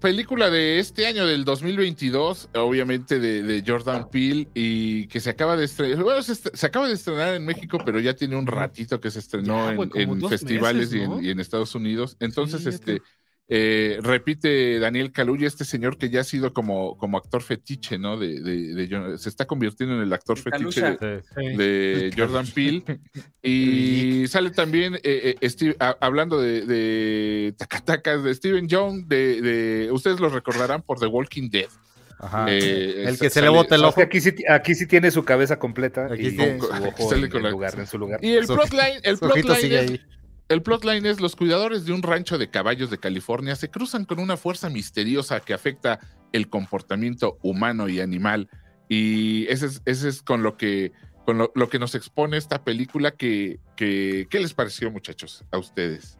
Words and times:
película 0.00 0.50
de 0.50 0.78
este 0.78 1.06
año, 1.06 1.26
del 1.26 1.44
2022, 1.44 2.50
obviamente 2.54 3.18
de, 3.18 3.62
Jordan 3.66 4.08
Peele, 4.10 4.48
y 4.54 5.06
que 5.08 5.20
se 5.20 5.30
acaba 5.30 5.56
de 5.56 5.64
estrenar. 5.64 6.02
Bueno, 6.02 6.22
se, 6.22 6.66
acaba 6.66 6.88
de 6.88 6.94
estrenar 6.94 7.34
en 7.34 7.44
México, 7.44 7.78
pero 7.84 8.00
ya 8.00 8.14
tiene 8.14 8.36
un 8.36 8.46
ratito 8.46 9.00
que 9.00 9.10
se 9.10 9.18
estrenó 9.18 9.70
en, 9.70 10.28
festivales 10.28 10.92
y, 10.92 11.30
en, 11.30 11.40
Estados 11.40 11.74
Unidos. 11.74 12.16
Entonces, 12.20 12.66
este. 12.66 13.02
Eh, 13.50 13.98
repite 14.02 14.78
Daniel 14.78 15.10
Kaluuya, 15.10 15.46
este 15.46 15.64
señor 15.64 15.96
que 15.96 16.10
ya 16.10 16.20
ha 16.20 16.24
sido 16.24 16.52
como, 16.52 16.98
como 16.98 17.16
actor 17.16 17.42
fetiche, 17.42 17.98
¿no? 17.98 18.18
De, 18.18 19.16
se 19.16 19.28
está 19.30 19.46
convirtiendo 19.46 19.96
en 19.96 20.02
el 20.02 20.12
actor 20.12 20.38
fetiche 20.38 20.98
de, 21.56 22.12
Jordan 22.16 22.46
Peele. 22.46 22.84
Y 23.42 24.26
sale 24.26 24.50
también 24.50 24.96
eh, 24.96 25.36
eh, 25.40 25.76
hablando 26.00 26.38
de, 26.38 27.54
tacatacas 27.56 28.22
de 28.22 28.34
Steven 28.34 28.68
Young, 28.68 29.06
de, 29.06 29.88
ustedes 29.92 30.20
lo 30.20 30.28
recordarán 30.28 30.82
por 30.82 30.98
The 30.98 31.06
Walking 31.06 31.48
Dead. 31.48 31.68
el 32.46 33.18
que 33.18 33.30
se 33.30 33.40
le 33.40 33.48
bota 33.48 33.76
el 33.76 33.84
ojo. 33.84 34.02
Aquí 34.02 34.20
sí, 34.20 34.34
aquí 34.46 34.74
sí 34.74 34.86
tiene 34.86 35.10
su 35.10 35.24
cabeza 35.24 35.58
completa 35.58 36.12
aquí 36.12 36.26
y 36.26 36.36
su 36.36 36.42
ojo 36.42 37.14
en, 37.14 37.86
su 37.86 37.98
lugar. 37.98 38.22
Y 38.22 38.34
el 38.34 38.46
plotline, 38.46 39.00
el 39.04 39.16
plotline 39.16 40.00
el 40.48 40.62
plotline 40.62 41.04
es 41.06 41.20
los 41.20 41.36
cuidadores 41.36 41.84
de 41.84 41.92
un 41.92 42.02
rancho 42.02 42.38
de 42.38 42.50
caballos 42.50 42.90
de 42.90 42.98
California 42.98 43.54
se 43.54 43.70
cruzan 43.70 44.04
con 44.04 44.18
una 44.18 44.36
fuerza 44.36 44.70
misteriosa 44.70 45.40
que 45.40 45.54
afecta 45.54 46.00
el 46.32 46.48
comportamiento 46.48 47.38
humano 47.42 47.88
y 47.88 48.00
animal. 48.00 48.48
Y 48.88 49.46
ese 49.48 49.66
es, 49.66 49.82
ese 49.84 50.08
es 50.08 50.22
con 50.22 50.42
lo 50.42 50.56
que 50.56 50.92
con 51.26 51.36
lo, 51.36 51.68
que 51.68 51.78
nos 51.78 51.94
expone 51.94 52.38
esta 52.38 52.64
película 52.64 53.10
que, 53.10 53.60
¿qué 53.76 54.26
les 54.32 54.54
pareció 54.54 54.90
muchachos 54.90 55.44
a 55.50 55.58
ustedes? 55.58 56.16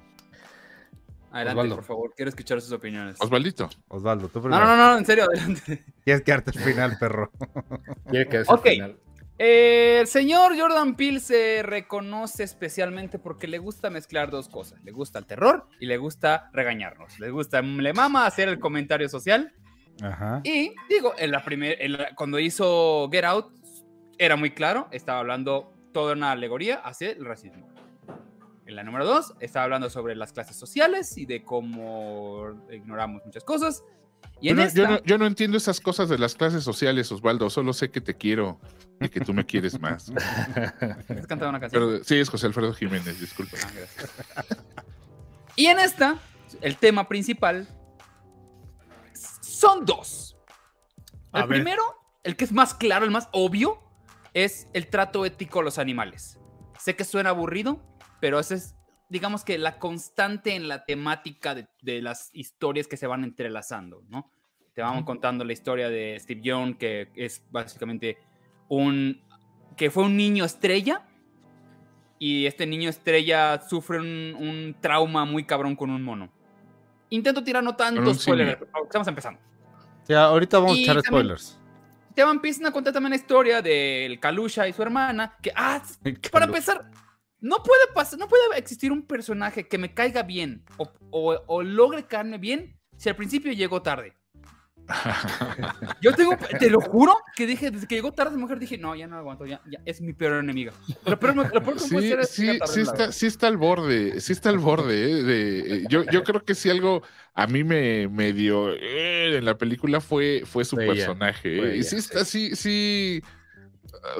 Adelante, 1.32 1.74
por 1.74 1.84
favor, 1.84 2.12
quiero 2.14 2.28
escuchar 2.28 2.60
sus 2.60 2.72
opiniones. 2.72 3.16
Osvaldito. 3.18 3.70
Osvaldo, 3.88 4.28
tú 4.28 4.42
primero. 4.42 4.62
No, 4.62 4.76
no, 4.76 4.92
no, 4.92 4.98
en 4.98 5.06
serio, 5.06 5.24
adelante. 5.24 5.82
Quieres 6.04 6.22
quedarte 6.22 6.50
al 6.54 6.62
final, 6.62 6.98
perro. 6.98 7.32
Quieres 8.10 8.28
quedarte 8.28 8.52
al 8.52 8.60
final. 8.60 8.98
Eh, 9.38 9.98
el 10.00 10.08
señor 10.08 10.58
Jordan 10.58 10.96
Peele 10.96 11.20
se 11.20 11.62
reconoce 11.62 12.42
especialmente 12.42 13.20
porque 13.20 13.46
le 13.46 13.58
gusta 13.58 13.88
mezclar 13.88 14.30
dos 14.30 14.48
cosas. 14.48 14.82
Le 14.82 14.90
gusta 14.90 15.20
el 15.20 15.26
terror 15.26 15.68
y 15.78 15.86
le 15.86 15.96
gusta 15.96 16.50
regañarnos. 16.52 17.18
Le 17.20 17.30
gusta, 17.30 17.62
le 17.62 17.92
mama 17.92 18.26
hacer 18.26 18.48
el 18.48 18.58
comentario 18.58 19.08
social. 19.08 19.52
Ajá. 20.02 20.40
Y 20.44 20.74
digo, 20.88 21.14
en 21.16 21.30
la 21.30 21.44
cuando 22.16 22.38
hizo 22.38 23.08
Get 23.12 23.24
Out, 23.24 23.52
era 24.18 24.36
muy 24.36 24.50
claro, 24.50 24.88
estaba 24.90 25.20
hablando 25.20 25.72
toda 25.92 26.14
una 26.14 26.32
alegoría 26.32 26.76
hacia 26.76 27.10
el 27.10 27.24
racismo. 27.24 27.68
En 28.66 28.76
la 28.76 28.82
número 28.82 29.06
dos, 29.06 29.34
estaba 29.40 29.64
hablando 29.64 29.88
sobre 29.88 30.14
las 30.14 30.32
clases 30.32 30.56
sociales 30.56 31.16
y 31.16 31.24
de 31.24 31.42
cómo 31.42 32.66
ignoramos 32.70 33.24
muchas 33.24 33.44
cosas. 33.44 33.82
Y 34.40 34.54
yo, 35.04 35.18
no, 35.18 35.26
entiendo 35.26 35.56
esas 35.56 35.80
cosas 35.80 36.08
de 36.08 36.16
las 36.16 36.34
clases 36.34 36.62
sociales, 36.62 37.10
Osvaldo. 37.10 37.50
Solo 37.50 37.72
sé 37.72 37.90
que 37.90 38.00
te 38.00 38.14
quiero 38.14 38.60
y 39.00 39.08
que 39.08 39.20
tú 39.20 39.34
me 39.34 39.44
quieres 39.44 39.80
más. 39.80 40.12
¿Has 41.08 41.26
cantado 41.26 41.50
una 41.50 41.58
canción? 41.58 42.04
sí, 42.04 42.16
es 42.16 42.28
José 42.28 42.46
Alfredo 42.46 42.72
Jiménez, 42.72 43.20
disculpa. 43.20 43.56
Ah, 44.36 44.44
y 45.56 45.66
en 45.66 45.80
esta, 45.80 46.18
el 46.60 46.76
tema 46.76 47.08
principal 47.08 47.66
son 49.12 49.84
dos. 49.84 50.36
el 51.34 51.48
primero, 51.48 51.82
el 52.22 52.36
que 52.36 52.44
es 52.44 52.52
más 52.52 52.74
claro, 52.74 53.04
el 53.04 53.10
más 53.10 53.28
obvio, 53.32 53.82
es 54.34 54.68
el 54.72 54.86
trato 54.86 55.24
ético 55.24 55.60
a 55.60 55.62
los 55.64 55.78
animales. 55.78 56.38
Sé 56.78 56.94
que 56.94 57.04
suena 57.04 57.30
aburrido, 57.30 57.82
pero 58.20 58.38
ese 58.38 58.54
es 58.54 58.76
digamos 59.08 59.44
que 59.44 59.58
la 59.58 59.78
constante 59.78 60.54
en 60.54 60.68
la 60.68 60.84
temática 60.84 61.54
de, 61.54 62.02
las 62.02 62.30
historias 62.32 62.86
que 62.86 62.96
se 62.96 63.06
van 63.06 63.24
entrelazando, 63.24 64.02
¿no? 64.08 64.30
Te 64.74 64.82
vamos 64.82 65.04
contando 65.04 65.44
la 65.44 65.52
historia 65.52 65.88
de 65.88 66.16
Steve 66.20 66.40
Young, 66.40 66.76
que 66.76 67.10
es 67.16 67.42
básicamente 67.50 68.18
un, 68.68 69.20
que 69.76 69.90
fue 69.90 70.04
un 70.04 70.16
niño 70.16 70.44
estrella, 70.44 71.04
y 72.20 72.46
este 72.46 72.66
niño 72.66 72.88
estrella 72.88 73.60
sufre 73.60 73.98
un, 74.00 74.76
trauma 74.80 75.24
muy 75.24 75.44
cabrón 75.44 75.74
con 75.74 75.90
un 75.90 76.02
mono. 76.02 76.30
Intento 77.10 77.42
tirar 77.42 77.64
no 77.64 77.74
tantos 77.74 78.22
spoilers, 78.22 78.60
estamos 78.84 79.08
empezando. 79.08 79.40
Ya, 80.06 80.24
ahorita 80.24 80.58
vamos 80.58 80.78
a 80.78 80.80
echar 80.80 81.00
spoilers. 81.00 81.58
Te 82.14 82.22
empiezan 82.22 82.66
a 82.66 82.72
contar 82.72 82.92
también 82.92 83.10
la 83.10 83.16
historia 83.16 83.62
del 83.62 84.18
Kalusha 84.18 84.66
y 84.66 84.72
su 84.72 84.82
hermana, 84.82 85.36
que, 85.40 85.52
ah, 85.54 85.80
para 86.32 86.46
empezar, 86.46 86.90
no 87.40 87.62
puede 87.62 87.86
pasar, 87.94 88.18
no 88.18 88.28
puede 88.28 88.42
existir 88.56 88.92
un 88.92 89.02
personaje 89.02 89.68
que 89.68 89.78
me 89.78 89.94
caiga 89.94 90.22
bien 90.22 90.62
o, 91.10 91.62
logre 91.62 92.04
caerme 92.04 92.38
bien 92.38 92.76
si 92.96 93.08
al 93.08 93.16
principio 93.16 93.52
llegó 93.52 93.82
tarde. 93.82 94.14
Yo 96.00 96.12
tengo, 96.12 96.34
te 96.58 96.70
lo 96.70 96.80
juro, 96.80 97.14
que 97.36 97.46
dije, 97.46 97.70
desde 97.70 97.86
que 97.86 97.96
llegó 97.96 98.12
tarde 98.12 98.30
esa 98.30 98.40
mujer, 98.40 98.58
dije, 98.58 98.78
no, 98.78 98.96
ya 98.96 99.06
no 99.06 99.18
aguanto, 99.18 99.44
ya, 99.44 99.60
es 99.84 100.00
mi 100.00 100.14
peor 100.14 100.42
enemiga. 100.42 100.72
Lo 101.04 101.18
peor, 101.18 101.36
lo 101.36 101.78
sí, 101.78 102.14
sí, 102.26 102.58
sí, 102.66 102.80
está, 102.80 103.12
sí 103.12 103.26
está 103.26 103.48
al 103.48 103.58
borde, 103.58 104.18
sí 104.20 104.32
está 104.32 104.48
al 104.48 104.58
borde. 104.58 104.94
Eh, 105.04 105.22
de, 105.22 105.58
eh, 105.58 105.84
yo, 105.90 106.04
yo 106.04 106.24
creo 106.24 106.42
que 106.42 106.54
si 106.54 106.70
algo 106.70 107.02
a 107.34 107.46
mí 107.46 107.64
me, 107.64 108.08
me 108.08 108.32
dio 108.32 108.72
eh, 108.72 109.36
en 109.36 109.44
la 109.44 109.58
película 109.58 110.00
fue, 110.00 110.44
fue 110.46 110.64
su 110.64 110.76
personaje. 110.76 111.76
y 111.76 111.82
sí 111.82 111.96
está, 111.96 112.24
sí, 112.24 112.56
sí 112.56 113.22
sí 113.22 113.22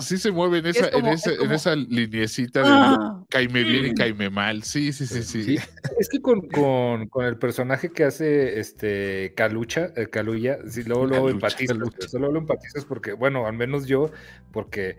se 0.01 0.31
mueve 0.31 0.59
en 0.59 0.67
esa, 0.67 0.89
en, 0.89 1.07
esa, 1.07 1.33
en 1.33 1.53
esa 1.53 1.77
liniecita 1.77 2.61
de 2.61 2.69
¡Ah! 2.69 3.25
caime 3.29 3.63
bien 3.65 3.87
y 3.87 3.95
caime 3.95 4.31
mal. 4.31 4.63
Sí, 4.63 4.93
sí, 4.93 5.07
sí, 5.07 5.23
sí. 5.23 5.59
Es 5.99 6.09
que 6.09 6.21
con, 6.21 6.49
con, 6.49 7.09
con, 7.09 7.25
el 7.25 7.39
personaje 7.39 7.91
que 7.91 8.05
hace 8.05 8.59
este 8.61 9.35
Calucha, 9.37 9.93
eh, 9.97 10.09
Caluya, 10.09 10.59
sí, 10.69 10.83
luego, 10.85 11.07
luego 11.07 11.31
empatizas. 11.31 11.77
Luego 11.77 12.33
lo 12.33 12.39
empatizas 12.41 12.85
porque, 12.85 13.13
bueno, 13.13 13.47
al 13.47 13.55
menos 13.55 13.87
yo, 13.87 14.11
porque 14.53 14.97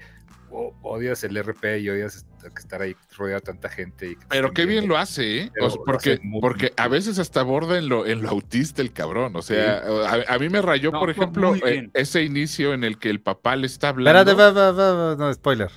odias 0.50 1.24
el 1.24 1.38
RP 1.38 1.80
y 1.80 1.90
odias 1.90 2.26
estar 2.48 2.82
ahí 2.82 2.96
rodeado 3.18 3.42
de 3.42 3.46
tanta 3.46 3.70
gente. 3.70 4.18
Pero 4.30 4.54
qué 4.54 4.66
bien 4.66 4.88
lo 4.88 4.98
hace, 4.98 5.44
¿eh? 5.44 5.52
porque, 5.86 6.20
porque 6.42 6.74
a 6.78 6.88
veces 6.88 7.20
hasta 7.20 7.42
aborda 7.42 7.78
en 7.78 7.90
lo, 7.90 8.06
en 8.06 8.22
lo 8.22 8.30
autista 8.30 8.82
el 8.82 8.92
cabrón. 8.92 9.36
O 9.36 9.42
sea, 9.42 9.84
a, 10.28 10.40
mí 10.40 10.50
me 10.50 10.62
rayó, 10.62 10.92
por 10.92 11.10
ejemplo, 11.10 11.56
eh, 11.56 11.90
ese 11.94 12.24
inicio 12.24 12.74
en 12.74 12.84
el 12.84 12.98
que 12.98 13.10
el 13.10 13.22
papá 13.22 13.56
le 13.56 13.68
está 13.68 13.90
hablando. 13.90 14.32
Espérate, 14.32 15.18
no, 15.18 15.34
spoiler. 15.34 15.72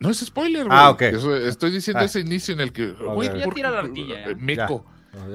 No 0.00 0.10
es 0.10 0.18
spoiler, 0.18 0.66
Ah, 0.70 0.90
ok. 0.90 1.02
estoy 1.02 1.72
diciendo 1.72 2.02
ah. 2.02 2.06
ese 2.06 2.20
inicio 2.20 2.54
en 2.54 2.60
el 2.60 2.72
que. 2.72 2.94
ya 3.36 3.50
tira 3.50 3.70
la 3.70 3.80
artilla. 3.80 4.34
Meco. 4.36 4.84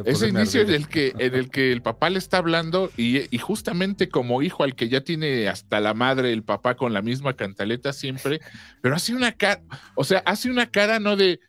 Ese 0.06 0.30
inicio 0.30 0.62
en 0.62 0.70
el, 0.70 0.88
que, 0.88 1.14
en 1.18 1.34
el 1.36 1.50
que 1.50 1.72
el 1.72 1.82
papá 1.82 2.10
le 2.10 2.20
está 2.20 2.38
hablando 2.38 2.92
y, 2.98 3.28
justamente 3.38 4.10
como 4.10 4.42
hijo 4.42 4.64
al 4.64 4.76
que 4.76 4.90
ya 4.90 5.02
tiene 5.02 5.48
hasta 5.48 5.80
la 5.80 5.94
madre 5.94 6.32
el 6.32 6.44
papá 6.44 6.76
con 6.76 6.94
la 6.94 7.02
misma 7.02 7.34
cantaleta 7.34 7.94
siempre, 7.94 8.40
pero 8.82 8.96
hace 8.96 9.14
una 9.14 9.32
cara, 9.32 9.62
o 9.96 10.04
sea, 10.04 10.20
hace 10.26 10.50
una 10.50 10.70
cara 10.70 11.00
no 11.00 11.16
de, 11.16 11.40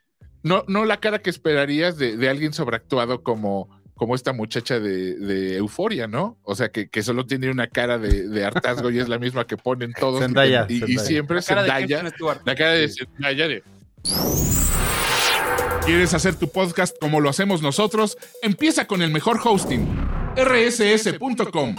no, 0.42 0.64
no 0.68 0.84
la 0.84 0.98
cara 0.98 1.18
que 1.18 1.30
esperarías 1.30 1.96
de, 1.98 2.28
alguien 2.28 2.52
sobreactuado 2.52 3.22
como, 3.22 3.68
como 3.94 4.14
esta 4.14 4.32
muchacha 4.32 4.80
de, 4.80 5.56
euforia, 5.56 6.06
¿no? 6.06 6.38
O 6.42 6.54
sea, 6.54 6.70
que, 6.70 7.02
solo 7.02 7.26
tiene 7.26 7.50
una 7.50 7.66
cara 7.66 7.98
de, 7.98 8.44
hartazgo 8.44 8.90
y 8.90 8.98
es 8.98 9.08
la 9.08 9.18
misma 9.18 9.46
que 9.46 9.56
ponen 9.56 9.92
todos. 9.92 10.22
y, 10.68 10.98
siempre 10.98 11.42
Zendaya, 11.42 12.02
la 12.44 12.54
cara 12.54 12.72
de 12.72 12.88
Zendaya 12.88 13.48
de... 13.48 13.62
¿Quieres 15.84 16.14
hacer 16.14 16.34
tu 16.36 16.48
podcast 16.48 16.96
como 16.98 17.20
lo 17.20 17.28
hacemos 17.28 17.60
nosotros? 17.60 18.16
Empieza 18.40 18.86
con 18.86 19.02
el 19.02 19.10
mejor 19.10 19.38
hosting, 19.44 19.86
rss.com. 20.34 21.76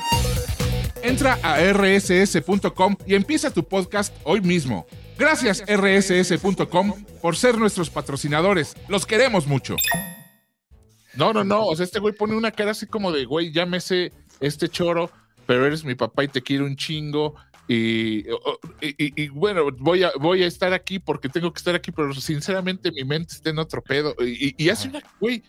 Entra 1.01 1.39
a 1.41 1.59
rss.com 1.73 2.97
y 3.07 3.15
empieza 3.15 3.49
tu 3.49 3.67
podcast 3.67 4.15
hoy 4.23 4.41
mismo. 4.41 4.85
Gracias 5.17 5.63
rss.com 5.67 6.93
por 7.19 7.35
ser 7.35 7.57
nuestros 7.57 7.89
patrocinadores. 7.89 8.75
Los 8.89 9.07
queremos 9.07 9.47
mucho. 9.47 9.75
No, 11.15 11.33
no, 11.33 11.43
no. 11.43 11.65
O 11.65 11.75
sea, 11.75 11.85
este 11.85 11.99
güey 11.99 12.13
pone 12.13 12.35
una 12.35 12.51
cara 12.51 12.71
así 12.71 12.85
como 12.85 13.11
de, 13.11 13.25
güey, 13.25 13.51
llámese 13.51 14.13
este 14.39 14.69
choro, 14.69 15.09
pero 15.47 15.65
eres 15.65 15.83
mi 15.83 15.95
papá 15.95 16.23
y 16.23 16.27
te 16.27 16.43
quiero 16.43 16.65
un 16.65 16.75
chingo. 16.75 17.35
Y, 17.67 18.25
y, 18.79 19.29
bueno, 19.29 19.71
voy 19.79 20.03
a, 20.03 20.11
voy 20.19 20.43
a 20.43 20.47
estar 20.47 20.71
aquí 20.73 20.99
porque 20.99 21.29
tengo 21.29 21.51
que 21.51 21.57
estar 21.57 21.73
aquí, 21.73 21.91
pero 21.91 22.13
sinceramente 22.13 22.91
mi 22.91 23.03
mente 23.03 23.33
está 23.33 23.49
en 23.49 23.57
otro 23.57 23.81
pedo. 23.81 24.15
Y, 24.19 24.69
hace 24.69 24.89
una, 24.89 25.01
güey, 25.19 25.43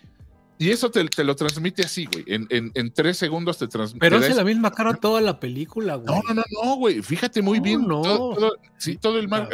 y 0.58 0.70
eso 0.70 0.90
te, 0.90 1.04
te, 1.04 1.24
lo 1.24 1.36
transmite 1.36 1.82
así, 1.82 2.06
güey. 2.06 2.24
En, 2.26 2.46
en, 2.48 2.72
en, 2.74 2.90
tres 2.92 3.18
segundos 3.18 3.58
te 3.58 3.68
transmite. 3.68 4.00
Pero 4.00 4.16
hace 4.16 4.34
la 4.34 4.44
misma 4.44 4.70
cara 4.70 4.94
toda 4.94 5.20
la 5.20 5.38
película, 5.38 5.96
güey. 5.96 6.06
No, 6.06 6.22
no, 6.26 6.34
no, 6.34 6.42
no, 6.64 6.76
güey. 6.76 7.02
Fíjate 7.02 7.42
muy 7.42 7.60
bien. 7.60 7.86
No. 7.86 8.00
Todo, 8.00 8.56
sí, 8.78 8.96
todo 8.96 9.18
el 9.18 9.28
mar. 9.28 9.50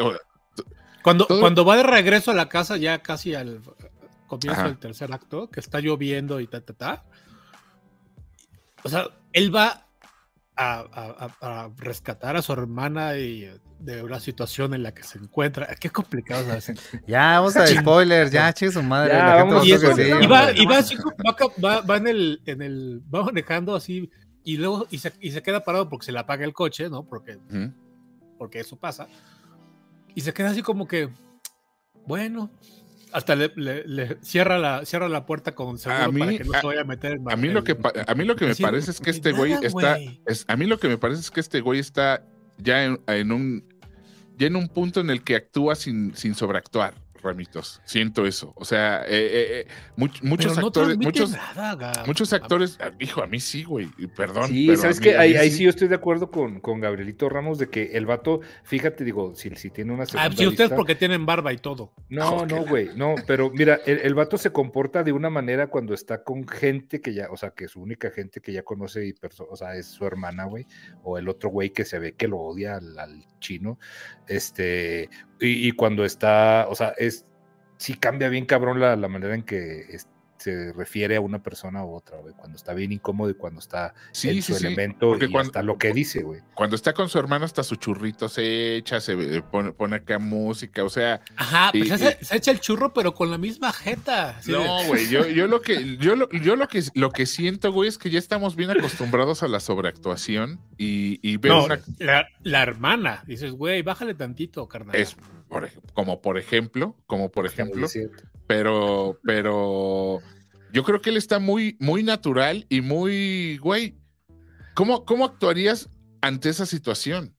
Cuando, 1.03 1.27
cuando 1.27 1.65
va 1.65 1.77
de 1.77 1.83
regreso 1.83 2.31
a 2.31 2.35
la 2.35 2.49
casa, 2.49 2.77
ya 2.77 3.03
casi 3.03 3.35
al 3.35 3.61
comienzo 4.29 4.63
del 4.63 4.79
tercer 4.79 5.13
acto, 5.13 5.51
que 5.51 5.59
está 5.59 5.81
lloviendo 5.81 6.39
y 6.39 6.47
ta, 6.47 6.61
ta, 6.61 6.73
ta. 6.75 7.05
O 8.85 8.89
sea, 8.89 9.09
él 9.33 9.55
va 9.55 9.89
a, 10.57 11.71
rescatar 11.79 12.37
a 12.37 12.43
su 12.43 12.53
hermana 12.53 13.17
y 13.17 13.49
de 13.79 14.03
una 14.03 14.21
situación 14.21 14.75
en 14.75 14.83
la 14.83 14.93
que 14.95 15.03
se 15.03 15.19
encuentra. 15.19 15.75
Qué 15.77 15.91
complicado, 15.91 16.45
¿sabes? 16.47 16.73
Ya, 17.07 17.41
vamos 17.41 17.57
a 17.57 17.67
spoilers, 17.67 18.31
ya, 18.31 18.53
che, 18.53 18.71
su 18.71 18.83
madre. 18.83 19.15
y, 19.65 19.77
va, 20.27 20.87
va, 21.65 21.81
va, 21.81 21.97
en 21.97 22.07
el, 22.07 22.43
en 22.47 22.63
el, 22.63 23.03
va 23.13 23.25
manejando 23.25 23.75
así 23.75 24.11
y 24.45 24.57
luego 24.57 24.87
y 24.91 24.99
se, 24.99 25.13
y 25.21 25.31
se, 25.31 25.43
queda 25.43 25.65
parado 25.65 25.89
porque 25.89 26.07
se 26.07 26.13
le 26.13 26.19
apaga 26.19 26.45
el 26.45 26.53
coche, 26.53 26.89
¿no? 26.91 27.05
Porque, 27.05 27.39
porque 28.39 28.61
eso 28.61 28.77
pasa. 28.77 29.09
Y 30.15 30.21
se 30.21 30.33
queda 30.33 30.51
así 30.51 30.63
como 30.63 30.87
que, 30.87 31.09
bueno, 32.07 32.51
hasta 33.13 33.37
le, 33.37 34.19
cierra, 34.23 34.59
la, 34.59 34.85
cierra 34.85 35.09
la 35.09 35.27
puerta 35.27 35.55
con 35.55 35.79
seguro 35.79 36.05
a 36.05 36.09
mí, 36.13 36.21
para 36.21 36.39
que 36.39 36.45
no 36.45 36.53
se 36.61 36.67
vaya 36.67 36.81
a 36.81 36.85
meter. 36.85 37.19
A 37.27 37.37
mí, 37.37 37.49
lo 37.49 37.65
que, 37.65 37.77
a 38.07 38.15
mí 38.15 38.25
lo 38.25 38.37
que 38.37 38.47
me 38.47 38.55
parece 38.55 38.91
es 38.91 39.01
que 39.01 39.11
este 39.11 39.33
güey 39.33 39.53
está. 39.53 39.99
Es, 40.27 40.45
a 40.49 40.57
mí 40.57 40.67
lo 40.67 40.79
que 40.79 40.89
me 40.89 40.99
parece 40.99 41.21
es 41.21 41.31
que 41.31 41.41
este 41.41 41.61
güey 41.61 41.79
está 41.81 42.25
ya 42.59 42.85
en, 42.85 43.33
un. 43.33 43.65
Ya 44.37 44.47
en 44.47 44.57
un 44.57 44.69
punto 44.69 45.01
en 45.01 45.11
el 45.11 45.23
que 45.23 45.37
actúa 45.37 45.75
sin, 45.75 46.15
sin 46.17 46.35
sobreactuar. 46.35 46.95
Ramitos. 47.23 47.81
Siento 47.85 48.27
eso. 48.27 48.53
O 48.57 48.65
sea, 48.65 49.03
eh, 49.03 49.07
eh, 49.11 49.67
eh 49.67 49.67
muchos 50.23 50.59
actores, 50.59 50.99
muchos, 50.99 51.37
muchos 52.07 52.33
actores, 52.33 52.79
ah, 52.81 52.91
hijo, 52.99 53.23
a 53.23 53.27
mí 53.27 53.41
sí, 53.41 53.65
güey, 53.65 53.89
perdón. 54.17 54.49
Sí, 54.49 54.77
sabes 54.77 55.01
que 55.01 55.17
ahí, 55.17 55.35
ahí, 55.35 55.51
sí 55.51 55.65
yo 55.65 55.71
estoy 55.71 55.89
de 55.89 55.95
acuerdo 55.95 56.31
con, 56.31 56.61
con 56.61 56.81
Gabrielito 56.81 57.29
Ramos 57.29 57.59
de 57.59 57.69
que 57.69 57.93
el 57.93 58.07
vato, 58.07 58.41
fíjate, 58.65 59.05
digo, 59.05 59.35
si, 59.35 59.51
si 59.57 59.71
tiene 59.71 59.93
una 59.93 60.05
Ah, 60.15 60.31
si 60.35 60.47
ustedes 60.47 60.73
porque 60.73 60.95
tienen 60.95 61.25
barba 61.27 61.53
y 61.53 61.59
todo. 61.59 61.93
No, 62.09 62.45
no, 62.47 62.65
güey, 62.65 62.91
no, 62.97 63.15
pero 63.27 63.51
mira, 63.51 63.81
el, 63.87 63.99
el, 64.01 64.15
vato 64.15 64.37
se 64.37 64.51
comporta 64.51 65.03
de 65.03 65.13
una 65.13 65.31
manera 65.31 65.69
cuando 65.69 65.95
está 65.95 66.23
con 66.25 66.47
gente 66.47 67.01
que 67.01 67.15
ya, 67.15 67.29
o 67.31 67.37
sea, 67.37 67.51
que 67.51 67.69
su 67.69 67.81
única 67.81 68.11
gente 68.11 68.41
que 68.41 68.53
ya 68.53 68.63
conoce 68.63 69.07
y, 69.07 69.15
o 69.49 69.57
sea, 69.57 69.75
es 69.77 69.87
su 69.87 70.05
hermana, 70.07 70.45
güey, 70.45 70.67
o 71.03 71.19
el 71.19 71.29
otro 71.29 71.51
güey 71.51 71.71
que 71.71 71.85
se 71.85 71.99
ve 71.99 72.15
que 72.15 72.29
lo 72.29 72.39
odia 72.39 72.77
al, 72.77 72.99
al 72.99 73.25
chino, 73.39 73.79
este, 74.27 75.09
y, 75.43 75.73
cuando 75.73 76.05
está, 76.05 76.67
o 76.69 76.75
sea, 76.75 76.95
es, 76.99 77.27
sí 77.77 77.95
cambia 77.95 78.29
bien 78.29 78.47
cabrón 78.47 78.81
la, 78.81 78.97
la 78.97 79.09
manera 79.09 79.35
en 79.35 79.43
que 79.43 79.99
se 80.43 80.73
refiere 80.73 81.17
a 81.17 81.21
una 81.21 81.43
persona 81.43 81.85
u 81.85 81.95
otra, 81.95 82.19
güey. 82.19 82.35
Cuando 82.35 82.57
está 82.57 82.75
bien 82.75 82.93
incómodo 82.93 83.31
y 83.31 83.35
cuando 83.35 83.61
está 83.61 83.95
en 84.23 84.43
su 84.43 84.57
elemento 84.57 85.17
y 85.17 85.37
hasta 85.37 85.63
lo 85.63 85.79
que 85.79 85.93
dice, 85.93 86.23
güey. 86.23 86.41
Cuando 86.55 86.77
está 86.77 86.93
con 86.93 87.09
su 87.09 87.19
hermano, 87.19 87.45
hasta 87.45 87.63
su 87.63 87.77
churrito 87.77 88.29
se 88.29 88.77
echa, 88.77 89.01
se 89.01 89.43
pone, 89.43 89.73
pone 89.73 89.97
acá 89.97 90.19
música, 90.19 90.85
o 90.85 90.91
sea. 90.91 91.21
Ajá, 91.37 91.71
pues 91.73 91.89
se, 92.21 92.37
echa 92.37 92.51
el 92.51 92.61
churro, 92.61 92.93
pero 92.93 93.15
con 93.15 93.31
la 93.31 93.39
misma 93.39 93.73
jeta. 93.73 94.41
No, 94.47 94.85
güey, 94.87 95.09
yo, 95.09 95.27
yo, 95.27 95.47
lo 95.47 95.61
que, 95.61 95.97
yo, 95.99 96.17
lo, 96.17 96.29
yo 96.31 96.57
lo 96.57 96.69
que 96.69 96.83
lo 96.95 97.11
que 97.11 97.27
siento, 97.27 97.73
güey, 97.73 97.89
es 97.89 97.99
que 97.99 98.11
ya 98.11 98.19
estamos 98.19 98.57
bien 98.57 98.71
acostumbrados 98.71 99.43
a 99.43 99.49
la 99.49 99.61
sobreactuación 99.61 100.61
y, 100.77 101.21
y 101.23 101.39
no, 101.39 101.69
la, 101.99 102.27
la, 102.43 102.63
hermana, 102.63 103.23
dices, 103.27 103.53
güey, 103.53 103.83
bájale 103.83 104.15
tantito, 104.15 104.67
carnal. 104.69 104.97
Es, 104.97 105.17
como 105.95 106.21
por 106.21 106.39
ejemplo, 106.39 106.97
como 107.07 107.31
por 107.31 107.47
ejemplo, 107.47 107.87
pero, 108.47 109.19
pero 109.25 110.21
yo 110.73 110.83
creo 110.85 111.01
que 111.01 111.11
él 111.11 111.17
está 111.17 111.39
muy, 111.39 111.77
muy 111.81 112.03
natural 112.03 112.67
y 112.69 112.81
muy, 112.81 113.59
güey, 113.59 113.97
¿cómo, 114.75 115.05
cómo 115.05 115.25
actuarías 115.25 115.89
ante 116.21 116.49
esa 116.49 116.67
situación? 116.67 117.35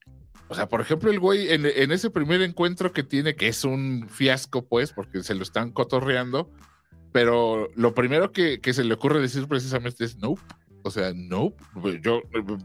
O 0.48 0.54
sea, 0.54 0.68
por 0.68 0.80
ejemplo, 0.80 1.10
el 1.10 1.18
güey 1.18 1.50
en, 1.50 1.90
ese 1.90 2.10
primer 2.10 2.42
encuentro 2.42 2.92
que 2.92 3.02
tiene, 3.02 3.34
que 3.34 3.48
es 3.48 3.64
un 3.64 4.08
fiasco, 4.08 4.66
pues, 4.66 4.92
porque 4.92 5.22
se 5.22 5.34
lo 5.34 5.42
están 5.42 5.72
cotorreando, 5.72 6.52
pero 7.12 7.70
lo 7.74 7.94
primero 7.94 8.30
que, 8.30 8.60
que 8.60 8.74
se 8.74 8.84
le 8.84 8.94
ocurre 8.94 9.20
decir 9.20 9.48
precisamente 9.48 10.04
es, 10.04 10.18
nope, 10.18 10.42
o 10.86 10.90
sea, 10.90 11.12
no, 11.14 11.54
pues, 11.80 12.00
yo, 12.02 12.20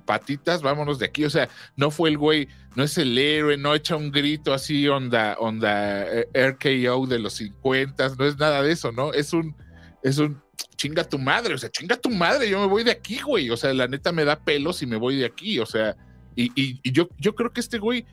patitas, 0.05 0.61
vámonos 0.61 0.99
de 0.99 1.05
aquí. 1.05 1.23
O 1.23 1.29
sea, 1.29 1.47
no 1.77 1.89
fue 1.89 2.09
el 2.09 2.17
güey, 2.17 2.49
no 2.75 2.83
es 2.83 2.97
el 2.97 3.17
héroe, 3.17 3.57
no 3.57 3.73
echa 3.73 3.95
un 3.95 4.11
grito 4.11 4.53
así, 4.53 4.87
onda, 4.89 5.37
onda 5.39 6.05
eh, 6.05 6.27
RKO 6.33 7.07
de 7.07 7.19
los 7.19 7.33
50, 7.33 8.15
no 8.17 8.25
es 8.25 8.37
nada 8.37 8.61
de 8.61 8.73
eso, 8.73 8.91
¿no? 8.91 9.13
Es 9.13 9.31
un, 9.31 9.55
es 10.03 10.17
un 10.17 10.41
chinga 10.75 11.05
tu 11.05 11.17
madre, 11.17 11.53
o 11.53 11.57
sea, 11.57 11.69
chinga 11.69 11.95
tu 11.95 12.09
madre, 12.09 12.49
yo 12.49 12.59
me 12.59 12.67
voy 12.67 12.83
de 12.83 12.91
aquí, 12.91 13.19
güey. 13.21 13.49
O 13.49 13.57
sea, 13.57 13.73
la 13.73 13.87
neta 13.87 14.11
me 14.11 14.25
da 14.25 14.37
pelos 14.37 14.81
y 14.81 14.85
me 14.85 14.97
voy 14.97 15.15
de 15.15 15.25
aquí, 15.25 15.57
o 15.59 15.65
sea, 15.65 15.95
y, 16.35 16.51
y 16.55 16.91
yo, 16.91 17.07
yo 17.17 17.35
creo 17.35 17.51
que 17.51 17.61
este 17.61 17.79
güey 17.79 18.05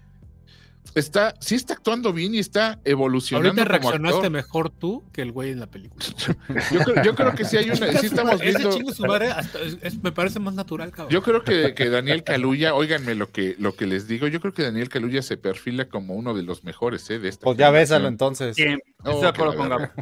está, 0.94 1.34
sí 1.40 1.54
está 1.54 1.74
actuando 1.74 2.12
bien 2.12 2.34
y 2.34 2.38
está 2.38 2.78
evolucionando. 2.84 3.48
Ahorita 3.48 3.64
reaccionaste 3.64 4.30
mejor 4.30 4.70
tú 4.70 5.04
que 5.12 5.22
el 5.22 5.32
güey 5.32 5.50
en 5.50 5.60
la 5.60 5.66
película. 5.66 6.04
yo, 7.04 7.14
creo, 7.14 7.34
que 7.34 7.44
sí 7.44 7.56
hay 7.56 7.70
una. 7.70 7.92
Sí 7.98 8.06
estamos 8.06 8.40
viendo. 8.40 8.72
Su 8.92 9.04
madre 9.06 9.30
me 10.02 10.12
parece 10.12 10.38
más 10.38 10.54
natural, 10.54 10.90
cabrón. 10.90 11.12
Yo 11.12 11.22
creo 11.22 11.44
que, 11.44 11.74
que 11.74 11.88
Daniel 11.90 12.24
Caluya, 12.24 12.74
óiganme 12.74 13.14
lo 13.14 13.30
que, 13.30 13.56
lo 13.58 13.74
que 13.74 13.86
les 13.86 14.08
digo, 14.08 14.26
yo 14.26 14.40
creo 14.40 14.54
que 14.54 14.62
Daniel 14.62 14.88
Caluya 14.88 15.22
se 15.22 15.36
perfila 15.36 15.88
como 15.88 16.14
uno 16.14 16.34
de 16.34 16.42
los 16.42 16.64
mejores 16.64 17.08
¿eh? 17.10 17.18
de 17.18 17.28
esta. 17.28 17.44
Pues 17.44 17.58
ya 17.58 17.70
bésalo 17.70 18.08
entonces. 18.08 18.56
Sí, 18.56 18.64
estoy 18.98 19.20
de 19.20 19.28
acuerdo 19.28 19.56
con 19.56 19.68
Gabo. 19.68 19.88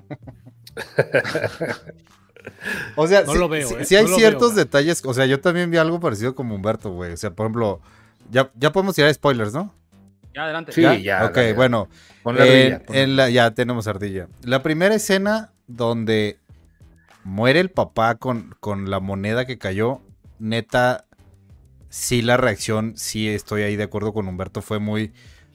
O 2.97 3.07
sea, 3.07 3.25
si, 3.27 3.95
¿eh? 3.95 3.99
hay 3.99 4.07
ciertos 4.07 4.55
detalles, 4.55 5.03
o 5.05 5.15
sea, 5.15 5.27
yo 5.27 5.41
también 5.41 5.71
vi 5.71 5.79
algo 5.79 5.99
parecido 6.01 6.35
como 6.35 6.55
Humberto, 6.55 6.91
güey. 6.91 7.13
O 7.13 7.17
sea, 7.17 7.31
por 7.31 7.47
ejemplo, 7.47 7.81
ya, 8.31 8.51
ya 8.55 8.73
podemos 8.73 8.95
tirar 8.95 9.13
spoilers, 9.15 9.53
¿no? 9.53 9.75
Ya, 10.35 10.45
adelante. 10.45 10.73
Sí, 10.73 10.83
ya. 11.03 11.25
ok, 11.27 11.39
bueno. 11.55 11.89
en, 12.25 13.17
la, 13.17 13.31
ya 13.31 13.53
tenemos 13.53 13.87
ardilla. 13.87 14.29
La 14.43 14.63
primera 14.63 14.95
escena 14.95 15.53
donde 15.67 16.39
muere 17.23 17.61
el 17.61 17.71
papá 17.71 18.17
con, 18.17 18.55
con 18.61 18.91
la 18.91 19.01
moneda 19.01 19.47
que 19.47 19.59
cayó, 19.59 20.01
neta, 20.39 21.07
sí 21.89 22.23
la 22.23 22.37
reacción, 22.37 22.95
sí 22.97 23.29
estoy 23.29 23.63
ahí 23.63 23.77
de 23.77 23.85
acuerdo 23.85 24.13
con 24.13 24.27
Humberto, 24.27 24.61
fue 24.61 24.79
muy, 24.79 25.13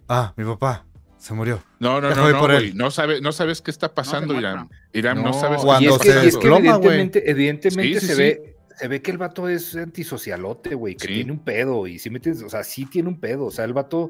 ah, 0.07 0.33
mi 0.37 0.45
papá, 0.45 0.85
se 1.17 1.33
murió. 1.33 1.61
No, 1.79 1.99
no, 1.99 2.15
no, 2.15 2.29
no, 2.31 2.39
güey. 2.39 2.73
No, 2.73 2.89
sabe, 2.89 3.21
no 3.21 3.31
sabes 3.33 3.61
qué 3.61 3.71
está 3.71 3.93
pasando, 3.93 4.33
Irán. 4.39 4.69
Irán, 4.93 5.21
no, 5.21 5.33
sabes 5.33 5.61
cuando 5.61 5.99
se 5.99 6.13
desploma, 6.21 6.75
evidentemente, 6.75 7.29
evidentemente 7.29 7.99
se 8.01 8.15
ve 8.15 8.55
se 8.79 8.87
ve 8.87 9.01
que 9.01 9.11
el 9.11 9.17
vato 9.17 9.49
es 9.49 9.75
antisocialote, 9.75 10.73
güey, 10.73 10.95
que 10.95 11.07
tiene 11.07 11.33
un 11.33 11.39
pedo, 11.39 11.85
y 11.85 11.99
si 11.99 12.09
metes, 12.09 12.41
o 12.41 12.49
sea, 12.49 12.63
sí 12.63 12.85
tiene 12.85 13.09
un 13.09 13.19
pedo, 13.19 13.47
o 13.47 13.51
sea, 13.51 13.65
el 13.65 13.73
vato 13.73 14.09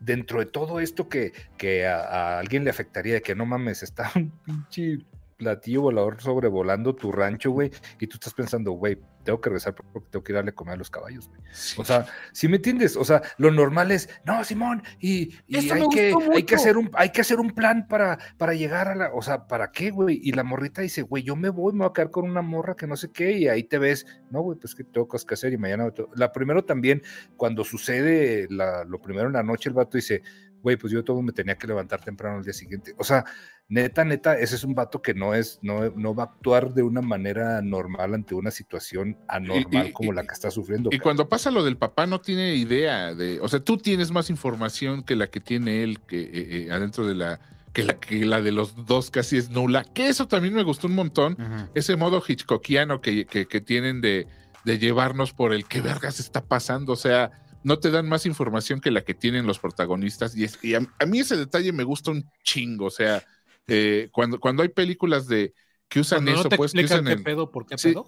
dentro 0.00 0.40
de 0.40 0.46
todo 0.46 0.80
esto 0.80 1.08
que, 1.08 1.32
que 1.56 1.86
a, 1.86 2.38
alguien 2.38 2.64
le 2.64 2.70
afectaría, 2.70 3.14
de 3.14 3.22
que 3.22 3.34
no 3.34 3.46
mames, 3.46 3.82
está 3.82 4.10
un 4.16 4.32
pinche 4.44 4.98
platillo 5.36 5.82
volador 5.82 6.20
sobrevolando 6.20 6.94
tu 6.94 7.12
rancho, 7.12 7.50
güey, 7.50 7.70
y 7.98 8.06
tú 8.06 8.16
estás 8.16 8.34
pensando, 8.34 8.72
güey, 8.72 8.98
tengo 9.24 9.40
que 9.40 9.50
regresar 9.50 9.74
porque 9.74 10.08
tengo 10.10 10.24
que 10.24 10.32
ir 10.32 10.36
a 10.36 10.38
darle 10.38 10.52
comer 10.52 10.74
a 10.74 10.76
los 10.78 10.90
caballos, 10.90 11.28
güey. 11.28 11.40
O 11.78 11.84
sea, 11.84 12.06
si 12.32 12.48
me 12.48 12.56
entiendes? 12.56 12.96
O 12.96 13.04
sea, 13.04 13.22
lo 13.38 13.50
normal 13.50 13.90
es, 13.90 14.08
no, 14.24 14.42
Simón, 14.44 14.82
y, 14.98 15.34
hay, 15.52 15.68
que, 15.88 16.14
hay, 16.34 16.42
que, 16.44 16.54
hacer 16.54 16.76
un, 16.76 16.90
hay 16.94 17.10
que 17.10 17.20
hacer 17.20 17.40
un 17.40 17.50
plan 17.50 17.86
para, 17.88 18.18
para 18.38 18.54
llegar 18.54 18.88
a 18.88 18.94
la, 18.94 19.12
o 19.12 19.22
sea, 19.22 19.46
¿para 19.46 19.70
qué, 19.72 19.90
güey? 19.90 20.20
Y 20.22 20.32
la 20.32 20.44
morrita 20.44 20.82
dice, 20.82 21.02
güey, 21.02 21.22
yo 21.22 21.36
me 21.36 21.48
voy, 21.48 21.72
me 21.72 21.80
voy 21.80 21.88
a 21.90 21.92
quedar 21.92 22.10
con 22.10 22.28
una 22.28 22.42
morra 22.42 22.76
que 22.76 22.86
no 22.86 22.96
sé 22.96 23.10
qué, 23.10 23.32
y 23.32 23.48
ahí 23.48 23.64
te 23.64 23.78
ves, 23.78 24.06
no, 24.30 24.40
güey, 24.40 24.58
pues 24.58 24.74
que 24.74 24.84
tengo 24.84 25.08
cosas 25.08 25.26
que 25.26 25.34
hacer 25.34 25.52
y 25.52 25.58
mañana... 25.58 25.92
La 26.14 26.32
primero 26.32 26.64
también, 26.64 27.02
cuando 27.36 27.64
sucede 27.64 28.46
la, 28.50 28.84
lo 28.84 29.00
primero 29.00 29.26
en 29.26 29.34
la 29.34 29.42
noche, 29.42 29.68
el 29.68 29.74
vato 29.74 29.96
dice, 29.96 30.22
güey, 30.62 30.76
pues 30.76 30.92
yo 30.92 31.04
todo 31.04 31.22
me 31.22 31.32
tenía 31.32 31.56
que 31.56 31.66
levantar 31.66 32.02
temprano 32.02 32.38
al 32.38 32.44
día 32.44 32.52
siguiente. 32.52 32.94
O 32.98 33.04
sea, 33.04 33.24
neta, 33.68 34.04
neta, 34.04 34.38
ese 34.38 34.56
es 34.56 34.64
un 34.64 34.74
vato 34.74 35.00
que 35.00 35.14
no 35.14 35.34
es, 35.34 35.58
no, 35.62 35.90
no 35.90 36.14
va 36.14 36.24
a 36.24 36.26
actuar 36.26 36.74
de 36.74 36.82
una 36.82 37.00
manera 37.00 37.62
normal 37.62 38.14
ante 38.14 38.34
una 38.34 38.50
situación 38.50 39.16
anormal 39.28 39.92
como 39.92 40.12
la 40.12 40.24
que 40.24 40.34
está 40.34 40.50
sufriendo. 40.50 40.90
Y 40.92 40.98
cuando 40.98 41.28
pasa 41.28 41.50
lo 41.50 41.64
del 41.64 41.76
papá, 41.76 42.06
no 42.06 42.20
tiene 42.20 42.54
idea 42.54 43.14
de, 43.14 43.40
o 43.40 43.48
sea, 43.48 43.60
tú 43.60 43.76
tienes 43.76 44.10
más 44.10 44.30
información 44.30 45.02
que 45.02 45.16
la 45.16 45.28
que 45.28 45.40
tiene 45.40 45.82
él, 45.82 46.00
que 46.00 46.20
eh, 46.20 46.30
eh, 46.32 46.68
adentro 46.70 47.06
de 47.06 47.14
la, 47.14 47.40
que 47.72 47.84
la, 47.84 47.94
que 48.00 48.24
la 48.24 48.42
de 48.42 48.52
los 48.52 48.86
dos 48.86 49.10
casi 49.10 49.36
es 49.36 49.50
nula, 49.50 49.84
que 49.84 50.08
eso 50.08 50.26
también 50.26 50.54
me 50.54 50.62
gustó 50.62 50.88
un 50.88 50.94
montón, 50.94 51.36
ese 51.74 51.96
modo 51.96 52.22
hitchcockiano 52.26 53.00
que, 53.00 53.24
que, 53.26 53.46
que 53.46 53.60
tienen 53.60 54.00
de, 54.00 54.26
de 54.64 54.78
llevarnos 54.78 55.32
por 55.32 55.52
el 55.52 55.66
qué 55.66 55.80
vergas 55.80 56.18
está 56.20 56.42
pasando, 56.44 56.92
o 56.92 56.96
sea, 56.96 57.30
no 57.62 57.78
te 57.78 57.90
dan 57.90 58.08
más 58.08 58.26
información 58.26 58.80
que 58.80 58.90
la 58.90 59.02
que 59.02 59.14
tienen 59.14 59.46
los 59.46 59.58
protagonistas. 59.58 60.36
Y, 60.36 60.44
es, 60.44 60.58
y 60.62 60.74
a, 60.74 60.80
mí 61.06 61.20
ese 61.20 61.36
detalle 61.36 61.72
me 61.72 61.84
gusta 61.84 62.10
un 62.10 62.24
chingo. 62.42 62.86
O 62.86 62.90
sea, 62.90 63.22
eh, 63.66 64.08
cuando, 64.12 64.40
cuando 64.40 64.62
hay 64.62 64.70
películas 64.70 65.26
de 65.26 65.54
que 65.88 66.00
usan 66.00 66.28
eso, 66.28 66.48
pues 66.48 66.72
que 66.72 66.84
usan 66.84 67.04
qué 67.04 67.16
pedo, 67.18 67.50
¿por 67.50 67.66
qué 67.66 67.76
pedo? 67.76 68.06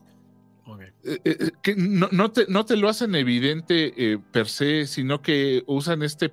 Eh, 1.05 1.19
eh, 1.25 1.51
que 1.63 1.75
no, 1.75 2.09
no, 2.13 2.31
te, 2.31 2.47
no 2.49 2.65
te 2.65 2.77
lo 2.77 2.89
hacen 2.89 3.15
evidente 3.15 4.21
per 4.31 4.49
se, 4.49 4.87
sino 4.87 5.21
que 5.21 5.63
usan 5.67 6.03
este. 6.03 6.33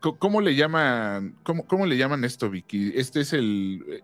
¿Cómo 0.00 0.40
le 0.40 0.54
llaman? 0.54 1.36
Cómo, 1.42 1.66
cómo 1.66 1.86
le 1.86 1.96
llaman 1.96 2.24
esto, 2.24 2.50
Vicky? 2.50 2.92
Este 2.94 3.20
es 3.20 3.32
el 3.32 4.02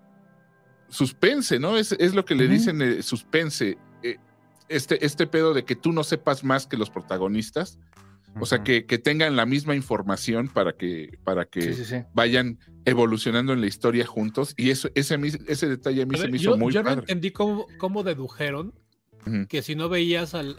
suspense, 0.88 1.58
¿no? 1.58 1.76
Es, 1.76 1.92
es 1.92 2.14
lo 2.14 2.24
que 2.24 2.34
le 2.34 2.48
dicen 2.48 3.02
suspense. 3.02 3.76
Este, 4.68 5.04
este 5.04 5.26
pedo 5.26 5.52
de 5.52 5.64
que 5.64 5.76
tú 5.76 5.92
no 5.92 6.02
sepas 6.02 6.44
más 6.44 6.66
que 6.66 6.78
los 6.78 6.88
protagonistas 6.88 7.78
o 8.40 8.46
sea, 8.46 8.62
que, 8.62 8.82
tengan 8.82 9.36
la 9.36 9.46
misma 9.46 9.74
información 9.74 10.48
para 10.48 10.72
que, 10.72 11.18
para 11.24 11.44
que 11.44 12.04
vayan 12.14 12.58
evolucionando 12.84 13.52
en 13.52 13.60
la 13.60 13.66
historia 13.66 14.06
juntos. 14.06 14.54
Y 14.56 14.70
eso, 14.70 14.88
ese, 14.94 15.18
ese 15.48 15.68
detalle 15.68 16.02
a 16.02 16.06
mí 16.06 16.16
se 16.16 16.28
me 16.28 16.36
hizo 16.36 16.56
muy 16.56 16.72
Yo 16.72 16.82
no 16.82 16.92
entendí 16.92 17.30
cómo, 17.30 17.66
cómo 17.78 18.02
dedujeron 18.02 18.74
que 19.48 19.62
si 19.62 19.76
no 19.76 19.88
veías 19.88 20.34
al, 20.34 20.56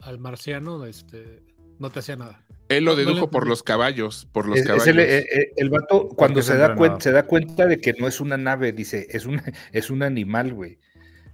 al, 0.00 0.18
marciano, 0.18 0.84
este, 0.84 1.42
no 1.78 1.90
te 1.90 2.00
hacía 2.00 2.16
nada. 2.16 2.44
Él 2.68 2.84
lo 2.84 2.94
dedujo 2.94 3.30
por 3.30 3.46
los 3.46 3.62
caballos, 3.62 4.28
por 4.32 4.46
los 4.46 4.60
caballos. 4.62 4.86
el, 4.86 4.98
eh, 4.98 5.18
eh, 5.20 5.52
el, 5.56 5.70
vato, 5.70 6.08
cuando 6.08 6.42
se 6.42 6.56
da, 6.56 6.74
cuenta, 6.74 7.00
se 7.00 7.12
da 7.12 7.26
cuenta 7.26 7.66
de 7.66 7.78
que 7.78 7.94
no 7.94 8.08
es 8.08 8.20
una 8.20 8.36
nave, 8.36 8.72
dice, 8.72 9.06
es 9.10 9.24
un, 9.24 9.40
es 9.72 9.90
un 9.90 10.02
animal, 10.02 10.52
güey. 10.52 10.78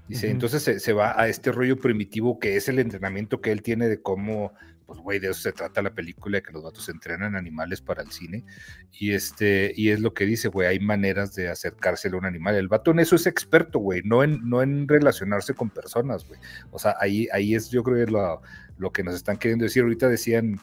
Dice, 0.07 0.31
entonces 0.31 0.63
se, 0.63 0.81
se, 0.81 0.95
va 0.95 1.21
a 1.21 1.29
este 1.29 1.53
rollo 1.53 1.77
primitivo 1.77 2.39
que 2.39 2.57
es 2.57 2.71
el 2.71 2.79
entrenamiento 2.79 3.43
que 3.43 3.53
él 3.53 3.61
tiene 3.61 3.89
de 3.89 4.01
cómo 4.01 4.55
pues 4.89 5.01
güey, 5.01 5.19
de 5.19 5.29
eso 5.29 5.41
se 5.43 5.53
trata 5.53 5.83
la 5.83 5.93
película, 5.93 6.39
de 6.39 6.43
que 6.43 6.51
los 6.51 6.63
vatos 6.63 6.89
entrenan 6.89 7.37
animales 7.37 7.83
para 7.83 8.03
el 8.03 8.11
cine. 8.11 8.43
Y 8.91 9.13
este, 9.13 9.71
y 9.77 9.91
es 9.91 10.01
lo 10.01 10.15
que 10.15 10.25
dice, 10.25 10.49
güey, 10.49 10.67
hay 10.67 10.81
maneras 10.81 11.35
de 11.35 11.51
acercárselo 11.51 12.17
a 12.17 12.21
un 12.21 12.25
animal. 12.25 12.55
El 12.55 12.69
vato 12.69 12.93
en 12.93 13.01
eso 13.01 13.15
es 13.15 13.27
experto, 13.27 13.81
güey, 13.81 14.01
no 14.03 14.25
en, 14.25 14.49
no 14.49 14.63
en 14.63 14.89
relacionarse 14.89 15.53
con 15.53 15.69
personas, 15.69 16.27
güey. 16.27 16.41
O 16.71 16.79
sea, 16.79 16.97
ahí, 17.01 17.29
ahí 17.35 17.55
es, 17.55 17.69
yo 17.69 17.83
creo 17.83 18.07
que 18.07 18.11
lo, 18.11 18.41
lo 18.79 18.93
que 18.93 19.03
nos 19.03 19.15
están 19.15 19.37
queriendo 19.37 19.65
decir. 19.65 19.83
Ahorita 19.83 20.09
decían, 20.09 20.61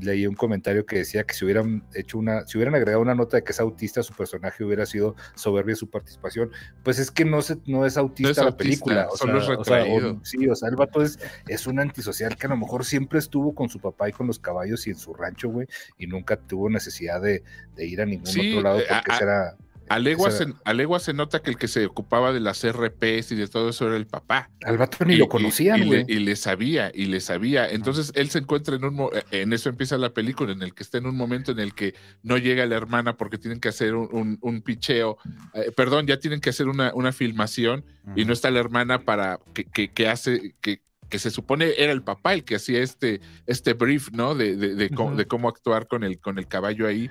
leí 0.00 0.26
un 0.26 0.34
comentario 0.34 0.86
que 0.86 0.98
decía 0.98 1.24
que 1.24 1.34
si 1.34 1.44
hubieran 1.44 1.84
hecho 1.94 2.18
una, 2.18 2.46
si 2.46 2.58
hubieran 2.58 2.74
agregado 2.74 3.02
una 3.02 3.14
nota 3.14 3.38
de 3.38 3.44
que 3.44 3.52
es 3.52 3.60
autista, 3.60 4.02
su 4.02 4.14
personaje 4.14 4.64
hubiera 4.64 4.86
sido 4.86 5.16
soberbia 5.34 5.74
su 5.74 5.88
participación. 5.90 6.50
Pues 6.82 6.98
es 6.98 7.10
que 7.10 7.24
no, 7.24 7.42
se, 7.42 7.58
no 7.66 7.86
es 7.86 7.96
autista 7.96 8.44
la 8.44 8.56
película. 8.56 9.08
O 9.10 9.16
sea, 9.16 9.34
o 9.36 9.64
sea 9.64 9.84
sí, 10.22 10.48
o 10.48 10.54
sea, 10.54 10.68
el 10.68 10.76
vato 10.76 11.02
es, 11.02 11.18
es 11.48 11.66
un 11.66 11.80
antisocial 11.80 12.36
que 12.36 12.46
a 12.46 12.50
lo 12.50 12.56
mejor 12.56 12.84
siempre 12.84 13.18
estuvo 13.18 13.54
con 13.54 13.68
su 13.68 13.80
papá 13.80 14.08
y 14.08 14.12
con 14.12 14.26
los 14.26 14.38
caballos 14.38 14.86
y 14.86 14.90
en 14.90 14.96
su 14.96 15.14
rancho, 15.14 15.48
güey, 15.48 15.66
y 15.98 16.06
nunca 16.06 16.36
tuvo 16.36 16.68
necesidad 16.68 17.20
de, 17.20 17.42
ir 17.78 18.00
a 18.00 18.06
ningún 18.06 18.28
otro 18.28 18.62
lado 18.62 18.80
eh, 18.80 18.86
porque 18.88 19.16
será 19.16 19.56
a 19.94 20.72
legua, 20.72 21.00
se, 21.00 21.12
nota 21.12 21.42
que 21.42 21.50
el 21.50 21.58
que 21.58 21.68
se 21.68 21.86
ocupaba 21.86 22.32
de 22.32 22.40
las 22.40 22.66
RPs 22.66 23.32
y 23.32 23.36
de 23.36 23.48
todo 23.48 23.70
eso 23.70 23.86
era 23.86 23.96
el 23.96 24.06
papá. 24.06 24.50
Al 24.64 24.78
vato 24.78 25.04
ni 25.04 25.16
lo 25.16 25.28
conocían, 25.28 25.86
güey. 25.86 26.04
Y, 26.08 26.20
le 26.20 26.36
sabía, 26.36 26.90
y 26.94 27.06
le 27.06 27.20
sabía. 27.20 27.68
Entonces 27.68 28.12
él 28.14 28.30
se 28.30 28.38
encuentra 28.38 28.76
en 28.76 28.84
un 28.84 29.10
eh, 29.12 29.22
en 29.30 29.52
eso 29.52 29.68
empieza 29.68 29.98
la 29.98 30.14
película, 30.14 30.52
en 30.52 30.62
el 30.62 30.74
que 30.74 30.82
está 30.82 30.98
en 30.98 31.06
un 31.06 31.16
momento 31.16 31.52
en 31.52 31.58
el 31.58 31.74
que 31.74 31.94
no 32.22 32.38
llega 32.38 32.64
la 32.66 32.76
hermana 32.76 33.16
porque 33.16 33.38
tienen 33.38 33.60
que 33.60 33.68
hacer 33.68 33.94
un, 33.94 34.62
picheo. 34.64 35.18
Eh, 35.54 35.72
perdón, 35.76 36.06
ya 36.06 36.18
tienen 36.18 36.40
que 36.40 36.50
hacer 36.50 36.68
una, 36.68 36.92
una 36.94 37.12
filmación 37.12 37.84
y 38.16 38.24
no 38.24 38.32
está 38.32 38.50
la 38.50 38.60
hermana 38.60 39.00
para 39.00 39.40
que, 39.54 39.88
que, 39.88 40.08
hace, 40.08 40.54
que, 40.60 40.82
que 41.08 41.18
se 41.18 41.30
supone 41.30 41.74
era 41.76 41.92
el 41.92 42.02
papá 42.02 42.32
el 42.32 42.44
que 42.44 42.56
hacía 42.56 42.82
este, 42.82 43.20
este 43.46 43.74
brief, 43.74 44.10
¿no? 44.12 44.34
De, 44.34 44.56
de, 44.56 44.74
de, 44.74 44.90
cómo, 44.90 45.48
actuar 45.48 45.86
con 45.86 46.04
el, 46.04 46.18
con 46.18 46.38
el 46.38 46.48
caballo 46.48 46.86
ahí 46.86 47.10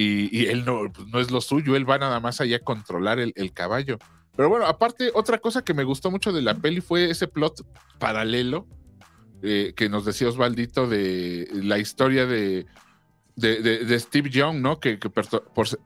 y, 0.00 0.46
él 0.46 0.64
no, 0.64 0.92
pues, 0.92 1.08
no 1.08 1.18
es 1.18 1.32
lo 1.32 1.40
suyo, 1.40 1.74
él 1.74 1.88
va 1.88 1.98
nada 1.98 2.20
más 2.20 2.40
allá 2.40 2.58
a 2.58 2.60
controlar 2.60 3.18
el, 3.18 3.52
caballo. 3.52 3.98
Pero 4.36 4.48
bueno, 4.48 4.64
aparte, 4.66 5.10
otra 5.12 5.38
cosa 5.38 5.62
que 5.62 5.74
me 5.74 5.82
gustó 5.82 6.12
mucho 6.12 6.32
de 6.32 6.40
la 6.40 6.54
peli 6.54 6.80
fue 6.80 7.10
ese 7.10 7.26
plot 7.26 7.66
paralelo 7.98 8.64
eh, 9.42 9.72
que 9.74 9.88
nos 9.88 10.04
decía 10.04 10.28
Osvaldito 10.28 10.86
de 10.86 11.48
la 11.52 11.78
historia 11.78 12.26
de, 12.26 12.66
de, 13.34 13.98
Steve 13.98 14.30
Young, 14.30 14.60
¿no? 14.60 14.78
Que, 14.78 15.00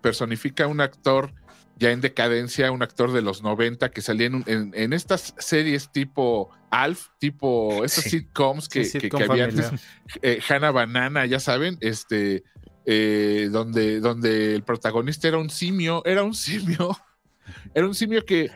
personifica 0.03 0.65
a 0.65 0.69
un 0.69 0.83
actor 0.83 1.33
ya 1.77 1.91
en 1.91 2.03
decadencia, 2.03 2.71
un 2.71 2.83
actor 2.83 3.13
de 3.13 3.23
los 3.23 3.43
90 3.43 3.91
que 3.93 4.03
salía 4.03 4.27
en, 4.27 4.93
estas 4.93 5.35
series 5.39 5.91
tipo 5.91 6.51
Alf, 6.71 7.09
tipo 7.19 7.83
esas 7.83 8.05
sitcoms 8.05 8.69
que, 8.69 8.83
que, 8.91 9.25
había 9.25 9.45
antes, 9.45 9.71
eh, 10.21 10.39
Hannah 10.47 10.71
Banana, 10.71 11.25
ya 11.25 11.41
saben, 11.41 11.79
este 11.81 12.45
eh, 12.87 13.49
donde, 13.51 14.01
donde 14.01 14.55
el 14.55 14.63
protagonista 14.63 15.29
era 15.29 15.39
un 15.39 15.51
simio, 15.51 16.03
era 16.05 16.23
un 16.23 16.35
simio, 16.35 16.97
era 17.75 17.87
un 17.87 17.95
simio 17.95 18.25
que 18.25 18.51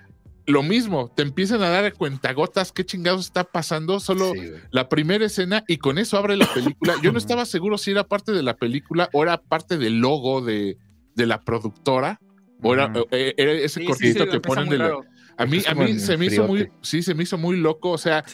lo 0.47 0.63
mismo, 0.63 1.13
te 1.15 1.23
empiezan 1.23 1.63
a 1.63 1.71
dar 1.71 1.93
cuentagotas 1.95 2.71
qué 2.71 2.87
chingados 2.87 3.27
está 3.27 3.45
pasando, 3.45 3.99
solo 3.99 4.33
la 4.71 4.89
primera 4.89 5.27
escena 5.27 5.65
y 5.67 5.79
con 5.79 5.99
eso 5.99 6.17
abre 6.17 6.37
la 6.37 6.47
película. 6.47 6.95
Yo 7.03 7.11
no 7.11 7.19
estaba 7.19 7.45
seguro 7.45 7.79
si 7.79 7.91
era 7.91 8.05
parte 8.05 8.33
de 8.33 8.43
la 8.43 8.57
película 8.57 9.11
o 9.13 9.23
era 9.25 9.39
parte 9.39 9.77
del 9.77 9.99
logo 9.99 10.41
de, 10.43 10.79
de 11.15 11.27
la 11.27 11.43
productora 11.43 12.21
o 12.63 12.75
era, 12.75 12.93
eh, 13.11 13.35
ese 13.37 13.85
cortito 13.85 14.29
que 14.29 14.41
ponen 14.41 14.69
de 14.69 14.77
A 15.37 15.47
mí, 15.47 15.63
a 15.67 15.75
mí 15.75 15.99
se 15.99 16.17
me 16.17 16.27
hizo 16.27 16.47
muy, 16.47 16.69
sí, 16.81 17.03
se 17.03 17.15
me 17.15 17.25
hizo 17.25 17.37
muy 17.39 17.57
loco, 17.57 17.91
o 17.91 17.99
sea, 17.99 18.25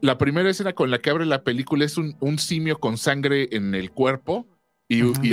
la 0.00 0.18
primera 0.18 0.48
escena 0.48 0.72
con 0.72 0.90
la 0.90 1.00
que 1.00 1.10
abre 1.10 1.26
la 1.26 1.42
película 1.42 1.84
es 1.84 1.98
un, 1.98 2.16
un 2.20 2.38
simio 2.38 2.78
con 2.78 2.96
sangre 2.98 3.48
en 3.52 3.74
el 3.74 3.90
cuerpo 3.90 4.46
y, 4.92 5.32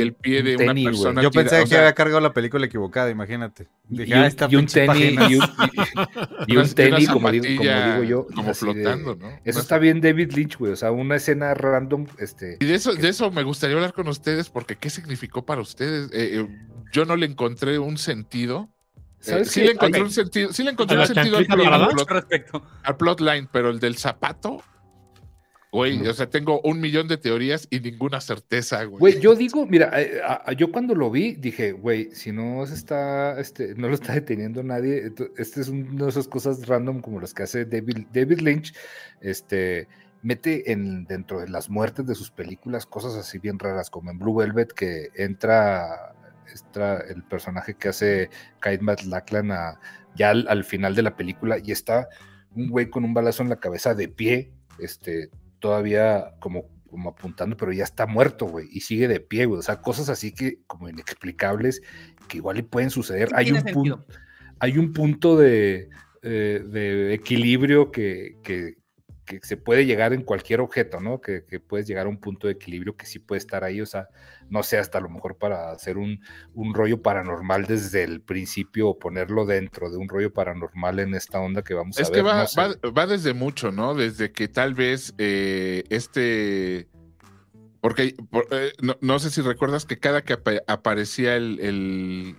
el, 0.00 0.14
pie, 0.14 0.42
de 0.42 0.56
una 0.56 0.74
persona. 0.74 1.22
Yo 1.22 1.30
pensé 1.30 1.64
que 1.64 1.76
había 1.76 1.92
cargado 1.94 2.20
la 2.20 2.32
película 2.32 2.66
equivocada, 2.66 3.10
imagínate. 3.10 3.68
Dije, 3.88 4.14
ah, 4.14 4.30
y, 4.48 4.56
un 4.56 4.66
tenis, 4.66 5.18
y 6.46 6.56
un, 6.56 6.74
tenis, 6.74 7.08
como 7.08 7.30
digo, 7.30 8.02
yo. 8.04 8.26
Como 8.34 8.54
flotando, 8.54 9.16
¿no? 9.16 9.28
Eso 9.44 9.60
está 9.60 9.78
bien 9.78 10.00
David 10.00 10.32
Lynch, 10.32 10.58
güey. 10.58 10.72
O 10.72 10.76
sea, 10.76 10.90
una 10.92 11.16
escena 11.16 11.54
random. 11.54 12.06
Este, 12.18 12.56
y 12.60 12.64
de 12.64 12.74
eso, 12.74 12.94
de 12.94 13.08
eso 13.08 13.30
me 13.30 13.42
gustaría 13.42 13.76
hablar 13.76 13.92
con 13.92 14.08
ustedes, 14.08 14.48
porque 14.50 14.76
¿qué 14.76 14.90
significó 14.90 15.44
para 15.44 15.60
ustedes? 15.60 16.10
Eh, 16.12 16.40
eh, 16.40 16.48
yo 16.92 17.04
no 17.04 17.16
le 17.16 17.26
encontré 17.26 17.78
un 17.78 17.98
sentido. 17.98 18.68
Eh, 19.26 19.44
sí 19.44 19.62
le 19.62 19.72
encontré 19.72 20.02
un 20.02 20.10
sentido, 20.10 20.52
sí 20.52 20.62
le 20.62 20.70
encontré 20.70 20.96
un 20.96 21.06
sentido 21.06 21.38
al 21.38 21.46
plot, 21.46 22.08
al 22.84 22.96
plotline, 22.96 23.48
pero 23.50 23.70
el 23.70 23.80
del 23.80 23.96
zapato 23.96 24.62
Güey, 25.70 26.06
o 26.06 26.14
sea, 26.14 26.30
tengo 26.30 26.62
un 26.62 26.80
millón 26.80 27.08
de 27.08 27.18
teorías 27.18 27.66
y 27.68 27.80
ninguna 27.80 28.22
certeza, 28.22 28.84
güey. 28.84 29.00
Güey, 29.00 29.20
yo 29.20 29.34
digo, 29.34 29.66
mira, 29.66 29.90
eh, 30.00 30.22
yo 30.56 30.72
cuando 30.72 30.94
lo 30.94 31.10
vi 31.10 31.34
dije, 31.34 31.72
güey, 31.72 32.10
si 32.14 32.32
no 32.32 32.64
se 32.66 32.74
está, 32.74 33.38
este, 33.38 33.74
no 33.74 33.88
lo 33.88 33.94
está 33.94 34.14
deteniendo 34.14 34.62
nadie, 34.62 35.12
este 35.36 35.60
es 35.60 35.68
una 35.68 36.04
de 36.04 36.10
esas 36.10 36.26
cosas 36.26 36.66
random 36.66 37.02
como 37.02 37.20
las 37.20 37.34
que 37.34 37.42
hace 37.42 37.66
David, 37.66 38.06
David 38.14 38.40
Lynch, 38.40 38.74
este, 39.20 39.88
mete 40.22 40.72
en, 40.72 41.04
dentro 41.04 41.40
de 41.40 41.48
las 41.48 41.68
muertes 41.68 42.06
de 42.06 42.14
sus 42.14 42.30
películas 42.30 42.86
cosas 42.86 43.14
así 43.14 43.38
bien 43.38 43.58
raras, 43.58 43.90
como 43.90 44.10
en 44.10 44.18
Blue 44.18 44.36
Velvet, 44.36 44.72
que 44.72 45.10
entra, 45.16 46.14
entra 46.50 46.98
el 47.00 47.22
personaje 47.24 47.74
que 47.74 47.88
hace 47.88 48.30
Kate 48.60 48.80
McLachlan 48.80 49.52
ya 50.16 50.30
al, 50.30 50.48
al 50.48 50.64
final 50.64 50.94
de 50.94 51.02
la 51.02 51.14
película 51.14 51.58
y 51.62 51.72
está 51.72 52.08
un 52.54 52.70
güey 52.70 52.88
con 52.88 53.04
un 53.04 53.12
balazo 53.12 53.42
en 53.42 53.50
la 53.50 53.60
cabeza 53.60 53.94
de 53.94 54.08
pie, 54.08 54.50
este, 54.78 55.30
todavía 55.58 56.34
como, 56.40 56.66
como 56.90 57.10
apuntando, 57.10 57.56
pero 57.56 57.72
ya 57.72 57.84
está 57.84 58.06
muerto, 58.06 58.46
güey, 58.46 58.68
y 58.70 58.80
sigue 58.80 59.08
de 59.08 59.20
pie, 59.20 59.46
güey. 59.46 59.58
O 59.58 59.62
sea, 59.62 59.80
cosas 59.80 60.08
así 60.08 60.32
que 60.32 60.60
como 60.66 60.88
inexplicables 60.88 61.82
que 62.28 62.38
igual 62.38 62.56
le 62.56 62.62
pueden 62.62 62.90
suceder. 62.90 63.30
Hay 63.34 63.50
un, 63.50 63.62
punto, 63.62 64.06
hay 64.58 64.78
un 64.78 64.92
punto 64.92 65.36
de, 65.36 65.90
eh, 66.22 66.62
de 66.66 67.14
equilibrio 67.14 67.90
que, 67.90 68.38
que, 68.42 68.77
que 69.28 69.46
se 69.46 69.56
puede 69.58 69.84
llegar 69.84 70.12
en 70.14 70.22
cualquier 70.22 70.60
objeto, 70.60 71.00
¿no? 71.00 71.20
Que, 71.20 71.42
puedes 71.60 71.86
llegar 71.86 72.06
a 72.06 72.08
un 72.08 72.18
punto 72.18 72.46
de 72.46 72.54
equilibrio 72.54 72.96
que 72.96 73.04
sí 73.04 73.18
puede 73.18 73.38
estar 73.38 73.62
ahí, 73.62 73.80
o 73.80 73.86
sea, 73.86 74.08
no 74.48 74.62
sé, 74.62 74.78
hasta 74.78 74.98
a 74.98 75.00
lo 75.02 75.10
mejor 75.10 75.36
para 75.36 75.70
hacer 75.70 75.98
un, 75.98 76.20
rollo 76.72 77.02
paranormal 77.02 77.66
desde 77.66 78.04
el 78.04 78.20
principio 78.22 78.88
o 78.88 78.98
ponerlo 78.98 79.44
dentro 79.44 79.90
de 79.90 79.98
un 79.98 80.08
rollo 80.08 80.32
paranormal 80.32 80.98
en 81.00 81.14
esta 81.14 81.40
onda 81.40 81.62
que 81.62 81.74
vamos 81.74 81.96
a 81.96 82.00
ver. 82.00 82.04
Es 82.04 82.10
que 82.10 82.88
va, 82.90 83.06
desde 83.06 83.34
mucho, 83.34 83.70
¿no? 83.70 83.94
Desde 83.94 84.32
que 84.32 84.48
tal 84.48 84.74
vez 84.74 85.14
eh, 85.18 85.84
este... 85.90 86.88
Porque 87.80 88.14
eh, 88.50 88.72
no, 89.00 89.18
sé 89.18 89.30
si 89.30 89.40
recuerdas 89.40 89.84
que 89.84 89.98
cada 89.98 90.22
que 90.22 90.36
aparecía 90.66 91.36
el, 91.36 91.60
el, 91.60 92.36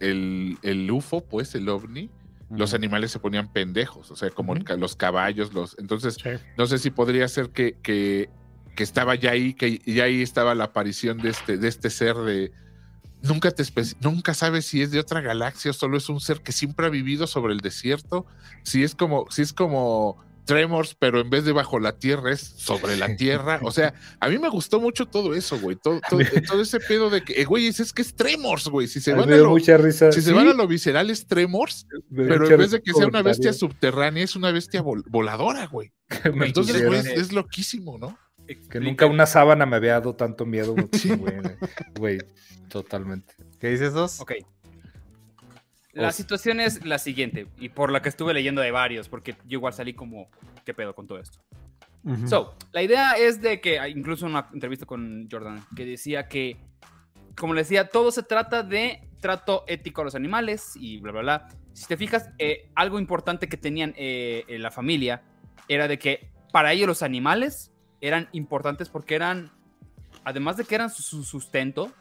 el, 0.00 0.58
el 0.62 0.90
UFO, 0.90 1.24
pues 1.24 1.54
el 1.54 1.68
ovni, 1.68 2.10
los 2.56 2.74
animales 2.74 3.10
se 3.10 3.18
ponían 3.18 3.52
pendejos, 3.52 4.10
o 4.10 4.16
sea, 4.16 4.30
como 4.30 4.54
los 4.54 4.96
caballos, 4.96 5.52
los... 5.54 5.76
Entonces, 5.78 6.16
no 6.56 6.66
sé 6.66 6.78
si 6.78 6.90
podría 6.90 7.26
ser 7.28 7.50
que, 7.50 7.78
que, 7.82 8.28
que, 8.76 8.82
estaba 8.82 9.14
ya 9.14 9.30
ahí, 9.30 9.54
que 9.54 9.78
ya 9.86 10.04
ahí 10.04 10.22
estaba 10.22 10.54
la 10.54 10.64
aparición 10.64 11.18
de 11.18 11.30
este, 11.30 11.56
de 11.56 11.68
este 11.68 11.90
ser 11.90 12.16
de... 12.16 12.52
Nunca, 13.22 13.52
te 13.52 13.62
nunca 14.00 14.34
sabes 14.34 14.66
si 14.66 14.82
es 14.82 14.90
de 14.90 14.98
otra 14.98 15.20
galaxia 15.20 15.70
o 15.70 15.74
solo 15.74 15.96
es 15.96 16.08
un 16.08 16.20
ser 16.20 16.40
que 16.40 16.50
siempre 16.50 16.86
ha 16.86 16.90
vivido 16.90 17.28
sobre 17.28 17.52
el 17.52 17.60
desierto. 17.60 18.26
Si 18.64 18.82
es 18.82 18.96
como, 18.96 19.30
si 19.30 19.42
es 19.42 19.52
como 19.52 20.18
Tremors, 20.44 20.96
pero 20.98 21.20
en 21.20 21.30
vez 21.30 21.44
de 21.44 21.52
bajo 21.52 21.78
la 21.78 21.98
tierra 21.98 22.32
es 22.32 22.40
sobre 22.40 22.96
la 22.96 23.14
tierra. 23.16 23.60
O 23.62 23.70
sea, 23.70 23.94
a 24.20 24.28
mí 24.28 24.38
me 24.38 24.48
gustó 24.48 24.80
mucho 24.80 25.06
todo 25.06 25.34
eso, 25.34 25.58
güey. 25.58 25.76
Todo, 25.76 26.00
todo, 26.08 26.60
ese 26.60 26.80
pedo 26.80 27.10
de 27.10 27.22
que, 27.22 27.40
eh, 27.40 27.44
güey, 27.44 27.66
es, 27.68 27.92
que 27.92 28.02
es 28.02 28.14
Tremors, 28.14 28.68
güey. 28.68 28.88
Si 28.88 29.00
se, 29.00 29.12
van 29.12 29.32
a, 29.32 29.36
lo, 29.36 29.58
si 29.58 30.22
se 30.22 30.32
van 30.32 30.48
a 30.48 30.52
lo 30.52 30.66
visceral 30.66 31.10
es 31.10 31.26
Tremors, 31.26 31.86
pero 32.14 32.48
en 32.48 32.58
vez 32.58 32.72
de 32.72 32.82
que 32.82 32.92
sea 32.92 33.06
una 33.06 33.22
bestia 33.22 33.52
subterránea, 33.52 34.24
es 34.24 34.36
una 34.36 34.50
bestia 34.50 34.82
voladora, 34.82 35.66
güey. 35.66 35.92
Entonces, 36.24 36.84
güey, 36.84 37.00
es, 37.00 37.32
loquísimo, 37.32 37.98
¿no? 37.98 38.18
Que 38.68 38.80
nunca 38.80 39.06
una 39.06 39.26
sábana 39.26 39.66
me 39.66 39.76
había 39.76 39.92
dado 39.92 40.14
tanto 40.14 40.44
miedo, 40.44 40.74
güey. 41.98 42.18
Totalmente. 42.68 43.34
¿Qué 43.60 43.68
dices 43.68 43.92
dos? 43.92 44.20
Ok. 44.20 44.32
La 45.92 46.12
situación 46.12 46.60
es 46.60 46.84
la 46.86 46.98
siguiente, 46.98 47.46
y 47.58 47.68
por 47.68 47.92
la 47.92 48.00
que 48.00 48.08
estuve 48.08 48.32
leyendo 48.32 48.62
de 48.62 48.70
varios, 48.70 49.08
porque 49.08 49.32
yo 49.46 49.58
igual 49.58 49.74
salí 49.74 49.92
como, 49.92 50.30
¿qué 50.64 50.72
pedo 50.72 50.94
con 50.94 51.06
todo 51.06 51.18
esto? 51.18 51.38
So, 52.26 52.56
la 52.72 52.82
idea 52.82 53.12
es 53.12 53.40
de 53.40 53.60
que, 53.60 53.78
ah, 53.78 53.88
incluso 53.88 54.26
una 54.26 54.48
entrevista 54.52 54.86
con 54.86 55.28
Jordan, 55.30 55.64
que 55.76 55.84
decía 55.84 56.26
que, 56.26 56.56
como 57.36 57.54
le 57.54 57.60
decía, 57.60 57.88
todo 57.88 58.10
se 58.10 58.24
trata 58.24 58.64
de 58.64 59.08
trato 59.20 59.64
ético 59.68 60.00
a 60.00 60.04
los 60.04 60.16
animales 60.16 60.72
y 60.74 60.98
bla, 60.98 61.12
bla, 61.12 61.20
bla. 61.22 61.48
Si 61.74 61.86
te 61.86 61.96
fijas, 61.96 62.30
eh, 62.38 62.70
algo 62.74 62.98
importante 62.98 63.48
que 63.48 63.56
tenían 63.56 63.94
eh, 63.96 64.44
en 64.48 64.62
la 64.62 64.72
familia 64.72 65.22
era 65.68 65.86
de 65.86 65.98
que 65.98 66.32
para 66.50 66.72
ellos 66.72 66.88
los 66.88 67.02
animales 67.02 67.72
eran 68.00 68.28
importantes 68.32 68.88
porque 68.88 69.14
eran, 69.14 69.52
además 70.24 70.56
de 70.56 70.64
que 70.64 70.74
eran 70.74 70.90
su 70.90 71.22
sustento, 71.22 71.92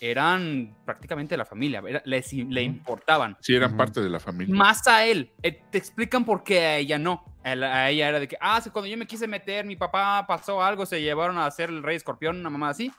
eran 0.00 0.74
prácticamente 0.86 1.36
la 1.36 1.44
familia, 1.44 1.82
le 2.04 2.62
importaban. 2.62 3.36
Sí, 3.40 3.54
eran 3.54 3.76
parte 3.76 4.00
de 4.00 4.08
la 4.08 4.18
familia. 4.18 4.54
Más 4.54 4.88
a 4.88 5.04
él. 5.04 5.30
Eh, 5.42 5.60
te 5.70 5.76
explican 5.76 6.24
por 6.24 6.42
qué 6.42 6.60
a 6.60 6.76
ella 6.78 6.98
no. 6.98 7.22
A 7.44 7.90
ella 7.90 8.08
era 8.08 8.18
de 8.18 8.26
que, 8.26 8.36
ah, 8.40 8.62
cuando 8.72 8.88
yo 8.88 8.96
me 8.96 9.06
quise 9.06 9.28
meter, 9.28 9.66
mi 9.66 9.76
papá 9.76 10.26
pasó 10.26 10.62
algo, 10.62 10.86
se 10.86 11.02
llevaron 11.02 11.36
a 11.38 11.46
hacer 11.46 11.68
el 11.68 11.82
rey 11.82 11.96
escorpión, 11.96 12.40
una 12.40 12.50
mamá 12.50 12.70
así. 12.70 12.90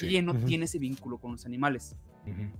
Y 0.00 0.16
él 0.16 0.26
no 0.26 0.34
tiene 0.34 0.66
ese 0.66 0.78
vínculo 0.78 1.18
con 1.18 1.32
los 1.32 1.46
animales. 1.46 1.96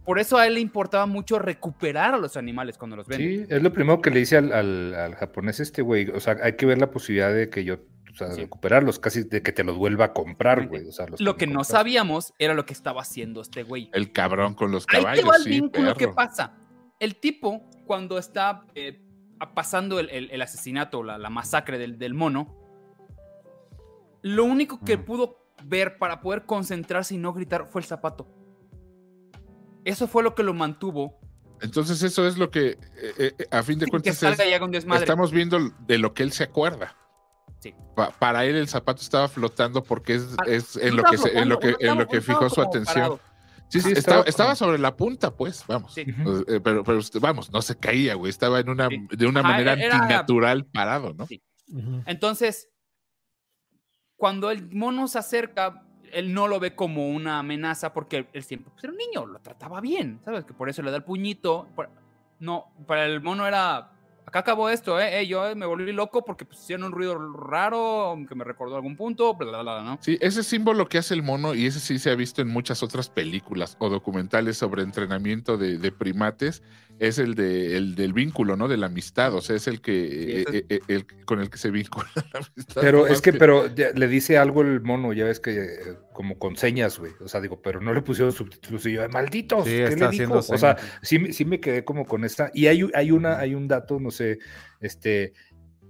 Por 0.04 0.18
eso 0.18 0.38
a 0.38 0.46
él 0.46 0.54
le 0.54 0.60
importaba 0.60 1.06
mucho 1.06 1.38
recuperar 1.38 2.14
a 2.14 2.18
los 2.18 2.36
animales 2.36 2.78
cuando 2.78 2.96
los 2.96 3.06
ven. 3.06 3.18
Sí, 3.18 3.46
es 3.48 3.62
lo 3.62 3.72
primero 3.72 4.00
que 4.00 4.10
le 4.10 4.20
dice 4.20 4.36
al, 4.36 4.52
al, 4.52 5.14
japonés 5.14 5.60
este 5.60 5.82
güey. 5.82 6.08
O 6.10 6.20
sea, 6.20 6.36
hay 6.42 6.56
que 6.56 6.66
ver 6.66 6.78
la 6.78 6.90
posibilidad 6.90 7.32
de 7.32 7.48
que 7.48 7.62
yo 7.62 7.78
o 8.12 8.14
sea, 8.14 8.28
recuperarlos, 8.28 8.98
casi 8.98 9.24
de 9.24 9.42
que 9.42 9.52
te 9.52 9.64
los 9.64 9.76
vuelva 9.76 10.06
a 10.06 10.12
comprar, 10.12 10.68
güey. 10.68 10.86
O 10.86 10.92
sea, 10.92 11.06
lo 11.18 11.36
que, 11.36 11.46
no 11.46 11.64
sabíamos 11.64 12.34
era 12.38 12.52
lo 12.52 12.66
que 12.66 12.74
estaba 12.74 13.00
haciendo 13.00 13.40
este 13.40 13.62
güey. 13.62 13.90
El 13.94 14.12
cabrón 14.12 14.54
con 14.54 14.70
los 14.70 14.84
caballos. 14.84 15.18
Ahí 15.18 15.20
te 15.20 15.28
va 15.28 15.36
el 15.36 15.44
vínculo 15.44 15.94
que 15.94 16.08
pasa. 16.08 16.54
El 17.00 17.16
tipo, 17.16 17.68
cuando 17.86 18.18
está 18.18 18.66
eh, 18.74 19.00
pasando 19.54 19.98
el, 19.98 20.42
asesinato, 20.42 21.02
la, 21.02 21.30
masacre 21.30 21.78
del, 21.78 22.14
mono, 22.14 22.54
lo 24.20 24.44
único 24.44 24.80
que 24.84 24.98
pudo 24.98 25.38
ver 25.64 25.96
para 25.96 26.20
poder 26.20 26.44
concentrarse 26.44 27.14
y 27.14 27.18
no 27.18 27.32
gritar 27.32 27.66
fue 27.70 27.80
el 27.80 27.86
zapato. 27.86 28.28
Eso 29.84 30.06
fue 30.06 30.22
lo 30.22 30.34
que 30.34 30.42
lo 30.42 30.52
mantuvo. 30.52 31.18
Entonces 31.62 32.02
eso 32.02 32.26
es 32.26 32.36
lo 32.36 32.50
que, 32.50 32.70
eh, 32.70 33.14
eh, 33.18 33.46
a 33.50 33.62
fin 33.62 33.78
de 33.78 33.86
cuentas, 33.86 34.22
estamos 34.22 35.32
viendo 35.32 35.58
de 35.86 35.98
lo 35.98 36.12
que 36.12 36.24
él 36.24 36.32
se 36.32 36.44
acuerda. 36.44 36.96
Sí. 37.62 37.72
para 38.18 38.44
él 38.44 38.56
el 38.56 38.66
zapato 38.66 39.00
estaba 39.00 39.28
flotando 39.28 39.84
porque 39.84 40.14
es, 40.14 40.36
ah, 40.38 40.44
en, 40.80 40.96
lo 40.96 41.04
que 41.04 41.16
en, 41.32 41.48
lo 41.48 41.60
que, 41.60 41.76
en 41.78 41.96
lo 41.96 42.08
que 42.08 42.20
fijó 42.20 42.50
su 42.50 42.60
atención. 42.60 43.20
Sí, 43.68 43.80
sí, 43.80 43.92
estaba, 43.92 44.54
sobre 44.54 44.78
la 44.78 44.96
punta, 44.96 45.34
pues, 45.34 45.64
vamos. 45.66 45.96
Eh, 45.96 46.04
pero, 46.62 46.84
pero, 46.84 47.00
vamos, 47.20 47.50
no 47.50 47.62
se 47.62 47.78
caía, 47.78 48.16
güey. 48.16 48.28
Estaba 48.28 48.60
en 48.60 48.68
una, 48.68 48.88
de 48.88 49.26
una 49.26 49.42
manera 49.42 49.72
antinatural 49.72 50.66
parado, 50.66 51.14
¿no? 51.14 51.26
Entonces, 52.04 52.68
cuando 54.16 54.50
el 54.50 54.70
mono 54.74 55.08
se 55.08 55.18
acerca, 55.18 55.86
él 56.12 56.34
no 56.34 56.48
lo 56.48 56.60
ve 56.60 56.74
como 56.74 57.08
una 57.08 57.38
amenaza 57.38 57.94
porque 57.94 58.28
él 58.34 58.42
siempre 58.42 58.70
pues, 58.72 58.84
era 58.84 58.92
un 58.92 58.98
niño, 58.98 59.26
lo 59.26 59.38
trataba 59.40 59.80
bien, 59.80 60.20
¿sabes? 60.22 60.44
Que 60.44 60.52
por 60.52 60.68
eso 60.68 60.82
le 60.82 60.90
da 60.90 60.98
el 60.98 61.04
puñito. 61.04 61.66
No, 62.40 62.74
para 62.86 63.06
el 63.06 63.22
mono 63.22 63.46
era 63.46 63.91
acá 64.26 64.40
acabó 64.40 64.68
esto, 64.68 65.00
¿eh? 65.00 65.26
yo 65.26 65.54
me 65.56 65.66
volví 65.66 65.92
loco 65.92 66.24
porque 66.24 66.44
pues, 66.44 66.60
hicieron 66.60 66.86
un 66.86 66.92
ruido 66.92 67.18
raro 67.32 68.16
que 68.28 68.34
me 68.34 68.44
recordó 68.44 68.76
algún 68.76 68.96
punto, 68.96 69.34
bla, 69.34 69.62
bla, 69.62 69.82
¿no? 69.82 69.98
Sí, 70.00 70.18
ese 70.20 70.42
símbolo 70.42 70.88
que 70.88 70.98
hace 70.98 71.14
el 71.14 71.22
mono, 71.22 71.54
y 71.54 71.66
ese 71.66 71.80
sí 71.80 71.98
se 71.98 72.10
ha 72.10 72.14
visto 72.14 72.42
en 72.42 72.48
muchas 72.48 72.82
otras 72.82 73.08
películas 73.08 73.76
o 73.78 73.88
documentales 73.88 74.56
sobre 74.56 74.82
entrenamiento 74.82 75.56
de, 75.56 75.92
primates, 75.92 76.62
es 76.98 77.18
el, 77.18 77.34
de, 77.34 77.76
el 77.76 77.94
del 77.94 78.12
vínculo, 78.12 78.56
¿no? 78.56 78.68
De 78.68 78.76
la 78.76 78.86
amistad, 78.86 79.34
o 79.34 79.40
sea, 79.40 79.56
es 79.56 79.66
el 79.66 79.80
que 79.80 80.42
eh, 80.42 80.66
eh, 80.68 80.80
el, 80.88 81.06
con 81.24 81.40
el 81.40 81.50
que 81.50 81.58
se 81.58 81.70
vincula 81.70 82.08
la 82.32 82.40
amistad. 82.40 82.80
Pero 82.80 83.06
es 83.06 83.20
que, 83.20 83.32
pero 83.32 83.66
le 83.68 84.08
dice 84.08 84.38
algo 84.38 84.62
el 84.62 84.80
mono, 84.80 85.12
ya 85.12 85.24
ves 85.24 85.40
que 85.40 85.96
como 86.12 86.38
con 86.38 86.56
señas, 86.56 86.98
güey. 86.98 87.12
O 87.20 87.28
sea, 87.28 87.40
digo, 87.40 87.60
pero 87.60 87.80
no 87.80 87.92
le 87.92 88.02
pusieron 88.02 88.32
subtítulos 88.32 88.84
y 88.86 88.92
yo, 88.92 89.08
malditos, 89.08 89.64
¿qué 89.64 89.96
le 89.96 90.08
dijo? 90.08 90.34
O 90.34 90.42
sea, 90.42 90.76
sí, 91.02 91.32
sí 91.32 91.44
me 91.44 91.60
quedé 91.60 91.84
como 91.84 92.06
con 92.06 92.24
esta. 92.24 92.50
Y 92.54 92.66
hay, 92.66 92.88
hay 92.94 93.10
una, 93.10 93.38
hay 93.38 93.54
un 93.54 93.68
dato, 93.68 93.98
no 93.98 94.10
sé, 94.10 94.38
este, 94.80 95.32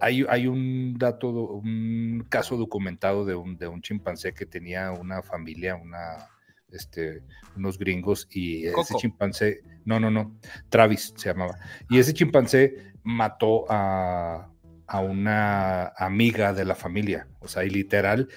hay, 0.00 0.24
hay 0.28 0.46
un 0.46 0.96
dato, 0.98 1.28
un 1.30 2.26
caso 2.28 2.56
documentado 2.56 3.24
de 3.24 3.34
un, 3.34 3.56
de 3.56 3.68
un 3.68 3.82
chimpancé 3.82 4.32
que 4.34 4.46
tenía 4.46 4.90
una 4.92 5.22
familia, 5.22 5.76
una, 5.76 6.28
este, 6.70 7.22
unos 7.56 7.78
gringos, 7.78 8.28
y 8.30 8.66
ese 8.66 8.94
chimpancé, 8.96 9.62
no, 9.84 10.00
no, 10.00 10.10
no, 10.10 10.36
Travis 10.68 11.12
se 11.16 11.28
llamaba. 11.28 11.58
Y 11.88 11.98
ese 11.98 12.14
chimpancé 12.14 12.92
mató 13.04 13.64
a, 13.68 14.48
a 14.86 15.00
una 15.00 15.88
amiga 15.96 16.52
de 16.52 16.64
la 16.64 16.74
familia, 16.74 17.28
o 17.40 17.48
sea, 17.48 17.64
y 17.64 17.70
literal 17.70 18.28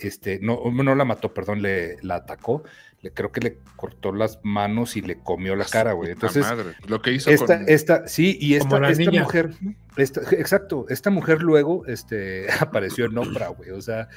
este, 0.00 0.38
no, 0.40 0.60
no 0.70 0.94
la 0.94 1.04
mató, 1.04 1.32
perdón, 1.32 1.62
le 1.62 1.96
la 2.02 2.16
atacó, 2.16 2.62
le, 3.00 3.12
creo 3.12 3.32
que 3.32 3.40
le 3.40 3.58
cortó 3.76 4.12
las 4.12 4.40
manos 4.42 4.96
y 4.96 5.02
le 5.02 5.18
comió 5.18 5.56
la 5.56 5.64
cara, 5.64 5.92
güey. 5.92 6.10
Entonces, 6.10 6.46
lo 6.86 7.00
que 7.02 7.12
hizo 7.12 7.30
esta, 7.30 7.62
esta, 7.62 8.08
sí, 8.08 8.36
y 8.40 8.54
esta, 8.54 8.88
esta 8.88 9.10
mujer, 9.10 9.50
exacto, 9.96 10.86
esta 10.88 11.10
mujer 11.10 11.42
luego, 11.42 11.86
este, 11.86 12.46
apareció 12.60 13.06
en 13.06 13.18
Oprah, 13.18 13.48
güey, 13.48 13.70
o 13.70 13.80
sea, 13.80 14.08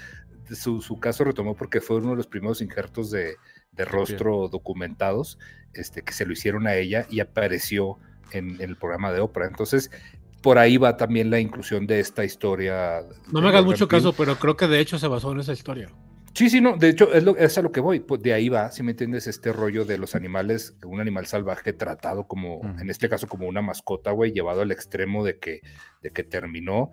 su, 0.52 0.82
su, 0.82 1.00
caso 1.00 1.24
retomó 1.26 1.56
porque 1.56 1.82
fue 1.82 1.98
uno 1.98 2.12
de 2.12 2.16
los 2.18 2.28
primeros 2.28 2.62
injertos 2.62 3.12
de, 3.12 3.36
de 3.74 3.86
rostro 3.86 4.48
documentados, 4.48 5.38
este, 5.74 6.02
que 6.02 6.14
se 6.14 6.26
lo 6.26 6.34
hicieron 6.34 6.68
a 6.68 6.76
ella 6.76 7.06
y 7.10 7.20
apareció 7.20 8.00
en, 8.32 8.56
en, 8.56 8.70
el 8.70 8.78
programa 8.78 9.12
de 9.12 9.20
Oprah. 9.20 9.48
Entonces, 9.48 9.92
por 10.42 10.58
ahí 10.58 10.78
va 10.78 10.98
también 10.98 11.30
la 11.30 11.40
inclusión 11.40 11.88
de 11.88 12.00
esta 12.00 12.24
historia. 12.24 13.02
No 13.32 13.42
me 13.42 13.50
hagas 13.50 13.66
mucho 13.66 13.88
caso, 13.88 14.14
pero 14.14 14.38
creo 14.38 14.56
que 14.56 14.68
de 14.68 14.80
hecho 14.80 15.00
se 15.00 15.08
basó 15.08 15.32
en 15.32 15.40
esa 15.40 15.54
historia. 15.54 15.90
Sí, 16.38 16.52
sí, 16.52 16.62
no, 16.62 16.78
de 16.78 16.90
hecho 16.90 17.12
es, 17.14 17.24
lo, 17.24 17.36
es 17.36 17.58
a 17.58 17.64
lo 17.64 17.72
que 17.72 17.80
voy, 17.80 18.00
pues 18.00 18.22
de 18.22 18.32
ahí 18.32 18.48
va, 18.48 18.70
si 18.70 18.84
me 18.84 18.92
entiendes, 18.92 19.26
este 19.26 19.52
rollo 19.52 19.86
de 19.86 19.98
los 19.98 20.14
animales, 20.14 20.78
un 20.86 21.02
animal 21.02 21.26
salvaje 21.26 21.74
tratado 21.74 22.28
como, 22.28 22.62
en 22.80 22.92
este 22.92 23.10
caso 23.10 23.28
como 23.28 23.48
una 23.48 23.64
mascota, 23.64 24.12
güey, 24.12 24.34
llevado 24.34 24.62
al 24.62 24.72
extremo 24.72 25.26
de 25.26 25.40
que, 25.40 25.62
de 26.04 26.12
que 26.12 26.24
terminó 26.24 26.92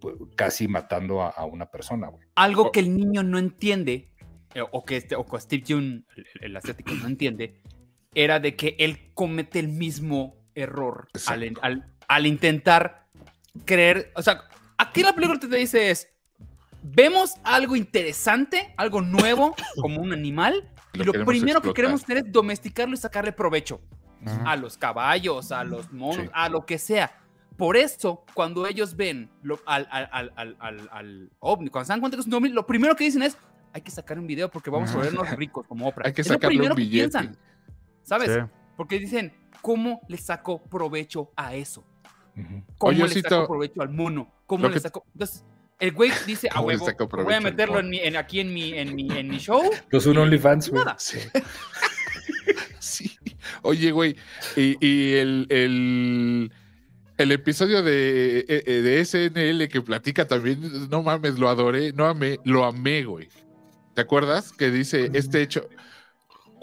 pues, 0.00 0.14
casi 0.36 0.68
matando 0.68 1.20
a, 1.20 1.44
una 1.46 1.66
persona, 1.66 2.06
güey. 2.06 2.28
Algo 2.36 2.70
que 2.70 2.78
el 2.78 2.96
niño 2.96 3.24
no 3.24 3.40
entiende, 3.40 4.12
eh, 4.54 4.62
o 4.70 4.84
que, 4.84 4.98
este, 4.98 5.16
o 5.16 5.26
Steve 5.36 5.64
June, 5.66 6.04
el, 6.40 6.56
asiático, 6.56 6.94
no 6.94 7.08
entiende, 7.08 7.60
era 8.14 8.38
de 8.38 8.54
que 8.54 8.76
él 8.78 9.10
comete 9.14 9.58
el 9.58 9.66
mismo 9.66 10.36
error 10.54 11.08
al, 11.26 11.58
al 11.60 11.95
intentar 12.24 13.06
creer, 13.64 14.12
o 14.14 14.22
sea, 14.22 14.42
aquí 14.78 15.02
la 15.02 15.14
película 15.14 15.38
te 15.38 15.48
dice 15.48 15.90
es, 15.90 16.08
vemos 16.82 17.34
algo 17.42 17.76
interesante, 17.76 18.74
algo 18.76 19.00
nuevo, 19.00 19.54
como 19.80 20.00
un 20.00 20.12
animal, 20.12 20.68
y 20.92 21.04
lo, 21.04 21.12
primero 21.24 21.60
que 21.60 21.72
queremos 21.74 22.02
hacer 22.02 22.18
es 22.18 22.32
domesticarlo 22.32 22.94
y 22.94 22.96
sacarle 22.96 23.32
provecho 23.32 23.80
a 24.44 24.56
los 24.56 24.76
caballos, 24.78 25.52
a 25.52 25.62
los 25.62 25.92
monos, 25.92 26.28
a 26.32 26.48
lo 26.48 26.64
que 26.64 26.78
sea. 26.78 27.12
Por 27.56 27.76
eso, 27.76 28.24
cuando 28.34 28.66
ellos 28.66 28.96
ven 28.96 29.30
al, 29.66 29.88
al, 29.90 30.08
al, 30.58 30.88
al, 30.90 31.30
ovni, 31.38 31.70
cuando 31.70 31.86
se 31.86 31.92
dan 31.92 32.00
cuenta 32.00 32.16
que 32.16 32.22
es 32.22 32.26
un 32.26 32.34
ovni, 32.34 32.48
lo 32.50 32.66
primero 32.66 32.96
que 32.96 33.04
dicen 33.04 33.22
es, 33.22 33.36
hay 33.72 33.82
que 33.82 33.90
sacar 33.90 34.18
un 34.18 34.26
video 34.26 34.50
porque 34.50 34.70
vamos 34.70 34.90
a 34.94 34.98
vernos 34.98 35.30
ricos 35.32 35.66
como 35.66 35.88
Oprah. 35.88 36.06
Hay 36.06 36.12
que 36.12 36.24
sacar 36.24 36.50
un 36.50 36.58
billete. 36.58 36.74
piensan, 36.74 37.36
¿sabes? 38.02 38.30
Porque 38.76 38.98
dicen, 38.98 39.32
¿cómo 39.62 40.00
le 40.08 40.18
saco 40.18 40.62
provecho 40.62 41.30
a 41.36 41.54
eso? 41.54 41.84
¿Cómo 42.78 42.92
le 42.92 43.08
saco 43.08 43.46
provecho 43.46 43.82
al 43.82 43.90
mono? 43.90 44.30
¿Cómo 44.46 44.68
le 44.68 44.78
saco? 44.78 45.04
Entonces, 45.14 45.44
el 45.78 45.92
güey 45.92 46.10
dice, 46.26 46.48
a 46.52 46.60
huevo, 46.60 46.86
voy 47.22 47.34
a 47.34 47.40
meterlo 47.40 47.80
en 47.80 47.90
mi, 47.90 47.98
en, 47.98 48.16
aquí 48.16 48.40
en 48.40 48.52
mi, 48.52 48.72
en, 48.72 48.94
mi, 48.94 49.08
en 49.10 49.28
mi 49.28 49.38
show. 49.38 49.62
Pues 49.90 50.06
un 50.06 50.16
OnlyFans, 50.16 50.70
güey. 50.70 50.84
Sí. 50.98 51.18
sí. 52.78 53.18
Oye, 53.62 53.90
güey, 53.90 54.16
y, 54.56 54.76
y 54.86 55.14
el, 55.14 55.46
el, 55.50 56.52
el, 57.18 57.32
episodio 57.32 57.82
de, 57.82 58.40
eh, 58.40 58.62
eh, 58.66 58.82
de 58.82 59.04
SNL 59.04 59.68
que 59.68 59.82
platica 59.82 60.26
también, 60.26 60.88
no 60.88 61.02
mames, 61.02 61.38
lo 61.38 61.48
adoré, 61.48 61.92
no 61.92 62.06
amé, 62.06 62.38
lo 62.44 62.64
amé, 62.64 63.04
güey. 63.04 63.28
¿Te 63.94 64.02
acuerdas? 64.02 64.52
Que 64.52 64.70
dice, 64.70 65.10
este 65.14 65.42
hecho, 65.42 65.68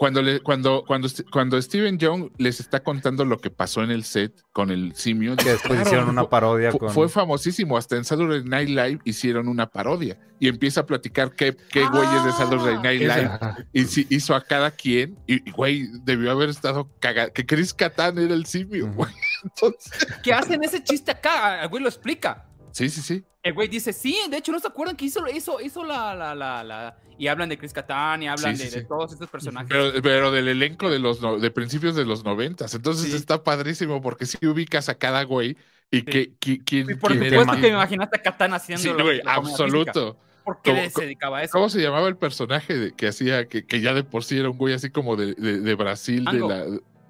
cuando, 0.04 0.20
le, 0.20 0.40
cuando, 0.40 0.84
cuando, 0.86 1.08
cuando 1.32 1.62
Steven 1.62 1.98
Young 1.98 2.30
les 2.36 2.60
está 2.60 2.80
contando 2.80 3.24
lo 3.24 3.38
que 3.38 3.48
pasó 3.48 3.82
en 3.82 3.90
el 3.90 4.04
set 4.04 4.38
con 4.52 4.70
el 4.70 4.94
simio. 4.94 5.34
Que 5.34 5.52
después 5.52 5.80
hicieron 5.80 6.10
una 6.10 6.28
parodia. 6.28 6.72
Fue, 6.72 6.90
fue 6.90 7.08
famosísimo. 7.08 7.78
Hasta 7.78 7.96
en 7.96 8.04
Saturday 8.04 8.44
Night 8.44 8.68
Live 8.68 8.98
hicieron 9.04 9.48
una 9.48 9.66
parodia. 9.66 10.18
Y 10.38 10.48
empieza 10.48 10.82
a 10.82 10.86
platicar 10.86 11.34
qué, 11.34 11.56
qué 11.70 11.86
güeyes 11.88 12.22
de 12.22 12.32
Saturday 12.32 12.82
Night 12.82 13.10
ah, 13.10 13.56
Live 13.62 13.66
y, 13.72 14.14
hizo 14.14 14.34
a 14.34 14.42
cada 14.42 14.70
quien. 14.70 15.16
Y, 15.26 15.50
güey, 15.52 15.88
debió 16.02 16.32
haber 16.32 16.50
estado 16.50 16.86
cagado. 17.00 17.32
Que 17.32 17.46
Chris 17.46 17.72
Catán 17.72 18.18
era 18.18 18.34
el 18.34 18.44
simio, 18.44 18.92
güey. 18.92 19.10
Entonces... 19.42 20.06
¿Qué 20.22 20.34
hacen 20.34 20.62
ese 20.64 20.84
chiste 20.84 21.12
acá? 21.12 21.62
El 21.62 21.70
güey 21.70 21.82
lo 21.82 21.88
explica. 21.88 22.44
Sí, 22.74 22.90
sí, 22.90 23.02
sí. 23.02 23.24
El 23.44 23.52
güey 23.52 23.68
dice, 23.68 23.92
sí, 23.92 24.18
de 24.28 24.38
hecho, 24.38 24.50
¿no 24.50 24.58
se 24.58 24.66
acuerdan 24.66 24.96
que 24.96 25.04
hizo, 25.04 25.24
hizo, 25.28 25.60
hizo 25.60 25.84
la, 25.84 26.12
la, 26.16 26.34
la, 26.34 26.64
la... 26.64 26.96
Y 27.16 27.28
hablan 27.28 27.48
de 27.48 27.56
Chris 27.56 27.72
Catán 27.72 28.20
y 28.24 28.26
hablan 28.26 28.56
de, 28.56 28.82
todos 28.82 29.12
estos 29.12 29.30
personajes. 29.30 29.68
Pero, 30.02 30.32
del 30.32 30.48
elenco 30.48 30.90
de 30.90 30.98
los 30.98 31.20
de 31.40 31.50
principios 31.52 31.94
de 31.94 32.04
los 32.04 32.24
noventas. 32.24 32.74
Entonces 32.74 33.14
está 33.14 33.44
padrísimo 33.44 34.02
porque 34.02 34.26
si 34.26 34.44
ubicas 34.44 34.88
a 34.88 34.96
cada 34.96 35.22
güey 35.22 35.56
y 35.92 36.02
que, 36.02 36.32
y 36.44 36.94
por 36.96 37.12
supuesto 37.12 37.52
que 37.52 37.60
me 37.60 37.68
imaginaste 37.68 38.16
a 38.18 38.22
Catán 38.22 38.54
haciendo 38.54 38.82
Sí, 38.82 38.90
güey, 38.90 39.20
absoluto. 39.24 40.18
¿Por 40.42 40.60
qué 40.60 40.90
se 40.90 41.02
dedicaba 41.02 41.38
a 41.38 41.42
eso? 41.44 41.52
¿Cómo 41.52 41.68
se 41.68 41.80
llamaba 41.80 42.08
el 42.08 42.16
personaje 42.16 42.92
que 42.96 43.06
hacía, 43.06 43.46
que, 43.46 43.64
que, 43.64 43.80
ya 43.80 43.94
de 43.94 44.02
por 44.02 44.24
sí 44.24 44.36
era 44.36 44.50
un 44.50 44.58
güey 44.58 44.74
así 44.74 44.90
como 44.90 45.14
de, 45.14 45.34
de, 45.34 45.74
Brasil, 45.76 46.24
de 46.24 46.40
la... 46.40 46.66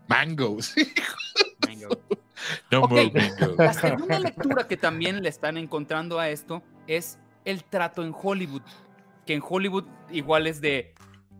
Mango, 0.09 0.59
sí. 0.61 0.93
Mango. 1.67 1.99
La 3.59 3.73
segunda 3.73 4.19
lectura 4.19 4.67
que 4.67 4.77
también 4.77 5.23
le 5.23 5.29
están 5.29 5.57
encontrando 5.57 6.19
a 6.19 6.29
esto 6.29 6.63
es 6.87 7.19
el 7.45 7.65
trato 7.65 8.05
en 8.05 8.15
Hollywood. 8.15 8.63
Que 9.27 9.35
en 9.35 9.43
Hollywood 9.47 9.85
igual 10.11 10.47
es 10.47 10.61
de 10.61 10.95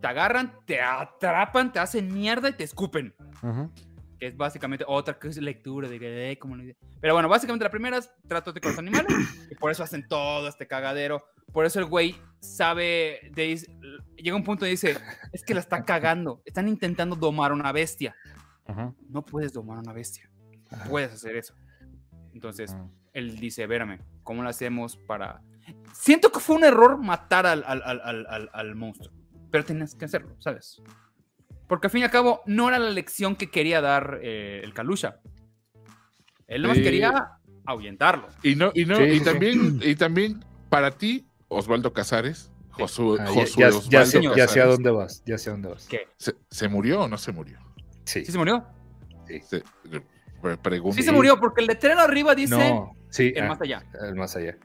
te 0.05 0.09
agarran, 0.09 0.53
te 0.67 0.83
atrapan, 0.83 1.73
te 1.73 1.79
hacen 1.79 2.13
mierda 2.13 2.51
y 2.51 2.53
te 2.53 2.65
escupen. 2.65 3.15
Que 4.19 4.27
es 4.27 4.37
básicamente 4.37 4.85
otra 4.87 5.19
lectura 5.41 5.89
de 5.89 6.39
como 6.39 6.57
Pero 7.01 7.15
bueno, 7.15 7.29
básicamente 7.29 7.65
la 7.65 7.71
primera 7.71 7.97
es 7.97 8.11
trátate 8.29 8.61
con 8.61 8.73
los 8.73 8.79
animales 8.79 9.15
y 9.51 9.55
por 9.55 9.71
eso 9.71 9.83
hacen 9.83 10.07
todo 10.07 10.47
este 10.47 10.67
cagadero. 10.67 11.25
Por 11.53 11.65
eso 11.65 11.79
el 11.79 11.87
güey 11.87 12.17
sabe, 12.39 13.31
de, 13.35 13.59
llega 14.17 14.37
un 14.37 14.45
punto 14.45 14.67
y 14.67 14.71
dice, 14.71 14.99
es 15.33 15.43
que 15.43 15.55
la 15.55 15.61
está 15.61 15.85
cagando, 15.85 16.43
están 16.45 16.69
intentando 16.69 17.17
domar 17.17 17.53
una 17.53 17.73
bestia. 17.73 18.15
No 19.09 19.25
puedes 19.25 19.55
domar 19.55 19.79
una 19.79 19.95
bestia, 19.95 20.31
puedes 20.89 21.13
hacer 21.13 21.37
eso. 21.37 21.55
Entonces, 22.33 22.77
él 23.13 23.39
dice, 23.39 23.67
vérame, 23.67 24.01
¿cómo 24.23 24.43
lo 24.43 24.49
hacemos 24.49 24.97
para...? 24.97 25.43
Siento 25.93 26.31
que 26.31 26.41
fue 26.41 26.57
un 26.57 26.65
error 26.65 26.99
matar 26.99 27.47
al, 27.47 27.65
al, 27.67 27.83
al, 27.83 28.51
al 28.53 28.75
monstruo 28.75 29.25
pero 29.55 29.65
tenías 29.65 29.95
que 29.95 30.07
hacerlo, 30.07 30.35
¿sabes? 30.41 30.83
Porque 31.69 31.87
al 31.87 31.91
fin 31.93 32.01
y 32.01 32.03
al 32.03 32.11
cabo 32.11 32.43
no 32.45 32.67
era 32.67 32.81
la 32.81 32.91
lección 32.91 33.37
que 33.37 33.53
quería 33.53 33.81
dar 33.81 34.19
eh, 34.21 34.61
el 34.65 34.75
Kalusha. 34.75 35.21
Él 36.49 36.63
nomás 36.63 36.79
quería 36.79 37.39
ahuyentarlo. 37.65 38.27
Y 38.43 38.57
no, 38.57 38.73
y 38.75 38.85
no, 38.85 39.01
y 39.01 39.21
también, 39.21 39.79
y 39.81 39.95
también 39.95 40.45
para 40.71 40.91
ti, 40.91 41.29
Osvaldo 41.47 41.93
Casares, 41.93 42.51
Josué, 42.71 43.19
ah, 43.21 43.27
ya, 43.57 43.69
Osvaldo 43.69 44.35
ya, 44.35 44.49
sé, 44.49 44.61
a 44.61 44.67
dónde 44.67 44.91
vas, 44.91 45.23
ya 45.25 45.39
sé 45.39 45.51
a 45.51 45.53
dónde 45.53 45.69
vas. 45.69 45.87
¿Qué? 45.87 46.09
¿Se, 46.51 46.69
murió 46.69 47.03
o 47.03 47.09
no 47.09 47.17
se 47.17 47.31
murió? 47.31 47.61
Sí. 48.07 48.25
¿Sí 48.25 48.33
se 48.33 48.39
murió? 48.39 48.67
Sí. 49.29 49.41
Se, 49.41 49.63
sí 50.93 51.03
se 51.03 51.13
murió, 51.13 51.39
porque 51.39 51.61
el 51.61 51.67
letrero 51.67 52.01
arriba 52.01 52.35
dice 52.35 52.57
no, 52.57 52.97
sí, 53.11 53.33
el 53.35 53.45
ah, 53.45 53.49
más 53.49 53.61
allá. 53.61 53.85
El 54.01 54.15
más 54.15 54.37
allá. 54.37 54.57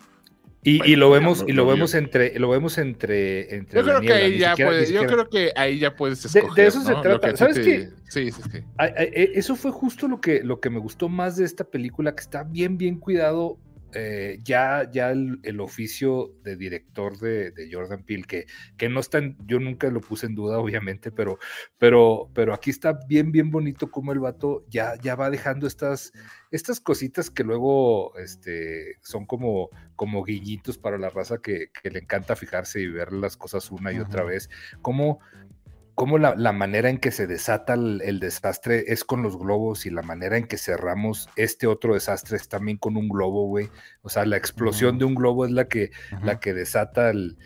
Y, 0.62 0.98
lo 0.98 1.10
vemos, 1.10 1.46
y 1.48 1.54
lo 1.54 1.66
vemos 1.66 1.94
entre, 1.94 2.38
lo 2.38 2.50
vemos 2.50 2.78
entre, 2.78 3.56
entre 3.56 3.80
yo 3.80 3.86
creo 3.86 4.02
que 4.02 4.14
ahí 4.14 4.38
ya 4.38 4.56
puedes, 4.56 4.90
yo 4.90 5.06
creo 5.06 5.30
que 5.30 5.54
ahí 5.56 5.80
ya 5.80 5.96
puedes 5.96 6.26
escoger, 6.26 6.54
de, 6.54 6.68
eso 6.68 6.82
se 6.82 6.96
trata. 6.96 7.36
¿Sabes 7.38 7.60
qué? 7.60 7.90
Sí, 8.10 8.30
sí, 8.32 8.42
sí. 8.52 8.64
E, 8.78 9.32
eso 9.36 9.56
fue 9.56 9.72
justo 9.72 10.10
lo 10.10 10.20
que, 10.20 10.44
lo 10.44 10.60
que 10.60 10.70
me 10.70 10.80
gustó 10.80 11.08
más 11.08 11.38
de 11.38 11.46
esta 11.46 11.64
película, 11.64 12.14
que 12.14 12.22
está 12.22 12.44
bien, 12.44 12.78
bien 12.78 13.00
cuidado 13.00 13.58
eh, 13.94 14.40
ya, 14.44 14.90
ya 14.92 15.12
el, 15.12 15.60
oficio 15.60 16.36
de 16.44 16.56
director 16.56 17.18
de, 17.18 17.70
Jordan 17.72 18.04
Peele, 18.04 18.24
que, 18.24 18.46
que 18.78 18.88
no 18.88 19.00
está, 19.00 19.20
yo 19.46 19.60
nunca 19.60 19.90
lo 19.90 20.02
puse 20.02 20.28
en 20.28 20.36
duda, 20.36 20.60
obviamente, 20.60 21.12
pero, 21.12 21.40
pero, 21.78 22.30
pero 22.34 22.54
aquí 22.54 22.70
está 22.70 23.00
bien, 23.08 23.32
bien 23.32 23.50
bonito 23.50 23.90
como 23.90 24.12
el 24.12 24.20
vato 24.20 24.66
ya, 24.70 24.96
ya 25.02 25.16
va 25.16 25.30
dejando 25.30 25.68
estas, 25.68 26.12
estas 26.52 26.80
cositas 26.80 27.30
que 27.30 27.44
luego 27.44 28.16
este, 28.18 28.98
son 29.02 29.26
como, 29.26 29.70
como 29.96 30.24
guiñitos 30.24 30.78
para 30.78 30.98
la 30.98 31.10
raza 31.10 31.40
que, 31.42 31.70
que 31.82 31.90
le 31.90 32.00
encanta 32.00 32.36
fijarse 32.36 32.82
y 32.82 32.88
ver 32.88 33.12
las 33.12 33.38
cosas 33.38 33.72
una 33.72 33.92
y 33.92 34.00
otra 34.00 34.24
vez, 34.24 34.50
como 34.82 35.20
cómo 36.00 36.18
la, 36.18 36.54
manera 36.54 36.90
en 36.90 36.98
que 36.98 37.12
se 37.12 37.28
desata 37.28 37.74
el, 37.74 38.22
desastre 38.22 38.86
es 38.88 39.04
con 39.04 39.22
los 39.22 39.38
globos 39.38 39.86
y 39.86 39.90
la 39.90 40.02
manera 40.02 40.38
en 40.38 40.48
que 40.48 40.58
cerramos 40.58 41.28
este 41.36 41.68
otro 41.68 41.94
desastre 41.94 42.38
es 42.38 42.48
también 42.48 42.78
con 42.78 42.96
un 42.96 43.10
globo, 43.10 43.48
güey. 43.48 43.70
O 44.02 44.08
sea, 44.08 44.26
la 44.26 44.38
explosión 44.38 44.98
de 44.98 45.04
un 45.04 45.14
globo 45.14 45.44
es 45.44 45.52
la 45.52 45.68
que, 45.68 45.92
la 46.24 46.40
que 46.40 46.54
desata 46.54 47.10
el, 47.10 47.38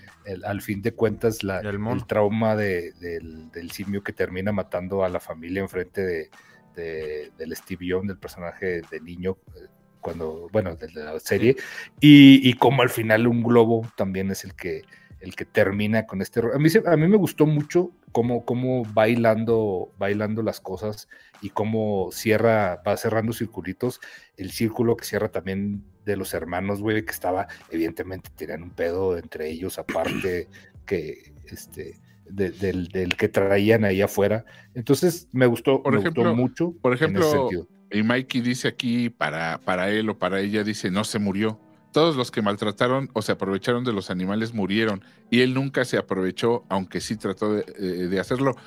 al 0.45 0.61
fin 0.61 0.83
de 0.83 0.93
cuentas 0.93 1.43
la, 1.43 1.61
el, 1.61 2.05
trauma 2.05 2.55
del, 2.55 3.71
simio 3.71 4.03
que 4.03 4.13
termina 4.13 4.51
matando 4.51 5.03
a 5.03 5.09
la 5.09 5.19
familia 5.19 5.63
enfrente 5.63 6.29
de, 6.75 7.31
del 7.35 7.55
Steve 7.55 7.87
Young, 7.87 8.05
del 8.05 8.19
personaje 8.19 8.83
de 8.83 9.01
niño 9.01 9.35
eh, 9.55 9.65
cuando, 9.99 10.47
bueno, 10.51 10.75
de 10.75 10.91
la 10.91 11.19
serie, 11.19 11.55
y, 11.99 12.47
y 12.47 12.53
como 12.53 12.83
al 12.83 12.91
final 12.91 13.25
un 13.25 13.41
globo 13.41 13.91
también 13.95 14.29
es 14.29 14.43
el 14.43 14.53
que, 14.53 14.83
el 15.23 15.35
que 15.35 15.45
termina 15.45 16.05
con 16.05 16.21
este... 16.21 16.41
A 16.41 16.59
mí, 16.59 16.67
a 16.85 16.97
mí 16.97 17.07
me 17.07 17.15
gustó 17.15 17.45
mucho 17.45 17.91
cómo, 18.11 18.43
cómo 18.43 18.83
bailando, 18.93 19.89
bailando 19.97 20.43
las 20.43 20.59
cosas 20.59 21.07
y 21.41 21.49
cómo 21.49 22.09
cierra, 22.11 22.81
va 22.85 22.97
cerrando 22.97 23.31
circulitos, 23.31 24.01
el 24.35 24.51
círculo 24.51 24.97
que 24.97 25.05
cierra 25.05 25.29
también 25.29 25.81
de 26.03 26.17
los 26.17 26.33
hermanos, 26.33 26.81
güey, 26.81 27.05
que 27.05 27.11
estaba, 27.11 27.47
evidentemente 27.71 28.31
tenían 28.35 28.63
un 28.63 28.71
pedo 28.71 29.17
entre 29.17 29.49
ellos, 29.49 29.79
aparte 29.79 30.49
que, 30.85 31.33
este, 31.45 32.01
del, 32.25 33.15
que 33.17 33.29
traían 33.29 33.85
ahí 33.85 34.01
afuera. 34.01 34.43
Entonces, 34.75 35.29
me 35.31 35.45
gustó, 35.45 35.81
por 35.81 35.95
ejemplo, 35.95 36.35
mucho. 36.35 36.73
Por 36.81 36.93
ejemplo, 36.93 37.49
y 37.89 38.03
Mikey 38.03 38.41
dice 38.41 38.67
aquí, 38.67 39.09
para, 39.09 39.57
para 39.59 39.89
él 39.89 40.09
o 40.09 40.17
para 40.17 40.41
ella, 40.41 40.65
dice, 40.65 40.91
no 40.91 41.05
se 41.05 41.17
murió 41.19 41.61
todos 41.93 42.17
los 42.17 42.31
que 42.31 42.41
maltrataron 42.41 43.09
o 43.13 43.21
se 43.21 43.31
aprovecharon 43.31 43.85
de 43.85 43.93
los 43.93 44.09
animales 44.09 44.53
murieron 44.53 45.05
y 45.29 45.41
él 45.41 45.53
nunca 45.53 45.85
se 45.85 45.97
aprovechó, 45.97 46.65
aunque 46.67 46.99
sí 46.99 47.15
trató 47.15 47.53
de, 47.53 47.63
eh, 47.79 48.19
hacerlo. 48.19 48.57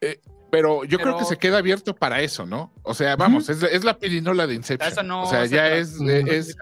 Eh, 0.00 0.20
pero 0.50 0.84
yo 0.84 0.98
creo 0.98 1.18
que 1.18 1.24
se 1.24 1.36
queda 1.36 1.58
abierto 1.58 1.94
para 1.94 2.22
eso, 2.22 2.46
¿no? 2.46 2.72
O 2.82 2.94
sea, 2.94 3.16
vamos, 3.16 3.48
es, 3.48 3.84
la 3.84 3.98
pirinola 3.98 4.46
de 4.46 4.54
Inception. 4.54 5.10
o 5.10 5.26
sea, 5.26 5.44
ya 5.46 5.72
es... 5.72 6.00
es 6.00 6.56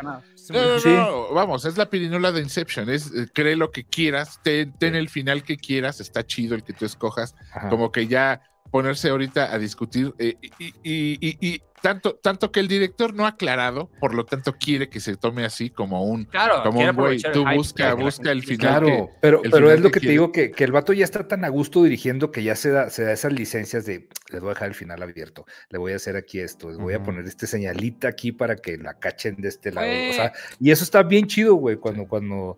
no, 0.51 1.33
vamos, 1.33 1.65
es 1.65 1.77
la 1.77 1.89
pirinola 1.89 2.33
de 2.33 2.41
Inception. 2.41 2.89
Es, 2.89 3.13
eh, 3.15 3.29
cree 3.33 3.57
lo 3.57 3.71
que 3.71 3.85
quieras, 3.85 4.41
ten, 4.43 4.75
el 4.81 5.09
final 5.09 5.43
que 5.43 5.57
quieras, 5.57 6.01
está 6.01 6.25
chido 6.27 6.55
el 6.55 6.65
que 6.65 6.73
tú 6.73 6.85
escojas. 6.85 7.35
Como 7.69 7.93
que 7.93 8.07
ya 8.07 8.41
ponerse 8.71 9.09
ahorita 9.11 9.53
a 9.53 9.59
discutir 9.59 10.15
y, 10.19 10.37
y, 10.83 11.63
tanto, 11.83 12.17
tanto 12.17 12.51
que 12.51 12.61
el 12.61 12.69
director 12.69 13.15
no 13.15 13.27
ha 13.27 13.31
aclarado, 13.31 13.91
por 14.01 14.15
lo 14.15 14.25
tanto 14.25 14.55
quiere 14.55 14.89
que 14.89 14.99
se 14.99 15.17
tome 15.17 15.45
así 15.45 15.71
como 15.71 16.05
un, 16.05 16.25
claro, 16.25 16.63
como 16.65 16.81
un 16.81 16.97
güey, 16.97 17.21
tú 17.33 17.45
busca, 17.55 17.95
busca 17.95 18.33
el 18.33 18.43
final. 18.43 18.83
Claro, 18.83 19.11
pero, 19.21 19.43
pero 19.43 19.71
es 19.71 19.81
lo 19.81 19.91
que, 19.91 20.01
te 20.01 20.09
digo, 20.09 20.33
que, 20.33 20.51
que, 20.51 20.65
el 20.65 20.73
vato 20.73 20.93
ya 20.93 21.05
está 21.05 21.29
tan 21.29 21.45
a 21.45 21.49
gusto 21.49 21.83
dirigiendo 21.85 22.33
que 22.33 22.43
ya 22.43 22.57
se 22.57 22.71
da, 22.71 22.91
se 22.91 23.05
da 23.05 23.13
esas 23.13 23.33
licencias 23.33 23.87
de, 23.87 24.09
les 24.33 24.41
voy 24.41 24.51
a 24.51 24.55
dejar 24.55 24.69
el 24.69 24.75
final 24.75 25.03
abierto, 25.03 25.47
le 25.71 25.79
voy 25.79 25.93
a 25.93 25.97
hacer 25.97 26.17
aquí 26.17 26.41
esto, 26.41 26.69
les 26.69 26.79
voy 26.79 26.95
a 26.95 27.03
poner 27.03 27.25
este 27.25 27.47
señalita 27.47 28.09
aquí 28.09 28.33
para 28.33 28.57
que 28.57 28.79
la 28.79 28.95
cachen 28.95 29.37
de 29.37 29.49
este 29.49 29.71
lado. 29.71 29.89
O 30.11 30.13
sea, 30.13 30.33
y 30.59 30.71
eso 30.71 30.83
está 30.83 31.03
bien 31.03 31.27
chido, 31.27 31.55
güey, 31.55 31.77
cuando, 31.77 32.07
cuando, 32.07 32.57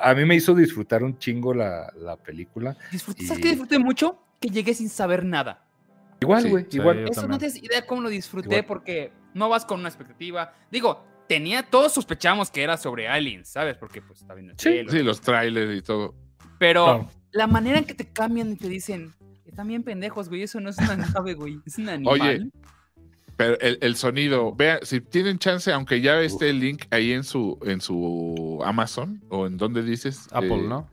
a 0.00 0.14
mí 0.14 0.24
me 0.24 0.36
hizo 0.36 0.54
disfrutar 0.54 1.02
un 1.02 1.18
chingo 1.18 1.54
la, 1.54 1.92
la 1.96 2.16
película. 2.16 2.76
¿Sabes 2.92 3.42
qué 3.42 3.48
disfruté 3.48 3.78
mucho? 3.78 4.27
Que 4.40 4.48
llegué 4.48 4.74
sin 4.74 4.88
saber 4.88 5.24
nada. 5.24 5.66
Igual, 6.20 6.48
güey, 6.48 6.66
igual. 6.70 7.08
Eso 7.08 7.26
no 7.28 7.38
tienes 7.38 7.62
idea 7.62 7.86
cómo 7.86 8.02
lo 8.02 8.08
disfruté 8.08 8.62
porque 8.62 9.12
no 9.34 9.48
vas 9.48 9.64
con 9.64 9.80
una 9.80 9.88
expectativa. 9.88 10.52
Digo, 10.70 11.04
tenía, 11.28 11.62
todos 11.62 11.92
sospechamos 11.92 12.50
que 12.50 12.62
era 12.62 12.76
sobre 12.76 13.08
aliens, 13.08 13.48
¿sabes? 13.48 13.76
Porque 13.76 14.02
pues 14.02 14.20
está 14.20 14.34
viendo 14.34 14.52
el 14.52 14.58
sí, 14.58 14.84
Sí, 14.88 15.02
los 15.02 15.20
trailers 15.20 15.76
y 15.78 15.82
todo. 15.82 16.14
Pero 16.58 17.08
la 17.30 17.46
manera 17.46 17.78
en 17.78 17.84
que 17.84 17.94
te 17.94 18.06
cambian 18.06 18.52
y 18.52 18.56
te 18.56 18.68
dicen, 18.68 19.12
están 19.46 19.68
bien 19.68 19.84
pendejos, 19.84 20.28
güey, 20.28 20.42
eso 20.42 20.60
no 20.60 20.70
es 20.70 20.78
una 20.78 20.96
nave, 21.14 21.34
güey, 21.34 21.60
es 21.64 21.78
un 21.78 21.88
animal. 21.88 22.20
Oye, 22.20 22.50
pero 23.36 23.56
el, 23.60 23.94
sonido, 23.94 24.52
vea, 24.52 24.80
si 24.82 25.00
tienen 25.00 25.38
chance, 25.38 25.72
aunque 25.72 26.00
ya 26.00 26.20
esté 26.20 26.50
el 26.50 26.58
link 26.58 26.86
ahí 26.90 27.12
en 27.12 27.22
su, 27.22 27.56
en 27.62 27.80
su 27.80 28.60
Amazon 28.64 29.22
o 29.28 29.46
en 29.46 29.56
donde 29.56 29.84
dices. 29.84 30.26
Apple, 30.32 30.56
eh, 30.56 30.66
¿no? 30.68 30.90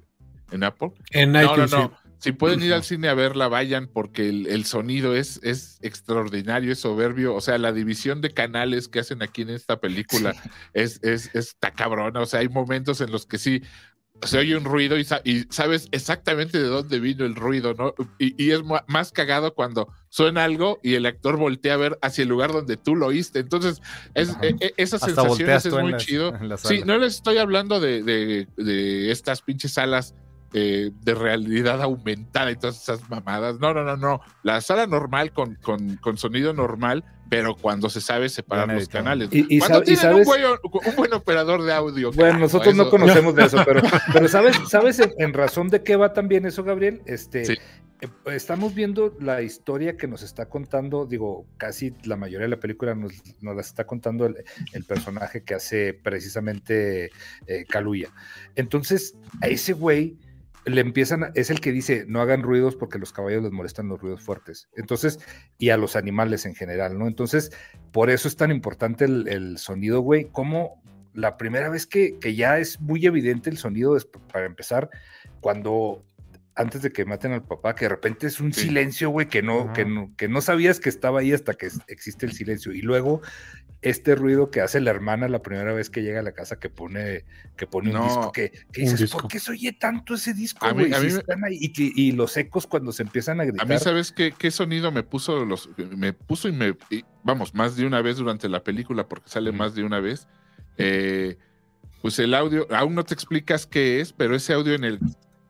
En 0.52 0.64
Apple. 0.64 0.92
En 1.10 1.32
no, 1.32 1.58
no, 1.58 1.66
no. 1.66 1.92
Si 2.20 2.32
pueden 2.32 2.62
ir 2.64 2.74
al 2.74 2.84
cine 2.84 3.08
a 3.08 3.14
verla, 3.14 3.48
vayan, 3.48 3.88
porque 3.88 4.30
el, 4.30 4.66
sonido 4.66 5.16
es, 5.16 5.40
es 5.44 5.78
extraordinario, 5.82 6.72
es 6.72 6.80
soberbio. 6.80 7.36
O 7.36 7.42
sea, 7.42 7.58
la 7.58 7.72
división 7.72 8.22
de 8.22 8.32
canales 8.32 8.88
que 8.88 9.00
hacen 9.00 9.22
aquí 9.22 9.44
en 9.44 9.52
esta 9.52 9.80
película 9.80 10.36
es, 10.74 11.00
es, 11.04 11.34
está 11.36 11.72
cabrona. 11.72 12.22
O 12.22 12.26
sea, 12.26 12.40
hay 12.40 12.50
momentos 12.50 13.02
en 13.02 13.12
los 13.12 13.26
que 13.26 13.38
sí 13.38 13.62
se 14.24 14.38
oye 14.38 14.56
un 14.56 14.64
ruido 14.64 14.98
y, 14.98 15.04
sabes 15.50 15.88
exactamente 15.92 16.58
de 16.58 16.68
dónde 16.68 17.00
vino 17.00 17.26
el 17.26 17.36
ruido, 17.36 17.74
¿no? 17.74 17.94
Y, 18.18 18.52
es 18.52 18.62
más 18.88 19.12
cagado 19.12 19.54
cuando 19.54 19.90
suena 20.10 20.46
algo 20.46 20.80
y 20.82 20.96
el 20.96 21.06
actor 21.06 21.38
voltea 21.38 21.74
a 21.74 21.78
ver 21.78 22.00
hacia 22.02 22.24
el 22.24 22.30
lugar 22.30 22.52
donde 22.52 22.78
tú 22.78 22.96
lo 22.96 23.08
oíste. 23.08 23.40
Entonces, 23.40 23.82
es, 24.14 24.30
e, 24.42 24.56
e, 24.60 24.74
esas 24.78 25.02
sensaciones 25.02 25.66
es 25.66 25.74
muy 25.74 25.96
chido. 25.98 26.34
Sí, 26.58 26.82
no 26.86 26.98
les 26.98 27.16
estoy 27.16 27.38
hablando 27.38 27.80
de, 27.80 28.04
de, 28.04 28.48
de 28.56 29.12
estas 29.12 29.42
pinches 29.42 29.74
salas 29.74 30.16
eh, 30.58 30.92
de 31.02 31.14
realidad 31.14 31.82
aumentada 31.82 32.50
y 32.50 32.56
todas 32.56 32.82
esas 32.82 33.10
mamadas. 33.10 33.60
No, 33.60 33.74
no, 33.74 33.84
no, 33.84 33.98
no. 33.98 34.22
La 34.42 34.62
sala 34.62 34.88
normal 34.88 35.34
con, 35.34 35.56
con, 35.56 36.18
sonido 36.18 36.54
normal, 36.54 37.04
pero 37.30 37.58
cuando 37.58 37.90
se 37.90 38.00
sabe 38.00 38.30
separar 38.30 38.74
los 38.74 38.88
canales. 38.88 39.28
Y, 39.34 39.60
cuando 39.60 39.82
tienen 39.82 40.14
un, 40.14 40.24
buen, 40.96 41.14
operador 41.14 41.62
de 41.62 41.74
audio. 41.74 42.10
Bueno, 42.14 42.40
nosotros 42.40 42.74
no 42.74 42.90
conocemos 42.90 43.36
de 43.36 43.44
eso, 43.44 43.62
pero, 43.66 43.82
pero 44.14 44.30
¿sabes, 44.30 44.56
sabes 44.70 45.02
en, 45.18 45.34
razón 45.34 45.68
de 45.68 45.84
qué 45.84 45.98
va 45.98 46.14
también 46.14 46.46
eso, 46.46 46.64
Gabriel? 46.64 47.02
Este, 47.06 47.52
eh, 47.52 47.58
Estamos 48.28 48.74
viendo 48.74 49.14
la 49.20 49.42
historia 49.42 49.98
que 49.98 50.08
nos 50.08 50.24
está 50.24 50.48
contando, 50.48 51.06
digo, 51.06 51.46
casi 51.58 51.94
la 52.06 52.16
mayoría 52.16 52.46
de 52.46 52.56
la 52.56 52.62
película 52.62 52.96
nos, 52.96 53.12
nos 53.42 53.56
la 53.56 53.62
está 53.62 53.86
contando 53.86 54.26
el, 54.26 54.36
personaje 54.88 55.44
que 55.44 55.56
hace 55.56 55.94
precisamente 55.94 57.12
eh. 57.48 57.66
Entonces, 58.56 59.18
a 59.42 59.48
ese 59.48 59.74
güey 59.74 60.18
le 60.66 60.82
empiezan, 60.82 61.32
es 61.36 61.50
el 61.50 61.62
que 61.62 61.72
dice, 61.72 62.06
no 62.08 62.22
hagan 62.22 62.44
ruidos 62.44 62.76
porque 62.76 62.98
los 62.98 63.14
caballos 63.14 63.44
les 63.44 63.52
molestan 63.52 63.88
los 63.88 64.02
ruidos 64.02 64.22
fuertes. 64.22 64.68
Entonces, 64.76 65.20
y 65.58 65.70
a 65.70 65.78
los 65.78 65.96
animales 65.96 66.46
en 66.46 66.56
general, 66.56 66.98
¿no? 66.98 67.08
Entonces, 67.08 67.52
por 67.92 68.10
eso 68.10 68.28
es 68.28 68.36
tan 68.36 68.52
importante 68.52 69.06
el, 69.06 69.58
sonido, 69.58 70.02
güey, 70.02 70.26
como 70.26 70.82
la 71.14 71.38
primera 71.38 71.70
vez 71.70 71.86
que, 71.86 72.18
que, 72.20 72.36
ya 72.36 72.58
es 72.60 72.82
muy 72.82 73.06
evidente 73.06 73.50
el 73.50 73.58
sonido, 73.58 73.98
para 74.32 74.46
empezar, 74.46 74.90
cuando 75.40 76.04
antes 76.56 76.82
de 76.82 76.92
que 76.92 77.06
maten 77.06 77.34
al 77.34 77.44
papá, 77.44 77.76
que 77.76 77.86
de 77.86 77.90
repente 77.90 78.28
es 78.28 78.40
un 78.40 78.54
silencio, 78.54 79.10
güey, 79.10 79.28
que 79.28 79.42
no, 79.42 79.74
que 79.74 79.86
no, 79.86 80.14
que 80.18 80.28
no 80.30 80.42
sabías 80.42 80.80
que 80.80 80.90
estaba 80.90 81.20
ahí 81.20 81.34
hasta 81.34 81.54
que 81.54 81.70
existe 81.88 82.26
el 82.26 82.32
silencio. 82.32 82.72
Y 82.72 82.82
luego 82.82 83.22
este 83.82 84.16
ruido 84.16 84.50
que 84.50 84.62
hace 84.62 84.80
la 84.80 84.90
hermana 84.90 85.28
la 85.28 85.42
primera 85.42 85.74
vez 85.74 85.90
que 85.90 86.02
llega 86.02 86.22
a 86.22 86.24
la 86.24 86.32
casa 86.32 86.58
que 86.58 86.70
pone, 86.70 87.26
que 87.56 87.68
pone 87.68 87.94
un 87.96 88.04
disco, 88.04 88.32
que, 88.32 88.52
dices, 88.72 89.12
¿por 89.12 89.28
qué 89.28 89.40
se 89.40 89.52
oye 89.52 89.74
tanto 89.74 90.16
ese 90.16 90.34
disco? 90.34 90.66
güey? 90.74 90.92
y, 91.52 92.12
los 92.14 92.36
ecos 92.38 92.66
cuando 92.68 92.92
se 92.92 93.04
empiezan 93.04 93.42
a 93.42 93.46
gritar. 93.46 93.66
A 93.66 93.70
mí, 93.70 93.78
¿sabes 93.78 94.12
qué, 94.12 94.34
qué 94.36 94.50
sonido 94.50 94.92
me 94.92 95.04
puso 95.04 95.46
los, 95.46 95.70
me 95.78 96.14
puso 96.14 96.48
y 96.48 96.54
me, 96.54 96.76
vamos, 97.24 97.54
más 97.54 97.76
de 97.76 97.86
una 97.86 98.02
vez 98.02 98.18
durante 98.18 98.48
la 98.48 98.64
película, 98.64 99.08
porque 99.08 99.30
sale 99.30 99.52
más 99.52 99.76
de 99.76 99.84
una 99.84 100.00
vez. 100.00 100.28
Eh, 100.78 101.38
pues 102.02 102.18
el 102.20 102.34
audio, 102.34 102.68
aún 102.72 102.96
no 102.96 103.04
te 103.04 103.14
explicas 103.14 103.68
qué 103.68 104.00
es, 104.00 104.14
pero 104.14 104.36
ese 104.36 104.54
audio 104.54 104.74
en 104.74 104.84
el, 104.84 105.00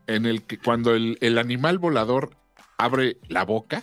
en 0.06 0.26
el 0.26 0.42
que 0.42 0.58
cuando 0.58 0.94
el, 0.94 1.18
el 1.20 1.38
animal 1.38 1.78
volador 1.78 2.30
abre 2.78 3.18
la 3.28 3.44
boca, 3.44 3.82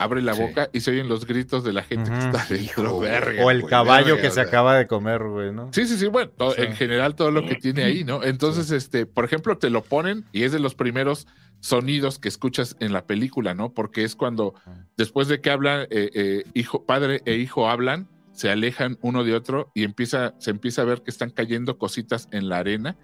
abre 0.00 0.22
la 0.22 0.32
boca 0.32 0.70
y 0.72 0.80
se 0.80 0.92
oyen 0.92 1.10
los 1.10 1.26
gritos 1.26 1.62
de 1.62 1.74
la 1.74 1.82
gente 1.82 2.10
que 2.10 2.18
está 2.18 2.46
dentro. 2.48 2.96
o 2.96 3.50
el 3.50 3.66
caballo 3.66 4.16
que 4.16 4.30
se 4.30 4.40
acaba 4.40 4.74
de 4.76 4.86
comer, 4.86 5.22
güey, 5.22 5.52
¿no? 5.52 5.70
Sí, 5.72 5.86
sí, 5.86 5.98
sí, 5.98 6.06
bueno, 6.06 6.32
en 6.56 6.74
general 6.74 7.14
todo 7.14 7.30
lo 7.30 7.44
que 7.44 7.56
tiene 7.56 7.84
ahí, 7.84 8.02
¿no? 8.02 8.24
Entonces, 8.24 8.70
este, 8.70 9.04
por 9.04 9.26
ejemplo, 9.26 9.58
te 9.58 9.68
lo 9.68 9.82
ponen 9.82 10.24
y 10.32 10.44
es 10.44 10.52
de 10.52 10.58
los 10.58 10.74
primeros 10.74 11.26
sonidos 11.60 12.18
que 12.18 12.28
escuchas 12.28 12.76
en 12.80 12.94
la 12.94 13.04
película, 13.04 13.52
¿no? 13.52 13.74
Porque 13.74 14.02
es 14.02 14.16
cuando, 14.16 14.54
después 14.96 15.28
de 15.28 15.42
que 15.42 15.50
hablan, 15.50 15.82
eh, 15.90 16.10
eh, 16.14 16.44
hijo, 16.54 16.86
padre 16.86 17.20
e 17.26 17.34
hijo 17.34 17.68
hablan, 17.68 18.08
se 18.32 18.48
alejan 18.48 18.96
uno 19.02 19.22
de 19.22 19.34
otro 19.34 19.70
y 19.74 19.84
empieza, 19.84 20.34
se 20.38 20.50
empieza 20.50 20.80
a 20.80 20.86
ver 20.86 21.02
que 21.02 21.10
están 21.10 21.28
cayendo 21.28 21.76
cositas 21.76 22.26
en 22.30 22.48
la 22.48 22.56
arena 22.56 22.96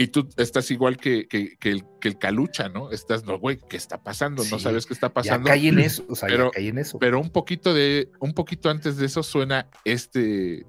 y 0.00 0.06
tú 0.06 0.28
estás 0.36 0.70
igual 0.70 0.96
que, 0.96 1.26
que, 1.26 1.58
el, 1.62 1.84
que 2.00 2.08
el 2.08 2.18
calucha, 2.18 2.68
¿no? 2.68 2.92
Estás, 2.92 3.24
no, 3.24 3.36
güey, 3.36 3.58
¿qué 3.68 3.76
está 3.76 4.00
pasando? 4.00 4.44
No 4.48 4.60
sabes 4.60 4.86
qué 4.86 4.94
está 4.94 5.12
pasando. 5.12 5.48
Ya 5.48 5.54
caí 5.54 5.66
en 5.66 5.80
eso, 5.80 6.04
o 6.08 6.14
sea, 6.14 6.28
pero, 6.28 6.52
ya 6.54 6.60
en 6.60 6.78
eso. 6.78 7.00
Pero 7.00 7.18
un 7.18 7.30
poquito 7.30 7.74
de, 7.74 8.08
un 8.20 8.32
poquito 8.32 8.70
antes 8.70 8.96
de 8.96 9.06
eso 9.06 9.24
suena 9.24 9.66
este, 9.84 10.64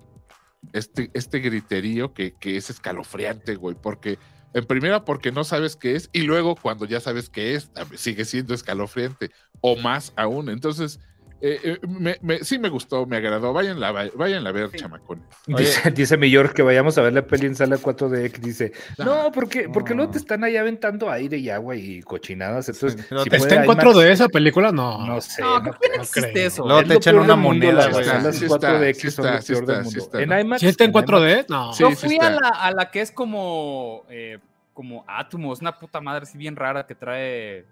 este, 0.74 1.12
este 1.14 1.40
griterío 1.42 2.12
que, 2.12 2.34
que 2.40 2.58
es 2.58 2.72
escalofriante, 2.72 3.54
güey, 3.54 3.76
porque 3.80 4.18
en 4.56 4.66
primera 4.66 5.06
porque 5.06 5.32
no 5.32 5.44
sabes 5.44 5.76
qué 5.76 5.96
es 5.96 6.10
y 6.12 6.24
luego 6.24 6.56
cuando 6.56 6.86
ya 6.86 7.00
sabes 7.00 7.30
qué 7.30 7.54
es, 7.54 7.70
sigue 7.98 8.26
siendo 8.26 8.56
escalofriante 8.56 9.30
o 9.62 9.76
más 9.76 10.12
aún. 10.16 10.50
Entonces, 10.50 11.00
eh, 11.42 11.80
eh, 11.82 12.40
sí 12.42 12.60
me 12.60 12.70
gustó, 12.70 13.06
me 13.06 13.18
agradó. 13.18 13.54
Vayan 13.54 13.82
a 13.84 14.52
ver, 14.52 14.72
chamacones. 14.72 15.24
Dice, 15.48 15.92
dice 15.96 16.18
mi 16.18 16.30
York 16.30 16.54
que 16.54 16.62
vayamos 16.62 16.98
a 16.98 17.02
ver 17.02 17.14
la 17.14 17.26
peli 17.26 17.48
en 17.48 17.56
sala 17.56 17.78
4DX. 17.78 18.40
Dice, 18.40 18.74
no, 18.98 19.32
porque, 19.32 19.70
porque 19.70 19.94
luego 19.94 20.12
te 20.12 20.18
están 20.18 20.44
ahí 20.44 20.58
aventando 20.58 21.10
aire 21.10 21.38
y 21.38 21.50
agua 21.50 21.76
y 21.76 22.02
cochinadas. 22.02 22.68
Entonces, 22.70 23.00
¿Está 23.32 23.56
en 23.56 23.70
4D 23.70 24.10
esa 24.10 24.28
película? 24.28 24.72
No. 24.72 25.06
No 25.06 25.22
sé. 25.22 25.42
No, 25.42 25.60
no, 25.62 25.72
existe 25.94 26.46
eso. 26.46 26.68
Luego 26.68 26.84
te 26.84 26.96
echan 26.96 27.18
una 27.18 27.36
moneda. 27.36 27.90
Las 27.90 28.42
4DX 28.42 29.10
son 29.12 29.26
lo 29.26 29.42
peor 29.42 29.66
del 29.66 29.84
mundo. 29.84 30.10
¿En 30.14 30.40
IMAX? 30.40 30.62
¿Sí 30.62 30.68
está 30.68 30.84
en 30.84 30.94
4D? 30.94 31.46
No. 31.48 31.74
Yo 31.78 31.92
fui 31.92 32.18
a 32.20 32.32
la, 32.32 32.50
a 32.50 32.72
la 32.72 32.92
que 32.92 33.02
es 33.02 33.12
como, 33.12 34.06
eh, 34.10 34.40
como 34.74 35.06
Atomos, 35.08 35.62
una 35.62 35.78
puta 35.78 36.02
madre 36.02 36.24
así 36.24 36.38
bien 36.38 36.56
rara 36.56 36.86
que 36.86 36.96
trae 36.96 37.66